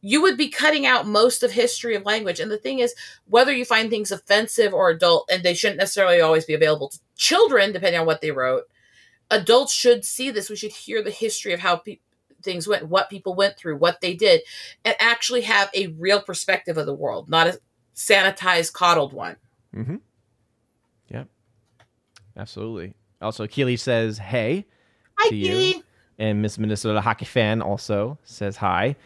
[0.00, 2.38] You would be cutting out most of history of language.
[2.38, 2.94] And the thing is,
[3.26, 6.98] whether you find things offensive or adult, and they shouldn't necessarily always be available to
[7.16, 8.64] children, depending on what they wrote,
[9.28, 10.48] adults should see this.
[10.48, 11.98] We should hear the history of how pe-
[12.48, 14.40] things went, what people went through, what they did,
[14.84, 17.60] and actually have a real perspective of the world, not a
[17.94, 19.36] sanitized, coddled one.
[19.76, 19.96] Mm-hmm.
[21.08, 21.28] Yep.
[22.38, 22.94] Absolutely.
[23.20, 24.64] Also, Keely says, "Hey,"
[25.18, 25.82] Hi, To you.
[26.18, 28.96] And Miss Minnesota Hockey Fan also says hi.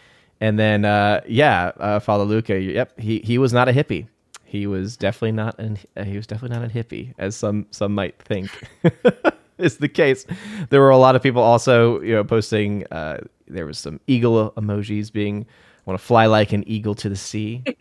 [0.41, 2.59] And then, uh, yeah, uh, Father Luca.
[2.59, 4.07] Yep, he he was not a hippie.
[4.45, 7.95] He was definitely not an uh, he was definitely not a hippie, as some some
[7.95, 8.51] might think
[9.67, 10.27] is the case.
[10.71, 12.87] There were a lot of people also, you know, posting.
[12.91, 13.19] Uh,
[13.49, 15.47] there was some eagle emojis being
[15.87, 17.65] I want to fly like an eagle to the sea.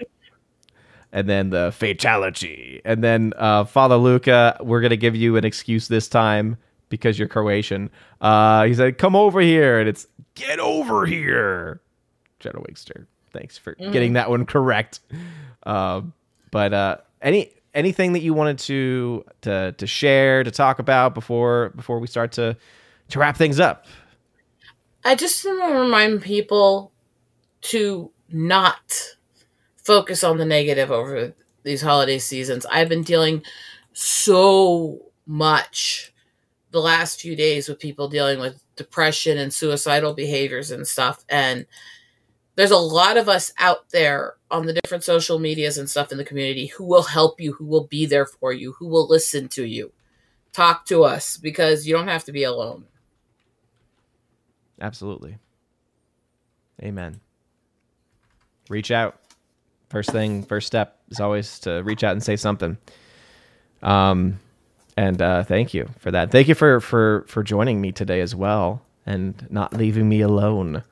[1.13, 2.79] And then the fatality.
[2.85, 6.55] And then uh, Father Luca, we're gonna give you an excuse this time
[6.87, 7.89] because you're Croatian.
[8.21, 11.81] Uh, he said, "Come over here," and it's "Get over here."
[12.39, 15.01] Jenna Wigster, thanks for getting that one correct.
[15.63, 16.13] Um,
[16.49, 21.69] but uh, any anything that you wanted to to to share to talk about before
[21.75, 22.57] before we start to
[23.09, 23.85] to wrap things up?
[25.03, 26.91] I just want to remind people
[27.61, 29.15] to not
[29.77, 31.33] focus on the negative over
[31.63, 32.65] these holiday seasons.
[32.67, 33.43] I've been dealing
[33.93, 36.13] so much
[36.71, 41.23] the last few days with people dealing with depression and suicidal behaviors and stuff.
[41.29, 41.65] And
[42.61, 46.19] there's a lot of us out there on the different social medias and stuff in
[46.19, 49.47] the community who will help you, who will be there for you, who will listen
[49.47, 49.91] to you.
[50.53, 52.85] Talk to us because you don't have to be alone.
[54.79, 55.39] Absolutely.
[56.83, 57.19] Amen.
[58.69, 59.19] Reach out.
[59.89, 62.77] First thing, first step is always to reach out and say something.
[63.81, 64.39] Um,
[64.95, 66.29] and uh, thank you for that.
[66.29, 70.83] Thank you for for for joining me today as well, and not leaving me alone.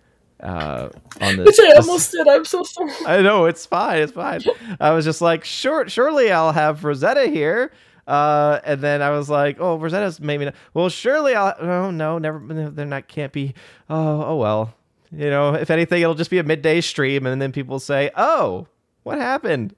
[0.41, 0.89] Uh,
[1.19, 2.27] on this, Which I almost did.
[2.27, 2.91] I'm so sorry.
[3.05, 4.01] I know it's fine.
[4.01, 4.41] It's fine.
[4.79, 7.71] I was just like, sure, surely I'll have Rosetta here.
[8.07, 10.55] Uh, and then I was like, oh, Rosetta's maybe not.
[10.73, 11.53] Well, surely I'll.
[11.59, 12.39] Oh no, never.
[12.71, 13.07] They're not.
[13.07, 13.53] Can't be.
[13.89, 14.73] Oh, oh well.
[15.11, 18.67] You know, if anything, it'll just be a midday stream, and then people say, oh,
[19.03, 19.75] what happened?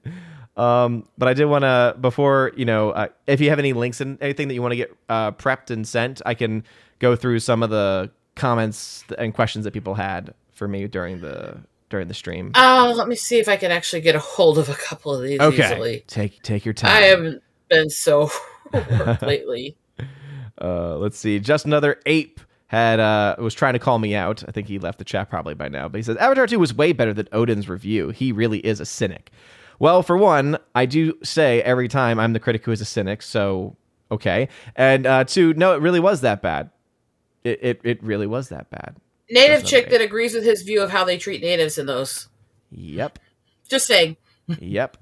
[0.56, 4.00] Um, but I did want to before you know, uh, if you have any links
[4.00, 6.64] and anything that you want to get uh, prepped and sent, I can
[7.00, 10.32] go through some of the comments and questions that people had
[10.62, 11.56] for me during the
[11.90, 12.52] during the stream.
[12.54, 15.20] Uh, let me see if I can actually get a hold of a couple of
[15.22, 15.64] these Okay.
[15.72, 16.04] easily.
[16.06, 16.92] Take take your time.
[16.92, 18.30] I haven't been so
[19.22, 19.76] lately.
[20.60, 21.40] Uh, let's see.
[21.40, 24.44] Just another ape had uh was trying to call me out.
[24.46, 25.88] I think he left the chat probably by now.
[25.88, 28.10] But he says Avatar 2 was way better than Odin's review.
[28.10, 29.32] He really is a cynic.
[29.80, 33.20] Well, for one, I do say every time I'm the critic who is a cynic,
[33.20, 33.76] so
[34.12, 34.48] okay.
[34.76, 36.70] And uh two, no, it really was that bad.
[37.42, 38.94] It it, it really was that bad.
[39.32, 42.28] Native chick that agrees with his view of how they treat natives in those.
[42.70, 43.18] Yep.
[43.68, 44.16] Just saying.
[44.60, 44.98] yep.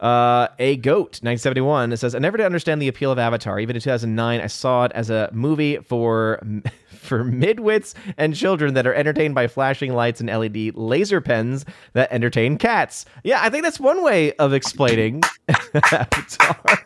[0.00, 3.58] Uh, a goat 1971 it says I never did understand the appeal of Avatar.
[3.58, 6.40] Even in 2009, I saw it as a movie for
[6.88, 12.12] for midwits and children that are entertained by flashing lights and LED laser pens that
[12.12, 13.04] entertain cats.
[13.24, 15.22] Yeah, I think that's one way of explaining
[15.74, 16.78] Avatar.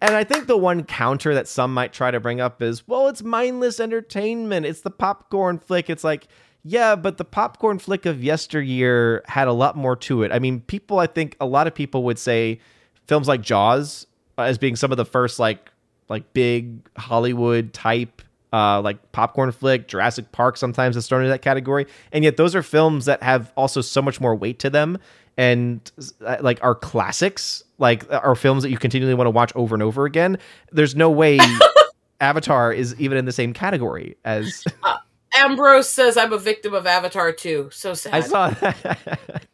[0.00, 3.08] And I think the one counter that some might try to bring up is, well,
[3.08, 4.64] it's mindless entertainment.
[4.64, 5.90] It's the popcorn flick.
[5.90, 6.26] It's like,
[6.62, 10.32] yeah, but the popcorn flick of yesteryear had a lot more to it.
[10.32, 12.60] I mean, people, I think a lot of people would say
[13.06, 14.06] films like Jaws
[14.38, 15.70] uh, as being some of the first like
[16.08, 18.22] like big Hollywood type
[18.52, 22.54] uh, like popcorn flick, Jurassic Park sometimes is thrown into that category, and yet those
[22.54, 24.98] are films that have also so much more weight to them
[25.36, 25.90] and
[26.24, 29.82] uh, like our classics, like our films that you continually want to watch over and
[29.82, 30.38] over again.
[30.72, 31.38] There's no way
[32.20, 34.64] Avatar is even in the same category as
[35.34, 37.70] Ambrose says I'm a victim of Avatar too.
[37.72, 38.14] So sad.
[38.14, 39.44] I saw that.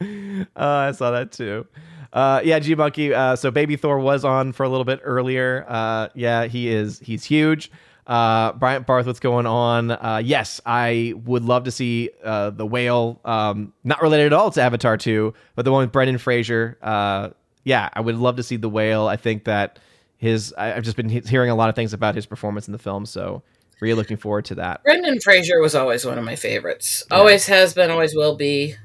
[0.00, 1.66] uh, I saw that too.
[2.12, 3.12] Uh, yeah, G Monkey.
[3.12, 5.64] Uh, so Baby Thor was on for a little bit earlier.
[5.68, 7.00] Uh, yeah, he is.
[7.00, 7.70] He's huge.
[8.06, 9.90] Uh, Bryant Barth, what's going on?
[9.90, 13.20] Uh, yes, I would love to see uh, the whale.
[13.24, 16.76] Um, not related at all to Avatar 2, but the one with Brendan Fraser.
[16.82, 17.30] Uh,
[17.64, 19.06] yeah, I would love to see the whale.
[19.08, 19.78] I think that
[20.18, 20.52] his.
[20.58, 22.78] I, I've just been he- hearing a lot of things about his performance in the
[22.78, 23.42] film, so
[23.80, 24.82] really looking forward to that.
[24.84, 27.04] Brendan Fraser was always one of my favorites.
[27.10, 28.64] Always has been, always will be.
[28.64, 28.78] It'd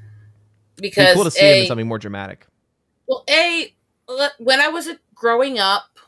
[0.76, 2.46] Because be cool to see him in something more dramatic.
[3.06, 3.74] well, a
[4.38, 5.98] when I was a, growing up,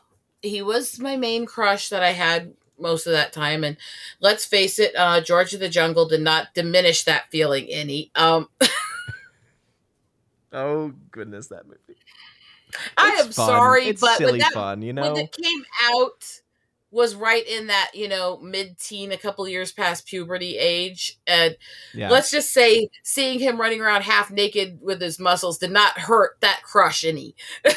[0.41, 3.63] he was my main crush that I had most of that time.
[3.63, 3.77] And
[4.19, 8.11] let's face it, uh, George of the Jungle did not diminish that feeling any.
[8.15, 8.49] Um,
[10.51, 11.97] Oh goodness, that movie.
[12.97, 13.47] I It's am fun.
[13.47, 15.13] sorry, it's but silly when that fun, you know.
[15.13, 16.41] when it came out
[16.91, 21.57] was right in that you know mid-teen a couple years past puberty age and
[21.93, 25.97] Yeah, let's just say seeing him running around half naked with his muscles did not
[25.97, 27.35] hurt that crush any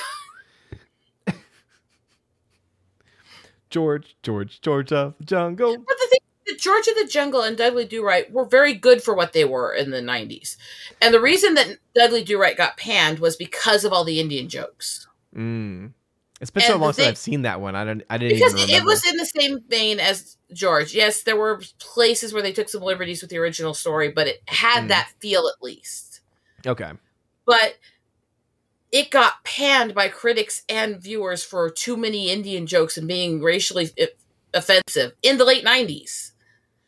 [3.71, 5.77] George, George, George of the Jungle.
[5.77, 9.03] but the thing is that george of the jungle and dudley do-right were very good
[9.03, 10.57] for what they were in the 90s
[11.03, 15.07] and the reason that dudley do-right got panned was because of all the indian jokes
[15.35, 15.93] Mm.
[16.41, 17.75] It's been so And the long since I've seen that one.
[17.77, 18.03] I don't.
[18.11, 20.95] I didn't because it was in the same vein as George.
[20.95, 24.43] Yes, there were places where they took some liberties with the original story, but it
[24.49, 24.89] had Mm.
[24.89, 26.21] that feel at least.
[26.67, 26.93] okay.
[27.47, 27.77] But
[28.97, 33.91] it got panned by critics and viewers for too many Indian jokes and being racially
[34.55, 36.33] offensive in the late 90s.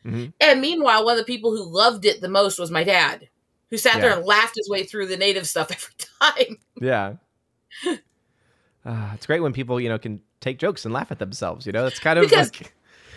[0.07, 0.33] Mhm.
[0.41, 3.29] And meanwhile, one of the people who loved it the most was my dad,
[3.69, 5.71] who sat there and laughed his way through the native stuff
[6.23, 6.59] every time.
[6.81, 7.17] Yeah.
[8.87, 11.67] Uh, it's great when people, you know, can take jokes and laugh at themselves.
[11.67, 12.57] You know, it's kind of Because like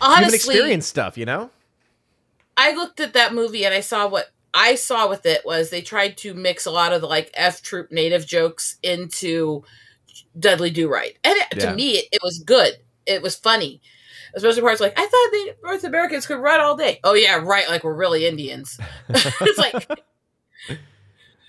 [0.02, 1.16] human Honestly, experience stuff.
[1.16, 1.50] You know.
[2.58, 5.80] I looked at that movie and I saw what I saw with it was they
[5.82, 9.64] tried to mix a lot of the like F Troop native jokes into
[10.38, 11.70] Dudley Do Right, and it, Yeah.
[11.70, 12.74] to me it, it was good.
[13.06, 13.80] It was funny,
[14.34, 17.00] especially parts like I thought the North Americans could run all day.
[17.04, 17.68] Oh yeah, right.
[17.68, 18.78] Like we're really Indians.
[19.08, 19.74] it's like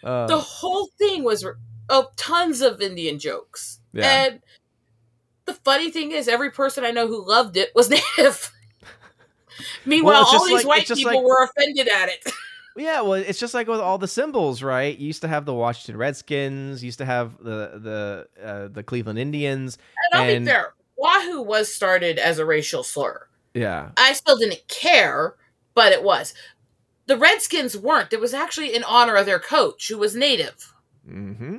[0.04, 1.46] Uh, the whole thing was
[1.90, 4.26] oh tons of Indian jokes, Yeah.
[4.28, 4.40] and
[5.46, 8.50] the funny thing is every person I know who loved it was native.
[9.86, 12.24] Meanwhile, it's all these like- white people like- were offended at it.
[12.76, 13.02] Yeah.
[13.02, 14.98] Well, it's just like with all the symbols, right?
[14.98, 16.84] You used to have the Washington Redskins.
[16.84, 19.78] Used to have the the uh, the Cleveland Indians.
[20.12, 23.28] And I'll be fair, Wahoo was started as a racial slur.
[23.54, 23.92] Yeah.
[23.98, 25.36] I still didn't care,
[25.76, 26.34] but it was.
[27.06, 28.14] The Redskins weren't.
[28.14, 30.74] It was actually in honor of their coach, who was native.
[31.08, 31.58] Mm-hmm.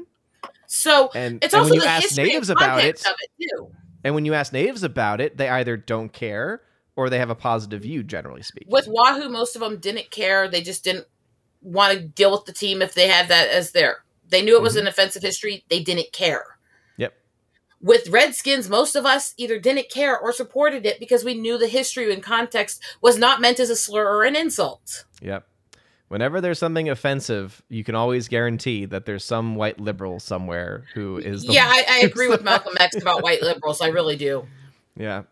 [0.66, 3.14] So And, it's and also when you the ask history natives and about it, of
[3.20, 3.70] it too.
[4.02, 6.62] and when you ask natives about it, they either don't care
[6.96, 8.70] or they have a positive view, generally speaking.
[8.70, 10.48] With Wahoo, most of them didn't care.
[10.48, 11.06] They just didn't
[11.60, 14.04] want to deal with the team if they had that as their.
[14.28, 14.80] They knew it was Mhm.
[14.80, 15.64] an offensive history.
[15.68, 16.44] They didn't care.
[16.96, 17.14] Yep.
[17.80, 21.68] With Redskins, most of us either didn't care or supported it because we knew the
[21.68, 25.04] history and context was not meant as a slur or an insult.
[25.20, 25.46] Yep.
[26.08, 31.16] Whenever there's something offensive, you can always guarantee that there's some white liberal somewhere who
[31.18, 33.80] is the yeah, I, I agree with Malcolm X about white liberals.
[33.80, 34.46] I really do.
[34.96, 35.22] Yeah.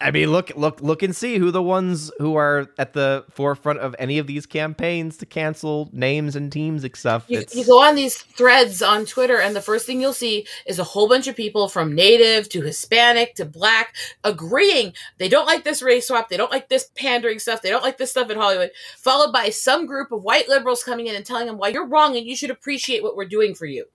[0.00, 3.80] I mean, look, look, look, and see who the ones who are at the forefront
[3.80, 7.24] of any of these campaigns to cancel names and teams and stuff.
[7.28, 10.78] You, you go on these threads on Twitter, and the first thing you'll see is
[10.78, 13.94] a whole bunch of people from Native to Hispanic to Black
[14.24, 17.82] agreeing they don't like this race swap, they don't like this pandering stuff, they don't
[17.84, 21.26] like this stuff in Hollywood, followed by some group of white liberals coming in and
[21.26, 23.86] telling them why you're wrong and you should appreciate what we're doing for you.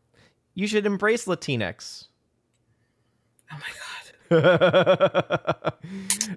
[0.53, 2.07] you should embrace Latinx.
[3.51, 3.90] Oh my God.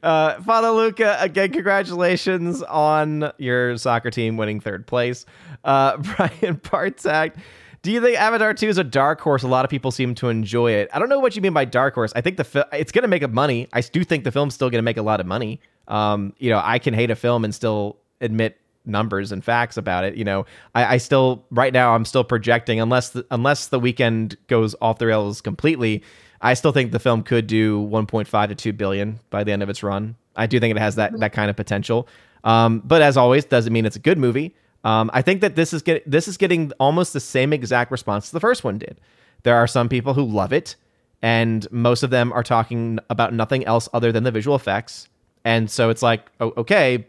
[0.03, 5.25] uh, Father Luca, again, congratulations on your soccer team winning third place.
[5.63, 7.35] Uh, Brian Partak,
[7.83, 9.43] Do you think Avatar 2 is a dark horse?
[9.43, 10.89] A lot of people seem to enjoy it.
[10.93, 12.13] I don't know what you mean by dark horse.
[12.17, 13.69] I think the fi- it's going to make a money.
[13.73, 15.61] I do think the film's still going to make a lot of money.
[15.87, 20.05] Um, you know, I can hate a film and still admit numbers and facts about
[20.05, 20.17] it.
[20.17, 24.37] You know, I, I still right now I'm still projecting unless the, unless the weekend
[24.47, 26.03] goes off the rails completely.
[26.45, 29.71] I still think the film could do 1.5 to 2 billion by the end of
[29.71, 30.15] its run.
[30.37, 32.07] I do think it has that that kind of potential.
[32.45, 34.55] Um, but as always, doesn't mean it's a good movie.
[34.85, 38.31] Um, I think that this is get, this is getting almost the same exact response
[38.31, 39.01] the first one did.
[39.43, 40.77] There are some people who love it,
[41.23, 45.09] and most of them are talking about nothing else other than the visual effects.
[45.47, 47.07] And so it's like, oh, okay,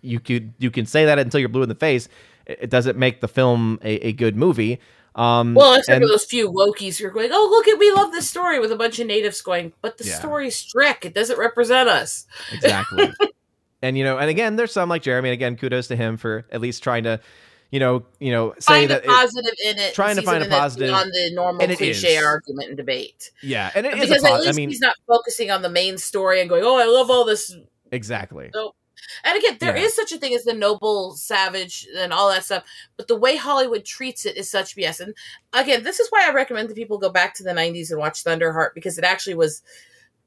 [0.00, 2.08] you could you can say that until you're blue in the face.
[2.46, 4.80] It it doesn't make the film a, a good movie.
[5.14, 7.90] Um, Well, except and- for those few Wokies who are going, "Oh, look at we
[7.92, 10.18] love this story," with a bunch of natives going, "But the Yeah.
[10.18, 11.04] story's strict.
[11.04, 13.12] It doesn't represent us." exactly.
[13.82, 15.28] and you know, and again, there's some like Jeremy.
[15.30, 17.20] And again, kudos to him for at least trying to,
[17.70, 19.04] you know, you know, say Find a that.
[19.04, 19.94] it- positive in it.
[19.94, 22.24] trying to find a positive, beyond the normal cliche is.
[22.24, 23.30] argument and debate.
[23.42, 25.68] yeah, and it is because a at least I mean, he's not focusing on the
[25.68, 27.54] main story and going, "Oh, I love all this."
[27.90, 28.50] exactly.
[29.24, 30.02] And again, there is Yeah.
[30.04, 32.64] such a thing as the noble savage and all that stuff,
[32.96, 35.00] but the way Hollywood treats it is such BS.
[35.00, 35.14] And
[35.52, 38.24] again, this is why I recommend that people go back to the '90s and watch
[38.24, 39.62] Thunderheart because it actually was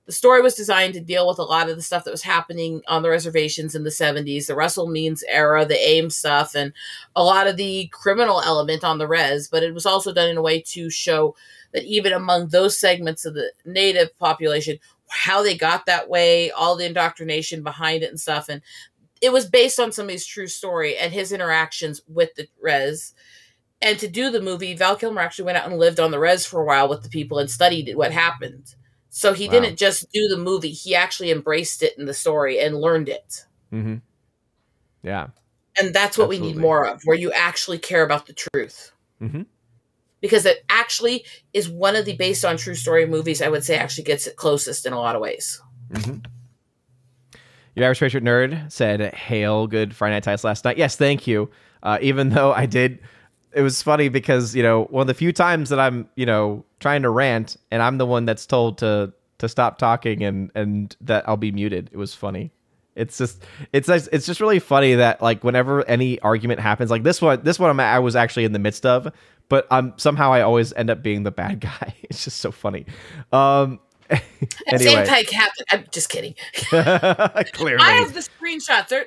[0.06, 2.82] the story was designed to deal with a lot of the stuff that was happening
[2.88, 6.74] on the reservations in the 70s, the Russell Means era, the AIM stuff, and
[7.16, 9.48] a lot of the criminal element on the res.
[9.48, 11.36] But it was also done in a way to show
[11.74, 14.78] that even among those segments of the native population,
[15.10, 18.50] how they got that way, all the indoctrination behind it and stuff.
[18.50, 18.62] And
[19.22, 23.14] it was based on somebody's true story and his interactions with the res.
[23.82, 26.46] And to do the movie, Val Kilmer actually went out and lived on the res
[26.46, 28.76] for a while with the people and studied what happened.
[29.10, 29.52] So he Wow.
[29.54, 33.46] didn't just do the movie, he actually embraced it in the story and learned it.
[33.72, 33.96] Mm-hmm.
[35.04, 35.28] Yeah.
[35.80, 38.92] And that's what we need more of, where you actually care about the truth.
[39.22, 39.46] Mhm.
[40.26, 41.24] Because it actually
[41.54, 44.38] is one of the based on true story movies I would say actually gets it
[44.38, 45.62] closest in a lot of ways.
[45.94, 46.16] hmm
[47.76, 51.52] Your average patriot nerd said, "Hail, good Friday night tights last night." Yes, thank you.
[51.84, 53.02] Uh, even though I did,
[53.54, 56.66] it was funny because you know one of the few times that I'm you know
[56.80, 60.96] trying to rant and I'm the one that's told to to stop talking and and
[61.02, 61.92] that I'll be muted.
[61.94, 62.52] It was funny.
[62.96, 63.44] It's just
[63.74, 67.60] it's it's just really funny that like whenever any argument happens like this one this
[67.60, 69.12] one I'm, I was actually in the midst of,
[69.50, 71.96] but um somehow I always end up being the bad guy.
[72.04, 72.86] It's just so funny.
[73.32, 73.80] Um.
[74.68, 75.68] Anyway, Catholic.
[75.72, 76.36] I'm just kidding.
[76.70, 78.90] clearly, I have the screenshots.
[78.90, 79.06] There,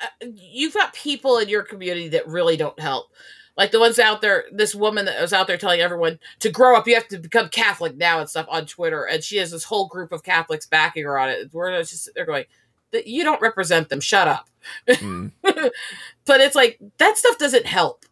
[0.00, 3.12] uh, you've got people in your community that really don't help.
[3.56, 6.76] Like the ones out there, this woman that was out there telling everyone to grow
[6.76, 9.64] up, you have to become Catholic now and stuff on Twitter, and she has this
[9.64, 11.52] whole group of Catholics backing her on it.
[11.52, 12.44] We're just they're going,
[12.92, 14.00] "That you don't represent them.
[14.00, 14.48] Shut up.
[14.88, 18.04] Mm, but it's like that stuff doesn't help.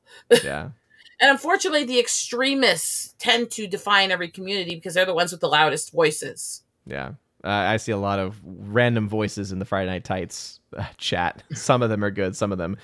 [0.44, 0.70] yeah.
[1.20, 5.48] And unfortunately, the extremists tend to define every community because they're the ones with the
[5.48, 6.62] loudest voices.
[6.86, 7.12] Yeah.
[7.44, 10.57] Uh, I see a lot of random voices in the Friday Night Tights
[10.98, 11.42] chat.
[11.52, 12.76] Some of them are good, some of them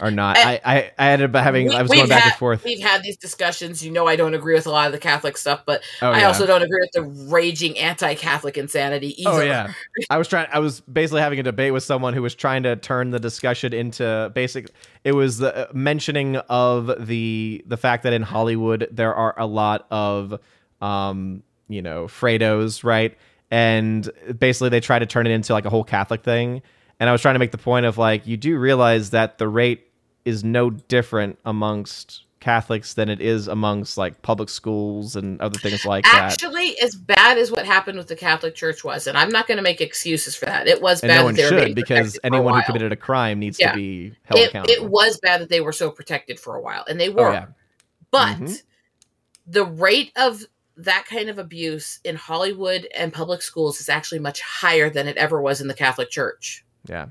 [0.00, 0.38] are not.
[0.38, 2.64] I, I, I ended up having, We- I was going back had- and forth.
[2.64, 3.84] We've had these discussions.
[3.84, 6.20] You know, I don't agree with a lot of the Catholic stuff, but Oh, I
[6.20, 6.26] yeah.
[6.28, 9.30] also don't agree with the raging anti-Catholic insanity either.
[9.30, 9.72] Oh yeah,
[10.08, 10.48] I was trying.
[10.52, 13.72] I was basically having a debate with someone who was trying to turn the discussion
[13.74, 14.70] into basic.
[15.04, 19.46] It was the uh, mentioning of the the fact that in Hollywood there are a
[19.46, 20.38] lot of,
[20.80, 23.16] um, you know, Fredos, right?
[23.50, 24.08] And
[24.38, 26.62] basically they try to turn it into like a whole Catholic thing.
[27.02, 29.48] And I was trying to make the point of like you do realize that the
[29.48, 29.88] rate
[30.24, 35.84] is no different amongst Catholics than it is amongst like public schools and other things
[35.84, 36.14] like that.
[36.30, 39.56] Actually, as bad as what happened with the Catholic Church was, and I'm not going
[39.56, 40.68] to make excuses for that.
[40.68, 42.62] It was and bad no that one they should because protected for a anyone who
[42.66, 43.72] committed a crime needs Yeah.
[43.72, 44.72] to be held it, accountable.
[44.84, 47.30] it was bad that they were so protected for a while, and they were.
[47.30, 47.46] Oh yeah,
[48.12, 48.62] But Mhm.
[49.44, 50.44] the rate of
[50.76, 55.16] that kind of abuse in Hollywood and public schools is actually much higher than it
[55.16, 56.64] ever was in the Catholic Church.
[56.88, 57.06] Yeah,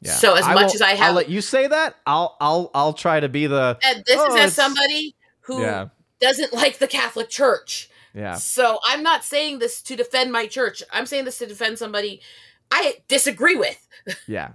[0.00, 0.12] yeah.
[0.12, 1.96] So as I much as I I'll have, let you say that.
[2.06, 5.88] I'll I'll I'll try to be the and this Oh, is as somebody who yeah
[6.20, 7.88] doesn't like the Catholic Church.
[8.14, 10.82] yeah So I'm not saying this to defend my church.
[10.92, 12.20] I'm saying this to defend somebody
[12.70, 13.86] I disagree with
[14.26, 14.50] yeah.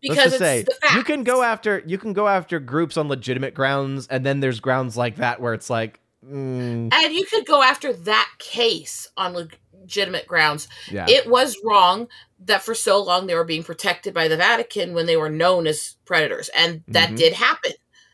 [0.00, 0.64] because say
[0.94, 4.60] you can go after you can go after groups on legitimate grounds, and then there's
[4.60, 9.48] grounds like that where it's like, mm, and you could go after that case on
[9.84, 10.66] legitimate grounds.
[10.90, 12.08] yeah, It was wrong
[12.40, 15.66] that for so long they were being protected by the Vatican when they were known
[15.66, 17.16] as predators, and that Mhm.
[17.16, 17.72] did happen.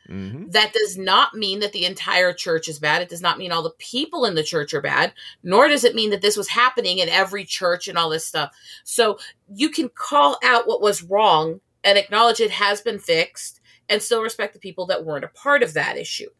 [0.09, 3.01] mhm, That does not mean that the entire church is bad.
[3.01, 5.13] It does not mean all the people in the church are bad,
[5.45, 8.51] nor does it mean that this was happening in every church and all this stuff.
[8.83, 9.21] So
[9.55, 14.21] you can call out what was wrong and acknowledge it has been fixed and still
[14.21, 16.31] respect the people that weren't a part of that issue.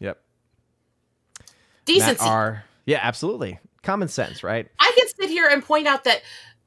[0.00, 0.20] Yep.
[1.84, 2.24] Decency.
[2.24, 2.64] R.
[2.84, 3.60] Yeah, absolutely.
[3.82, 4.68] Common sense, right?
[4.78, 6.22] I can sit here and point out that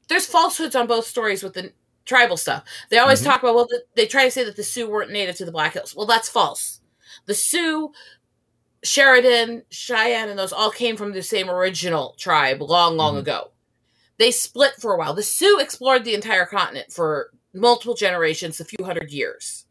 [0.08, 1.72] there's falsehoods on both stories with the
[2.04, 2.64] tribal stuff.
[2.90, 3.24] They always Mhm.
[3.26, 5.52] talk about well, the, they try to say that the Sioux weren't native to the
[5.52, 5.94] Black Hills.
[5.94, 6.80] Well, that's false.
[7.26, 7.92] The Sioux,
[8.82, 13.20] Sheridan, Cheyenne, and those all came from the same original tribe long, long Mhm.
[13.20, 13.50] ago.
[14.18, 15.14] They split for a while.
[15.14, 19.64] The Sioux explored the entire continent for multiple generations, a few hundred years.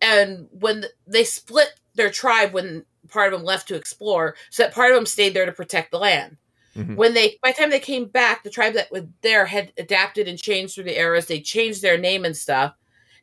[0.00, 4.62] And when th- they split their tribe, when part of them left to explore, so
[4.62, 6.36] that part of them stayed there to protect the land
[6.76, 6.94] Mhm.
[6.96, 10.28] when they by the time they came back the tribe that was there had adapted
[10.28, 12.74] and changed through the eras they changed their name and stuff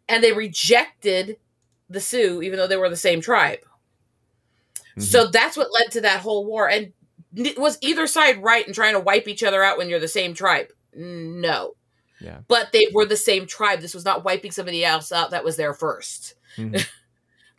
[0.10, 1.38] and they rejected
[1.90, 3.60] the sioux even though they were the same tribe
[4.98, 5.04] Mhm.
[5.04, 6.92] so that's what led to that whole war and
[7.58, 10.34] was either side right in trying to wipe each other out when you're the same
[10.34, 11.76] tribe no
[12.20, 12.40] Yeah.
[12.48, 15.56] but they were the same tribe this was not wiping somebody else out that was
[15.56, 16.74] there first Mhm.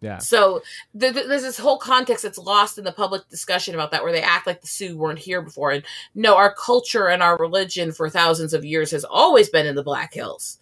[0.01, 0.19] Yeah.
[0.19, 0.62] so
[0.99, 4.12] th- th- there's this whole context that's lost in the public discussion about that, where
[4.12, 5.73] they act like the Sioux weren't here before.
[5.73, 5.85] And
[6.15, 9.83] no, our culture and our religion for thousands of years has always been in the
[9.83, 10.59] Black Hills.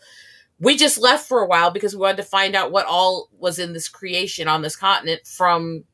[0.59, 3.59] We just left for a while because we wanted to find out what all was
[3.59, 5.85] in this creation on this continent from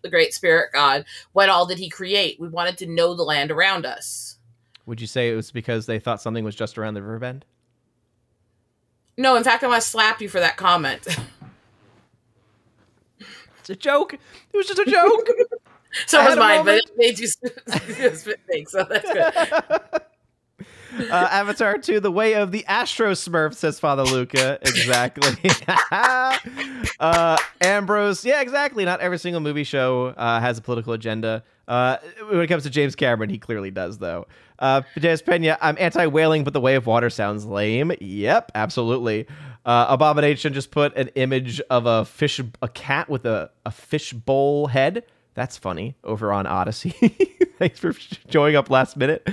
[0.00, 1.04] the Great Spirit God.
[1.32, 2.40] What all did He create?
[2.40, 4.38] We wanted to know the land around us.
[4.86, 7.44] Would you say it was because they thought something was just around the river bend?
[9.18, 11.06] No, in fact, I want to slap you for that comment.
[13.68, 14.14] It's a joke.
[14.14, 15.28] It was just a joke.
[16.06, 21.10] so I was had a mine, but it made you spit take, so that's good.
[21.12, 24.58] uh, Avatar 2, The Way of the Astro Smurf, says Father Luca.
[24.62, 25.50] Exactly.
[26.98, 28.86] uh, Ambrose, yeah, exactly.
[28.86, 31.44] Not every single movie show uh, has a political agenda.
[31.66, 31.98] Uh,
[32.30, 34.26] when it comes to James Cameron, he clearly does, though.
[34.58, 37.92] Uh, Pajas Pena, I'm anti whaling, but the way of water sounds lame.
[38.00, 39.26] Yep, absolutely.
[39.68, 44.14] Uh, Abomination just put an image of a fish, a cat with a, a fish
[44.14, 45.04] bowl head.
[45.34, 46.90] That's funny over on Odyssey.
[47.58, 47.92] Thanks for
[48.30, 49.28] showing up last minute.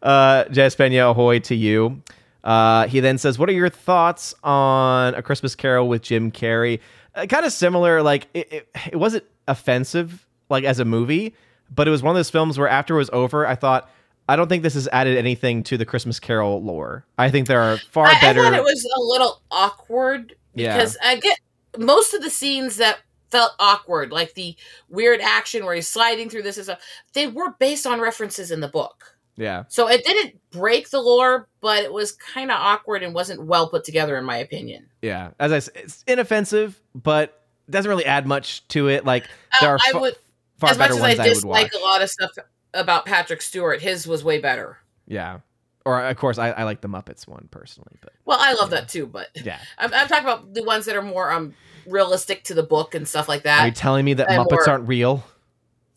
[0.00, 2.02] Uh, Jazz Pena, ahoy to you.
[2.44, 6.78] Uh, he then says, What are your thoughts on A Christmas Carol with Jim Carrey?
[7.16, 8.00] Uh, kind of similar.
[8.00, 11.34] Like, it, it, it wasn't offensive, like, as a movie,
[11.68, 13.90] but it was one of those films where after it was over, I thought,
[14.30, 17.04] I don't think this has added anything to the Christmas Carol lore.
[17.18, 20.76] I think there are far I, I thought it was a little awkward Yeah.
[20.76, 21.38] because I get
[21.78, 22.98] most of the scenes that
[23.30, 24.56] felt awkward, like the
[24.88, 26.80] weird action where he's sliding through this and stuff,
[27.12, 29.16] they were based on references in the book.
[29.36, 29.64] yeah.
[29.68, 33.68] So it didn't break the lore, but it was kind of awkward and wasn't well
[33.68, 34.86] put together, in my opinion.
[35.02, 35.30] Yeah.
[35.38, 37.40] As I said, it's inoffensive, but
[37.70, 39.04] doesn't really add much to it.
[39.04, 39.28] Like,
[39.60, 40.16] there Uh, are I fa- would,
[40.58, 42.30] far as much better as I I, dislike a lot of stuff
[42.74, 44.78] about Patrick Stewart, his was way better.
[45.06, 45.40] Yeah.
[45.84, 48.80] Or, of course, I, I like the Muppets one personally, but Well, I love Yeah.
[48.80, 49.58] that too, but yeah.
[49.78, 51.54] I'm, I'm talking about the ones that are more um
[51.86, 53.60] realistic to the book and stuff like that.
[53.62, 55.24] Are you telling me that Muppets more- aren't real?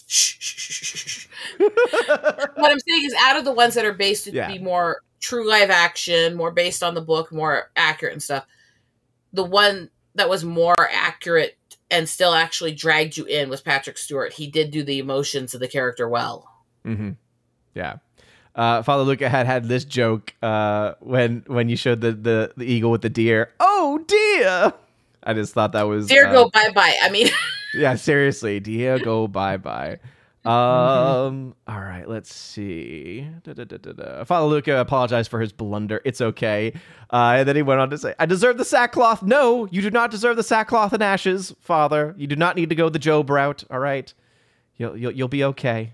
[0.08, 1.28] Shh, shh, shh, shh, shh, shh.
[1.58, 4.48] what I'm saying is, out of the ones that are based to Yeah.
[4.48, 8.46] be more true live action, more based on the book, more accurate and stuff,
[9.34, 11.58] the one that was more accurate
[11.92, 14.34] and still actually dragged you in was Patrick Stewart.
[14.34, 16.50] He did do the emotions of the character well.
[16.86, 17.12] Mm-hmm.
[17.76, 17.98] Yeah.
[18.56, 22.66] Uh, Father Luca had had this joke uh, when when you showed the, the, the
[22.66, 23.52] eagle with the deer.
[23.60, 24.74] Oh dear!
[25.24, 26.96] I just thought that was Dear uh, go bye bye.
[27.02, 27.30] I mean,
[27.74, 30.00] yeah, seriously, dear go bye bye.
[30.46, 31.56] Um.
[31.68, 32.04] All right.
[32.06, 33.26] Let's see.
[33.44, 34.26] Da-da-da-da-da.
[34.26, 36.02] Father Luca apologized for his blunder.
[36.04, 36.74] It's okay.
[37.10, 39.24] Uh, and then he went on to say, "I deserve the sackcloth.
[39.24, 42.14] No, you do not deserve the sackcloth and ashes, Father.
[42.18, 43.64] You do not need to go the Job route.
[43.72, 44.14] All right.
[44.76, 45.94] You'll you'll, you'll be okay.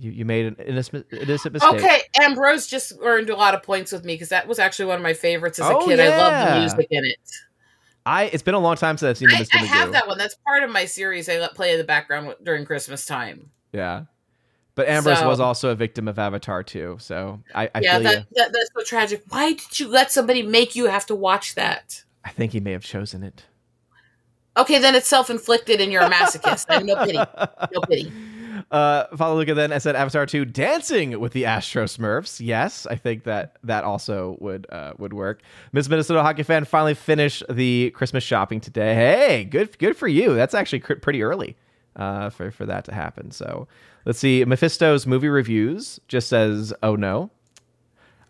[0.00, 1.74] You you made an innocent innocent mistake.
[1.74, 4.96] okay, Ambrose just earned a lot of points with me because that was actually one
[4.96, 6.00] of my favorites as a Oh, kid.
[6.00, 7.18] I love the music in it.
[8.06, 9.56] I it's been a long time since I've seen the I, Mr.
[9.62, 10.16] I have that one.
[10.16, 11.28] That's part of my series.
[11.28, 13.50] I let play in the background during Christmas time.
[13.72, 14.04] Yeah.
[14.74, 18.02] But Ambrose So- was also a victim of Avatar too, so I, I yeah, feel
[18.04, 18.24] that, you.
[18.36, 19.22] that that's so tragic.
[19.28, 22.04] Why did you let somebody make you have to watch that?
[22.24, 23.44] I think he may have chosen it.
[24.56, 26.66] Okay, then it's self inflicted, and you're a masochist.
[26.70, 27.18] I have no pity.
[27.18, 28.10] No pity.
[28.70, 29.72] Uh, Father Luca then.
[29.72, 32.40] I said Avatar 2 dancing with the Astro Smurfs.
[32.44, 35.42] Yes, I think that that also would uh, would work.
[35.72, 38.94] Miss Minnesota hockey fan finally finished the Christmas shopping today.
[38.94, 40.34] Hey, good good for you.
[40.34, 41.56] That's actually cr- pretty early
[41.96, 43.30] uh, for for that to happen.
[43.30, 43.68] So
[44.04, 44.44] let's see.
[44.44, 47.30] Mephisto's movie reviews just says, "Oh no."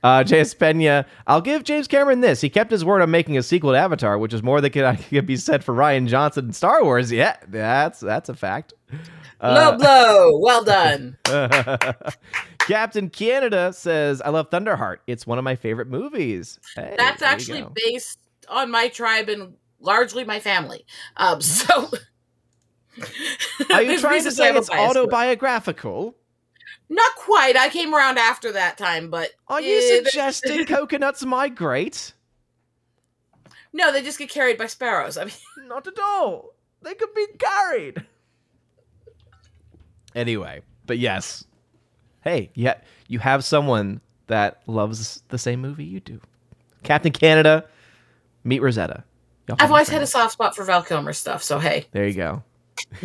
[0.02, 0.54] Uh, J.S.
[0.54, 2.40] Pena, I'll give James Cameron this.
[2.40, 4.98] He kept his word on making a sequel to Avatar, which is more than could,
[5.10, 7.12] could be said for Rian Johnson in Star Wars.
[7.12, 8.72] Yeah, that's that's a fact.
[9.42, 10.38] Low blow.
[10.38, 11.16] Well done.
[12.58, 14.98] Captain Canada says, "I love Thunderheart.
[15.06, 18.18] It's one of my favorite movies." Hey, That's actually based
[18.48, 20.84] on my tribe and largely my family.
[21.16, 21.90] Um, so
[23.72, 24.74] Are you trying to say it's it.
[24.76, 26.14] autobiographical?
[26.88, 27.56] Not quite.
[27.56, 32.12] I came around after that time, but Are you eh, suggesting coconuts migrate?
[33.72, 35.16] no, they just get carried by sparrows.
[35.16, 35.34] I mean,
[35.66, 36.54] Not at all.
[36.82, 38.04] They could be carried.
[40.14, 41.44] Anyway, but yes.
[42.22, 42.74] Hey, yeah,
[43.08, 46.20] you have someone that loves the same movie you do.
[46.82, 47.64] Captain Canada,
[48.44, 49.04] meet Rosetta.
[49.48, 51.42] Y'all I've always had a soft spot for Val Kilmer stuff.
[51.42, 52.42] So hey, There you go.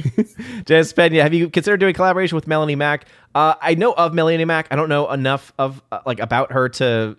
[0.66, 3.08] Jess Pena, have you considered doing collaboration with Melanie Mack?
[3.34, 4.68] Uh, I know of Melanie Mack.
[4.72, 7.18] I don't know enough of uh, like about her to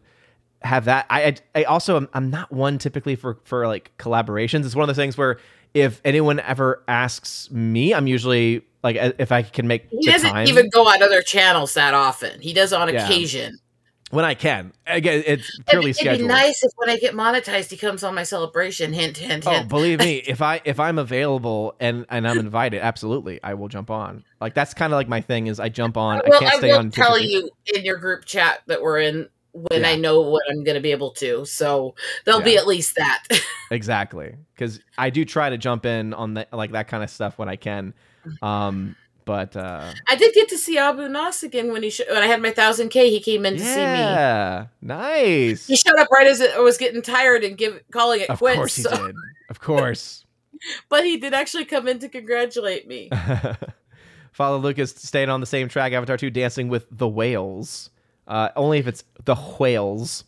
[0.63, 1.07] have that.
[1.11, 4.65] I I, I also am, I'm not one typically for for like collaborations.
[4.65, 5.39] It's one of those things where
[5.75, 8.63] if anyone ever asks me, I'm usually
[8.95, 12.41] like if I can make he doesn't time even go on other channels that often.
[12.41, 13.05] He does on Yeah.
[13.05, 13.59] occasion.
[14.11, 14.73] when I can.
[14.87, 18.15] Again, it's It'd, purely it'd be nice if when I get monetized, he comes on
[18.15, 18.93] my celebration.
[18.93, 19.65] Hint, hint, oh, hint.
[19.65, 23.67] Oh, believe me, if I if I'm available and and I'm invited, absolutely, I will
[23.69, 24.23] jump on.
[24.41, 26.23] Like that's kind of like my thing is I jump on.
[26.29, 26.91] well, I can't I stay will on.
[26.93, 29.29] tell you in your group chat that we're in
[29.71, 29.89] when Yeah.
[29.91, 31.45] I know what I'm going to be able to.
[31.45, 33.25] So there'll be at least that.
[33.73, 37.37] Exactly, because I do try to jump in on the, like that kind of stuff
[37.37, 37.95] when I can.
[38.41, 42.23] Um, but uh, I did get to see Abu Nas again when he sh- when
[42.23, 43.11] I had my thousand K.
[43.11, 43.83] He came in to see me.
[43.83, 45.67] yeah, nice.
[45.67, 48.39] He showed up right as it, I was getting tired and give calling it Of
[48.39, 48.57] quits.
[48.57, 49.17] course he so- did.
[49.51, 50.25] Of course.
[50.89, 53.11] but he did actually come in to congratulate me.
[54.31, 55.93] Father Luca's staying on the same track.
[55.93, 57.91] Avatar 2 dancing with the whales.
[58.27, 60.25] Uh, only if it's the whales.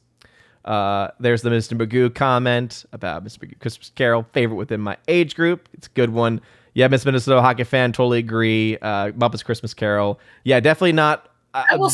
[0.64, 1.78] Uh, there's the Mr.
[1.78, 3.38] Magoo comment about Mr.
[3.38, 5.68] Magoo Christmas Carol, favorite within my age group.
[5.72, 6.40] It's a good one.
[6.74, 8.76] Yeah, Miss Minnesota hockey fan, totally agree.
[8.78, 10.20] Uh, Muppets Christmas Carol.
[10.44, 11.28] Yeah, definitely not.
[11.54, 11.90] Uh, I will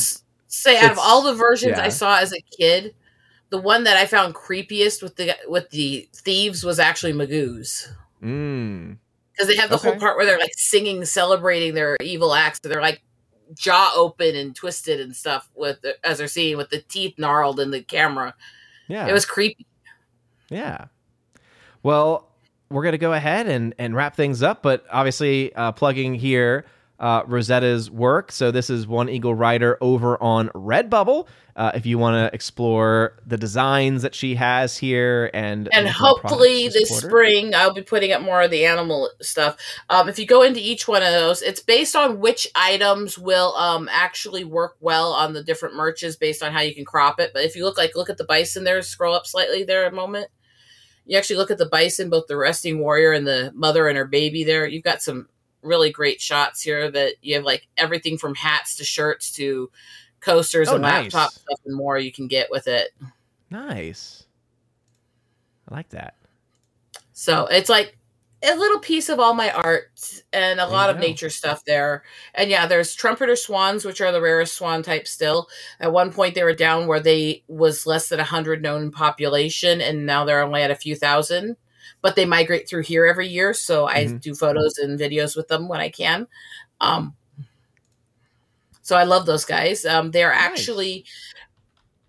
[0.48, 1.84] say, out of all the versions yeah.
[1.84, 2.94] I saw as a kid,
[3.50, 7.88] the one that I found creepiest with the with the thieves was actually Magoo's.
[8.22, 8.96] mm,
[9.32, 12.60] because they have the whole part where they're like singing, celebrating their evil acts.
[12.62, 13.02] So They're like
[13.54, 17.70] jaw open and twisted and stuff with as they're seeing with the teeth gnarled in
[17.70, 18.34] the camera.
[18.88, 19.06] yeah.
[19.06, 19.66] It was creepy.
[20.50, 20.86] Yeah.
[21.82, 22.28] Well,
[22.70, 26.64] we're going to go ahead and, and wrap things up, but obviously uh, plugging here
[26.98, 28.30] uh, Rosetta's work.
[28.30, 31.26] So this is One Eagle Rider over on Redbubble.
[31.56, 36.68] Uh, if you want to explore the designs that she has here and And hopefully
[36.68, 37.08] this support her.
[37.08, 39.56] spring I'll be putting up more of the animal stuff.
[39.88, 43.54] Um, if you go into each one of those, it's based on which items will
[43.54, 47.30] um, actually work well on the different merches based on how you can crop it.
[47.32, 49.92] But if you look like look at the bison there, scroll up slightly there a
[49.92, 50.28] moment.
[51.06, 54.06] You actually look at the bison, both the resting warrior and the mother and her
[54.06, 54.66] baby there.
[54.66, 55.28] You've got some
[55.64, 59.70] really great shots here that you have like everything from hats to shirts to
[60.20, 61.12] coasters Oh, and nice.
[61.12, 62.90] laptop stuff and more you can get with it.
[63.50, 64.24] Nice.
[65.68, 66.14] I like that.
[67.12, 67.96] So it's like
[68.42, 72.02] a little piece of all my art and a There lot of nature stuff there.
[72.34, 75.48] And yeah, there's trumpeter swans, which are the rarest swan type still.
[75.80, 80.04] At one point, they were down where they was less than hundred known population, and
[80.04, 81.56] now they're only at a few thousand.
[82.04, 84.20] But they migrate through here every year, so I Mhm.
[84.20, 86.26] do photos and videos with them when I can.
[86.78, 87.16] Um,
[88.82, 89.86] so I love those guys.
[89.86, 90.42] Um, they are Nice.
[90.42, 91.06] actually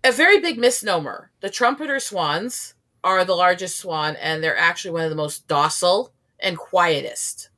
[0.04, 1.30] a very big misnomer.
[1.40, 6.12] The trumpeter swans are the largest swan, and they're actually one of the most docile
[6.40, 7.48] and quietest.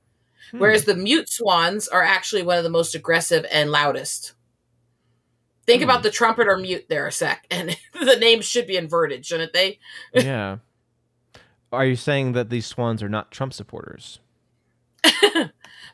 [0.53, 0.61] Hmm.
[0.61, 4.35] Whereas the mute swans are actually one of the most aggressive and loudest.
[5.67, 5.91] Think Hmm.
[5.91, 9.53] about the trumpet or mute there a sec, and the names should be inverted, shouldn't
[9.53, 9.81] they?
[10.15, 10.59] yeah.
[11.73, 14.21] Are you saying that these swans are not Trump supporters?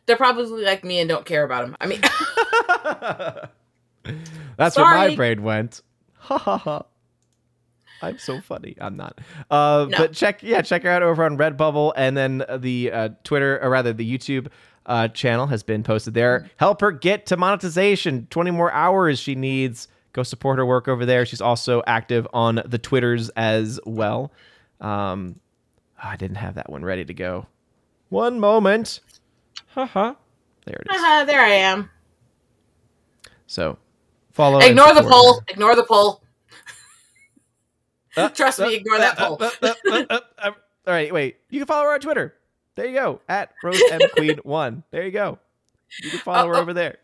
[0.06, 1.76] They're probably like me and don't care about them.
[1.80, 2.00] I mean,
[4.56, 5.82] That's where my brain went.
[6.18, 6.82] Ha ha ha.
[8.02, 8.76] I'm so funny.
[8.80, 9.18] I'm not.
[9.50, 9.98] Uh, No.
[9.98, 13.70] But check, yeah, check her out over on Redbubble, and then the uh, Twitter, or
[13.70, 14.48] rather the YouTube
[14.86, 16.50] uh, channel has been posted there.
[16.56, 18.26] Help her get to monetization.
[18.30, 19.88] 20 more hours she needs.
[20.12, 21.24] Go support her work over there.
[21.24, 24.32] She's also active on the Twitters as well.
[24.80, 25.40] Um,
[26.04, 27.46] I didn't have that one ready to go.
[28.10, 29.00] One moment.
[29.68, 30.14] Haha.
[30.66, 31.00] There it is.
[31.00, 31.90] haha, there I am.
[33.46, 33.78] So
[34.32, 34.58] follow.
[34.60, 35.34] Ignore the support poll.
[35.34, 35.44] her.
[35.48, 36.22] Ignore the poll.
[38.16, 39.38] Uh, Trust me, uh, ignore that uh, poll.
[39.42, 40.50] uh, uh, uh, uh, uh,
[40.86, 41.36] all right, wait.
[41.50, 42.34] You can follow her on Twitter.
[42.76, 43.20] There you go.
[43.28, 44.82] At Rose M Queen One.
[44.90, 45.38] There you go.
[46.02, 46.98] You can follow her Uh, uh, over there.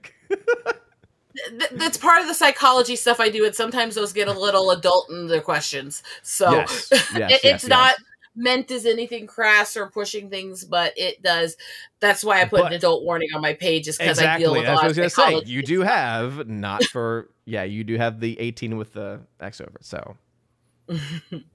[1.49, 4.71] Th- that's part of the psychology stuff I do, and sometimes those get a little
[4.73, 6.03] adult in their questions.
[6.23, 6.89] So yes.
[6.93, 7.03] Yes.
[7.13, 7.67] it, yes, it's yes.
[7.67, 7.95] not
[8.37, 11.57] meant as anything crass or pushing things, but it does.
[12.01, 14.45] That's why I put But- an adult warning on my page, pages because exactly.
[14.45, 14.89] I deal with a That's what lot I
[15.33, 15.53] of was say.
[15.53, 17.65] You do have not for yeah.
[17.65, 19.79] You do have the 18 with the X over.
[19.81, 20.17] So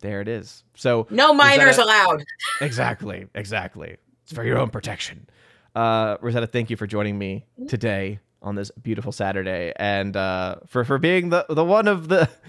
[0.02, 0.64] there it is.
[0.76, 2.24] So no minors a- allowed.
[2.62, 3.98] exactly, exactly.
[4.24, 5.28] It's for your own protection.
[5.76, 10.86] Uh, Rosetta, thank you for joining me today on this beautiful Saturday, and uh, for
[10.86, 12.30] for being the the one of the.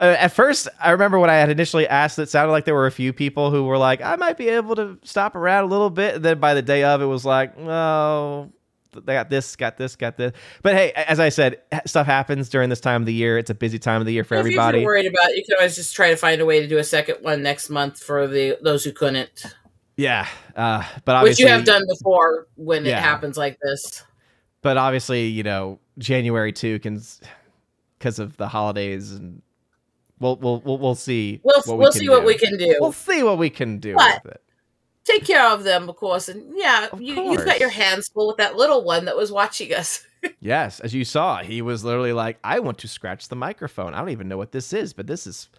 [0.00, 2.88] Uh, at first, I remember when I had initially asked, it sounded like there were
[2.88, 5.88] a few people who were like, "I might be able to stop around a little
[5.88, 8.50] bit." And then by the day of, it was like, "No,
[8.92, 10.32] they got this, got this, got this."
[10.62, 13.38] But hey, as I said, stuff happens during this time of the year.
[13.38, 14.78] It's a busy time of the year for If everybody.
[14.80, 16.78] you're worried about, it, you can always just try to find a way to do
[16.78, 19.54] a second one next month for the those who couldn't,
[19.96, 20.26] Yeah,
[20.56, 22.98] uh, but which you have done before when Yeah.
[22.98, 24.02] it happens like this.
[24.64, 27.00] But obviously, you know, January two can
[27.98, 29.42] because of the holidays, and
[30.18, 31.40] we'll we'll we'll, we'll see.
[31.44, 32.76] We'll what we'll can see what we can do.
[32.80, 34.40] We'll see what we can do But- with it.
[35.04, 38.26] Take care of them, of course, and yeah, Of you, you've got your hands full
[38.28, 40.04] with that little one that was watching us.
[40.40, 43.92] Yes, as you saw, he was literally like, "I want to scratch the microphone.
[43.92, 45.50] I don't even know what this is, but this is."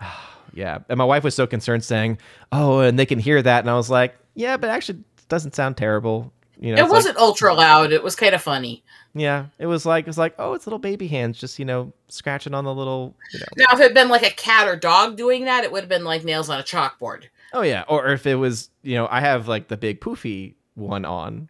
[0.52, 2.18] yeah, and my wife was so concerned, saying,
[2.50, 5.54] "Oh, and they can hear that," and I was like, "Yeah, but actually, it doesn't
[5.54, 7.92] sound terrible." You know, it wasn't ultra loud.
[7.92, 8.84] It was kind of funny.
[9.14, 11.92] yeah, it was like it was like, "Oh, it's little baby hands, just you know,
[12.08, 14.76] scratching on the little, you know." Now, if it had been like a cat or
[14.76, 17.24] dog doing that, it would have been like nails on a chalkboard.
[17.52, 21.04] Oh yeah, or if it was, you know, I have like the big poofy one
[21.04, 21.48] on.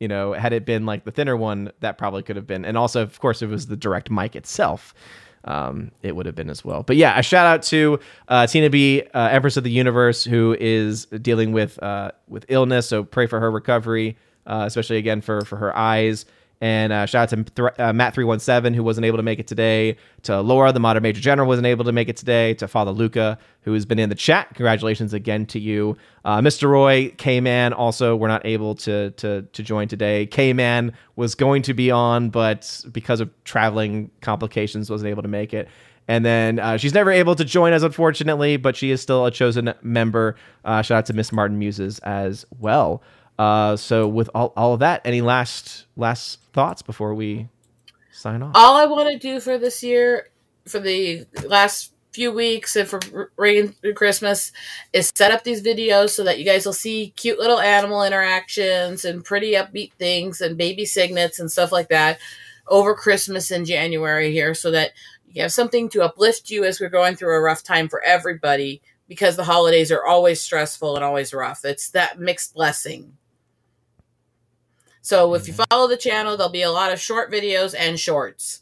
[0.00, 2.64] You know, had it been like the thinner one, that probably could have been.
[2.64, 4.92] And also, of course, it was the direct mic itself,
[5.44, 6.82] um, it would have been as well.
[6.82, 10.56] But yeah, a shout out to uh, Tina B, uh, Empress of the Universe, who
[10.58, 12.88] is dealing with uh, with illness.
[12.88, 14.16] So pray for her recovery,
[14.46, 16.26] uh, especially again for for her eyes.
[16.60, 19.22] And uh, shout out to Th- uh, Matt three one seven who wasn't able to
[19.22, 19.96] make it today.
[20.22, 22.54] To Laura, the modern major general, wasn't able to make it today.
[22.54, 25.96] To Father Luca, who has been in the chat, congratulations again to you.
[26.24, 26.68] Uh, Mr.
[26.70, 30.26] Roy, K Man, also were not able to to to join today.
[30.26, 35.28] K Man was going to be on, but because of traveling complications, wasn't able to
[35.28, 35.68] make it.
[36.06, 39.30] And then uh, she's never able to join us, unfortunately, but she is still a
[39.30, 40.36] chosen member.
[40.64, 43.02] Uh, shout out to Miss Martin Muses as well.
[43.38, 47.48] Uh, so with all, all of that, any last last thoughts before we
[48.12, 48.52] sign off?
[48.54, 50.28] All I want to do for this year,
[50.66, 53.30] for the last few weeks, and for r-
[53.80, 54.52] through Christmas,
[54.92, 59.04] is set up these videos so that you guys will see cute little animal interactions
[59.04, 62.18] and pretty upbeat things and baby cygnets and stuff like that
[62.68, 64.92] over Christmas in January here, so that
[65.28, 68.80] you have something to uplift you as we're going through a rough time for everybody.
[69.06, 71.62] Because the holidays are always stressful and always rough.
[71.66, 73.18] It's that mixed blessing.
[75.04, 78.60] So if you follow the channel, there'll be a lot of short videos and shorts.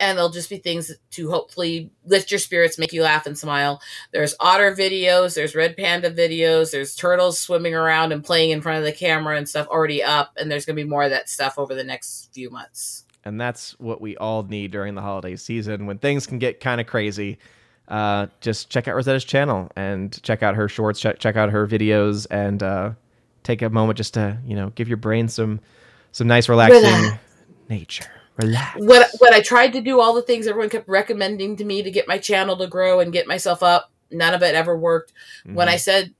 [0.00, 3.80] And they'll just be things to hopefully lift your spirits, make you laugh and smile.
[4.12, 8.78] There's otter videos, there's red panda videos, there's turtles swimming around and playing in front
[8.78, 10.32] of the camera and stuff already up.
[10.36, 13.04] And there's going to be more of that stuff over the next few months.
[13.24, 16.80] and that's what we all need during the holiday season when things can get kind
[16.80, 17.38] of crazy.
[17.88, 21.66] Uh, just check out Rosetta's channel and check out her shorts, check, check out her
[21.66, 22.90] videos, and uh,
[23.42, 25.60] take a moment just to you know give your brain some
[26.14, 27.18] some nice relaxing Relax.
[27.68, 28.04] nature.
[28.36, 28.80] Relax.
[28.80, 31.90] What, what I tried to do, all the things everyone kept recommending to me to
[31.90, 35.12] get my channel to grow and get myself up, none of it ever worked.
[35.44, 36.14] when I said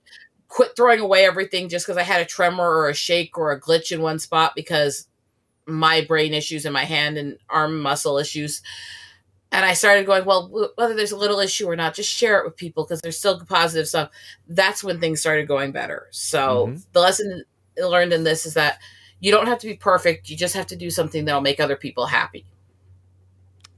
[0.48, 3.60] quit throwing away everything just because I had a tremor or a shake or a
[3.60, 5.08] glitch in one spot because
[5.66, 8.62] my brain issues and my hand and arm muscle issues.
[9.50, 12.44] And I started going, well, whether there's a little issue or not, just share it
[12.44, 14.10] with people because there's still positive stuff.
[14.48, 16.08] That's when things started going better.
[16.10, 16.84] So Mhm.
[16.92, 17.44] the lesson
[17.76, 18.78] learned in this is that
[19.24, 20.28] you don't have to be perfect.
[20.28, 22.44] You just have to do something that'll make other people happy.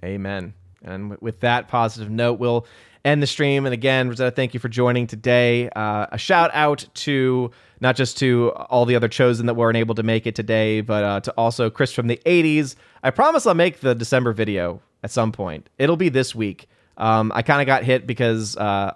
[0.03, 0.55] Amen.
[0.83, 2.67] And with that positive note, we'll
[3.05, 3.65] end the stream.
[3.65, 5.71] And again, Rosetta, thank you for joining today.
[5.71, 9.95] Uh, a shout out to not just to all the other chosen that weren't able
[9.95, 12.75] to make it today, but uh, to also Chris from the 80s.
[13.05, 15.69] I promise I'll make the December video at some point.
[15.79, 16.69] It'll be this week.
[16.97, 18.95] Um, I kind of got hit because uh,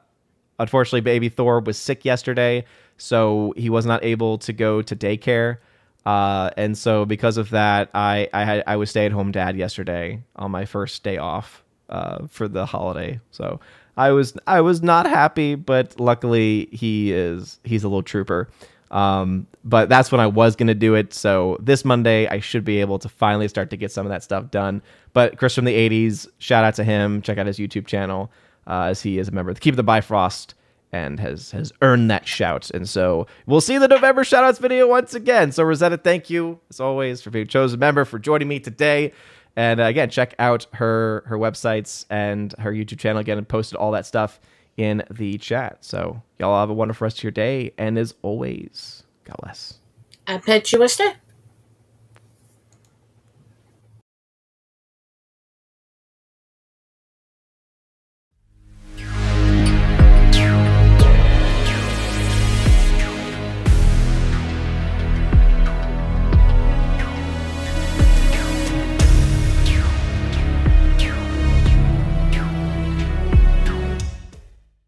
[0.58, 2.64] unfortunately, baby Thor was sick yesterday,
[2.96, 5.58] so he was not able to go to daycare.
[6.06, 9.56] Uh, and so because of that, I I had I was stay at home dad
[9.56, 13.20] yesterday on my first day off uh, for the holiday.
[13.30, 13.60] So
[13.96, 18.48] I was I was not happy, but luckily he is he's a little trooper.
[18.90, 21.12] Um, but that's when I was gonna do it.
[21.12, 24.22] So this Monday I should be able to finally start to get some of that
[24.22, 24.82] stuff done.
[25.12, 27.20] But Chris from the '80s, shout out to him.
[27.22, 28.32] Check out his YouTube channel
[28.66, 30.54] uh, as he is a member of the Keep the Bifrost
[30.92, 32.70] and has has earned that shout.
[32.70, 35.52] And so we'll see the November shoutouts video once again.
[35.52, 39.12] So Rosetta, thank you as always for being chosen member for joining me today.
[39.56, 43.76] And uh, again, check out her her websites and her YouTube channel again and posted
[43.76, 44.40] all that stuff
[44.76, 45.78] in the chat.
[45.84, 47.72] So y'all have a wonderful rest of your day.
[47.76, 49.78] And as always, God bless.
[50.26, 50.88] I bet you a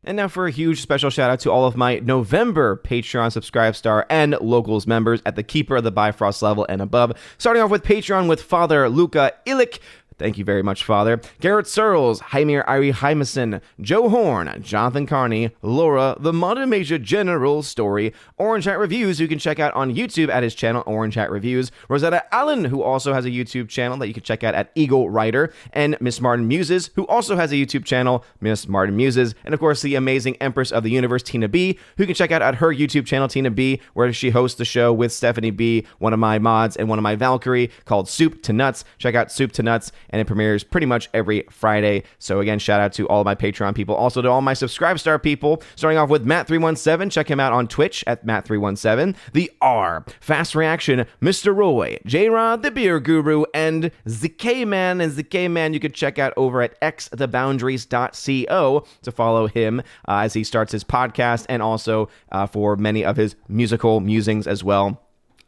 [0.02, 0.14] step.
[0.14, 4.06] now for a huge special shout out to all of my November Patreon Subscribe Star
[4.10, 7.12] and Locals members at the Keeper of the Bifrost level and above.
[7.38, 9.78] Starting off with Patreon with Father Luca Illich.
[10.18, 11.20] Thank you very much, Father.
[11.40, 18.12] Garrett Searles, Jaimir Irie Hymason, Joe Horn, Jonathan Carney, Laura, The Modern Major General Story,
[18.36, 21.30] Orange Hat Reviews, who you can check out on YouTube at his channel, Orange Hat
[21.30, 24.70] Reviews, Rosetta Allen, who also has a YouTube channel that you can check out at
[24.74, 29.34] Eagle Writer, and Miss Martin Muses, who also has a YouTube channel, Miss Martin Muses,
[29.44, 32.30] and of course, the amazing Empress of the Universe, Tina B, who you can check
[32.30, 35.86] out at her YouTube channel, Tina B, where she hosts the show with Stephanie B,
[35.98, 38.84] one of my mods, and one of my Valkyrie called Soup to Nuts.
[38.98, 42.04] Check out Soup to Nuts and it premieres pretty much every Friday.
[42.18, 45.18] So again, shout out to all my Patreon people, also to all my Subscribe Star
[45.18, 45.62] people.
[45.74, 49.16] Starting off with Matt317, check him out on Twitch at Matt317.
[49.32, 51.54] The R, Fast Reaction, Mr.
[51.54, 55.00] Roy, J Rod, the Beer Guru, and ZK Man.
[55.00, 60.34] And ZK Man, you can check out over at xtheboundaries.co to follow him uh, as
[60.34, 65.00] he starts his podcast and also uh, for many of his musical musings as well.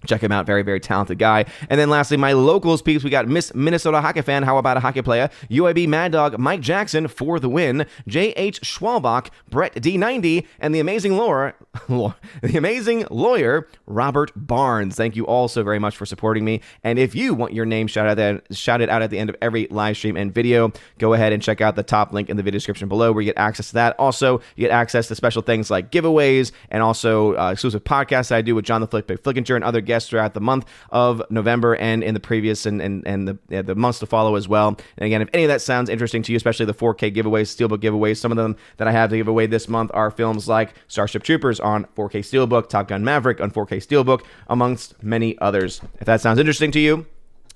[0.07, 0.47] Check him out.
[0.47, 1.45] Very, very talented guy.
[1.69, 3.05] And then lastly, my locals peeps.
[3.05, 4.43] We got Miss Minnesota Hockey Fan.
[4.43, 5.31] How about a hockey player?
[5.51, 7.87] UAB Mad Dog, Mike Jackson for the win.
[8.07, 8.61] J.H.
[8.63, 11.55] Schwalbach, Brett D90, and the amazing lawyer,
[11.89, 14.97] the amazing lawyer, Robert Barnes.
[14.97, 16.61] Thank you all so very much for supporting me.
[16.83, 19.67] And if you want your name shouted out, shouted out at the end of every
[19.71, 22.57] live stream and video, go ahead and check out the top link in the video
[22.57, 23.99] description below where you get access to that.
[23.99, 28.37] Also, you get access to special things like giveaways and also uh, exclusive podcasts that
[28.37, 31.77] I do with John the Flick Flickinger and other guests throughout the month of November
[31.77, 34.69] and in the previous and, and, and the, yeah, the months to follow as well.
[34.97, 37.79] And again, if any of that sounds interesting to you, especially the 4K giveaways, Steelbook
[37.79, 40.75] giveaways, some of them that I have to give away this month are films like
[40.89, 45.81] Starship Troopers on 4K Steelbook, Top Gun Maverick on 4K Steelbook, amongst many others.
[46.01, 47.07] If that sounds interesting to you,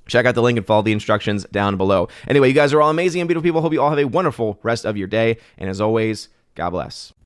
[0.08, 2.08] Check out the link and follow the instructions down below.
[2.26, 3.60] Anyway, you guys are all amazing and beautiful people.
[3.60, 5.36] Hope you all have a wonderful rest of your day.
[5.58, 7.12] And as always, God bless.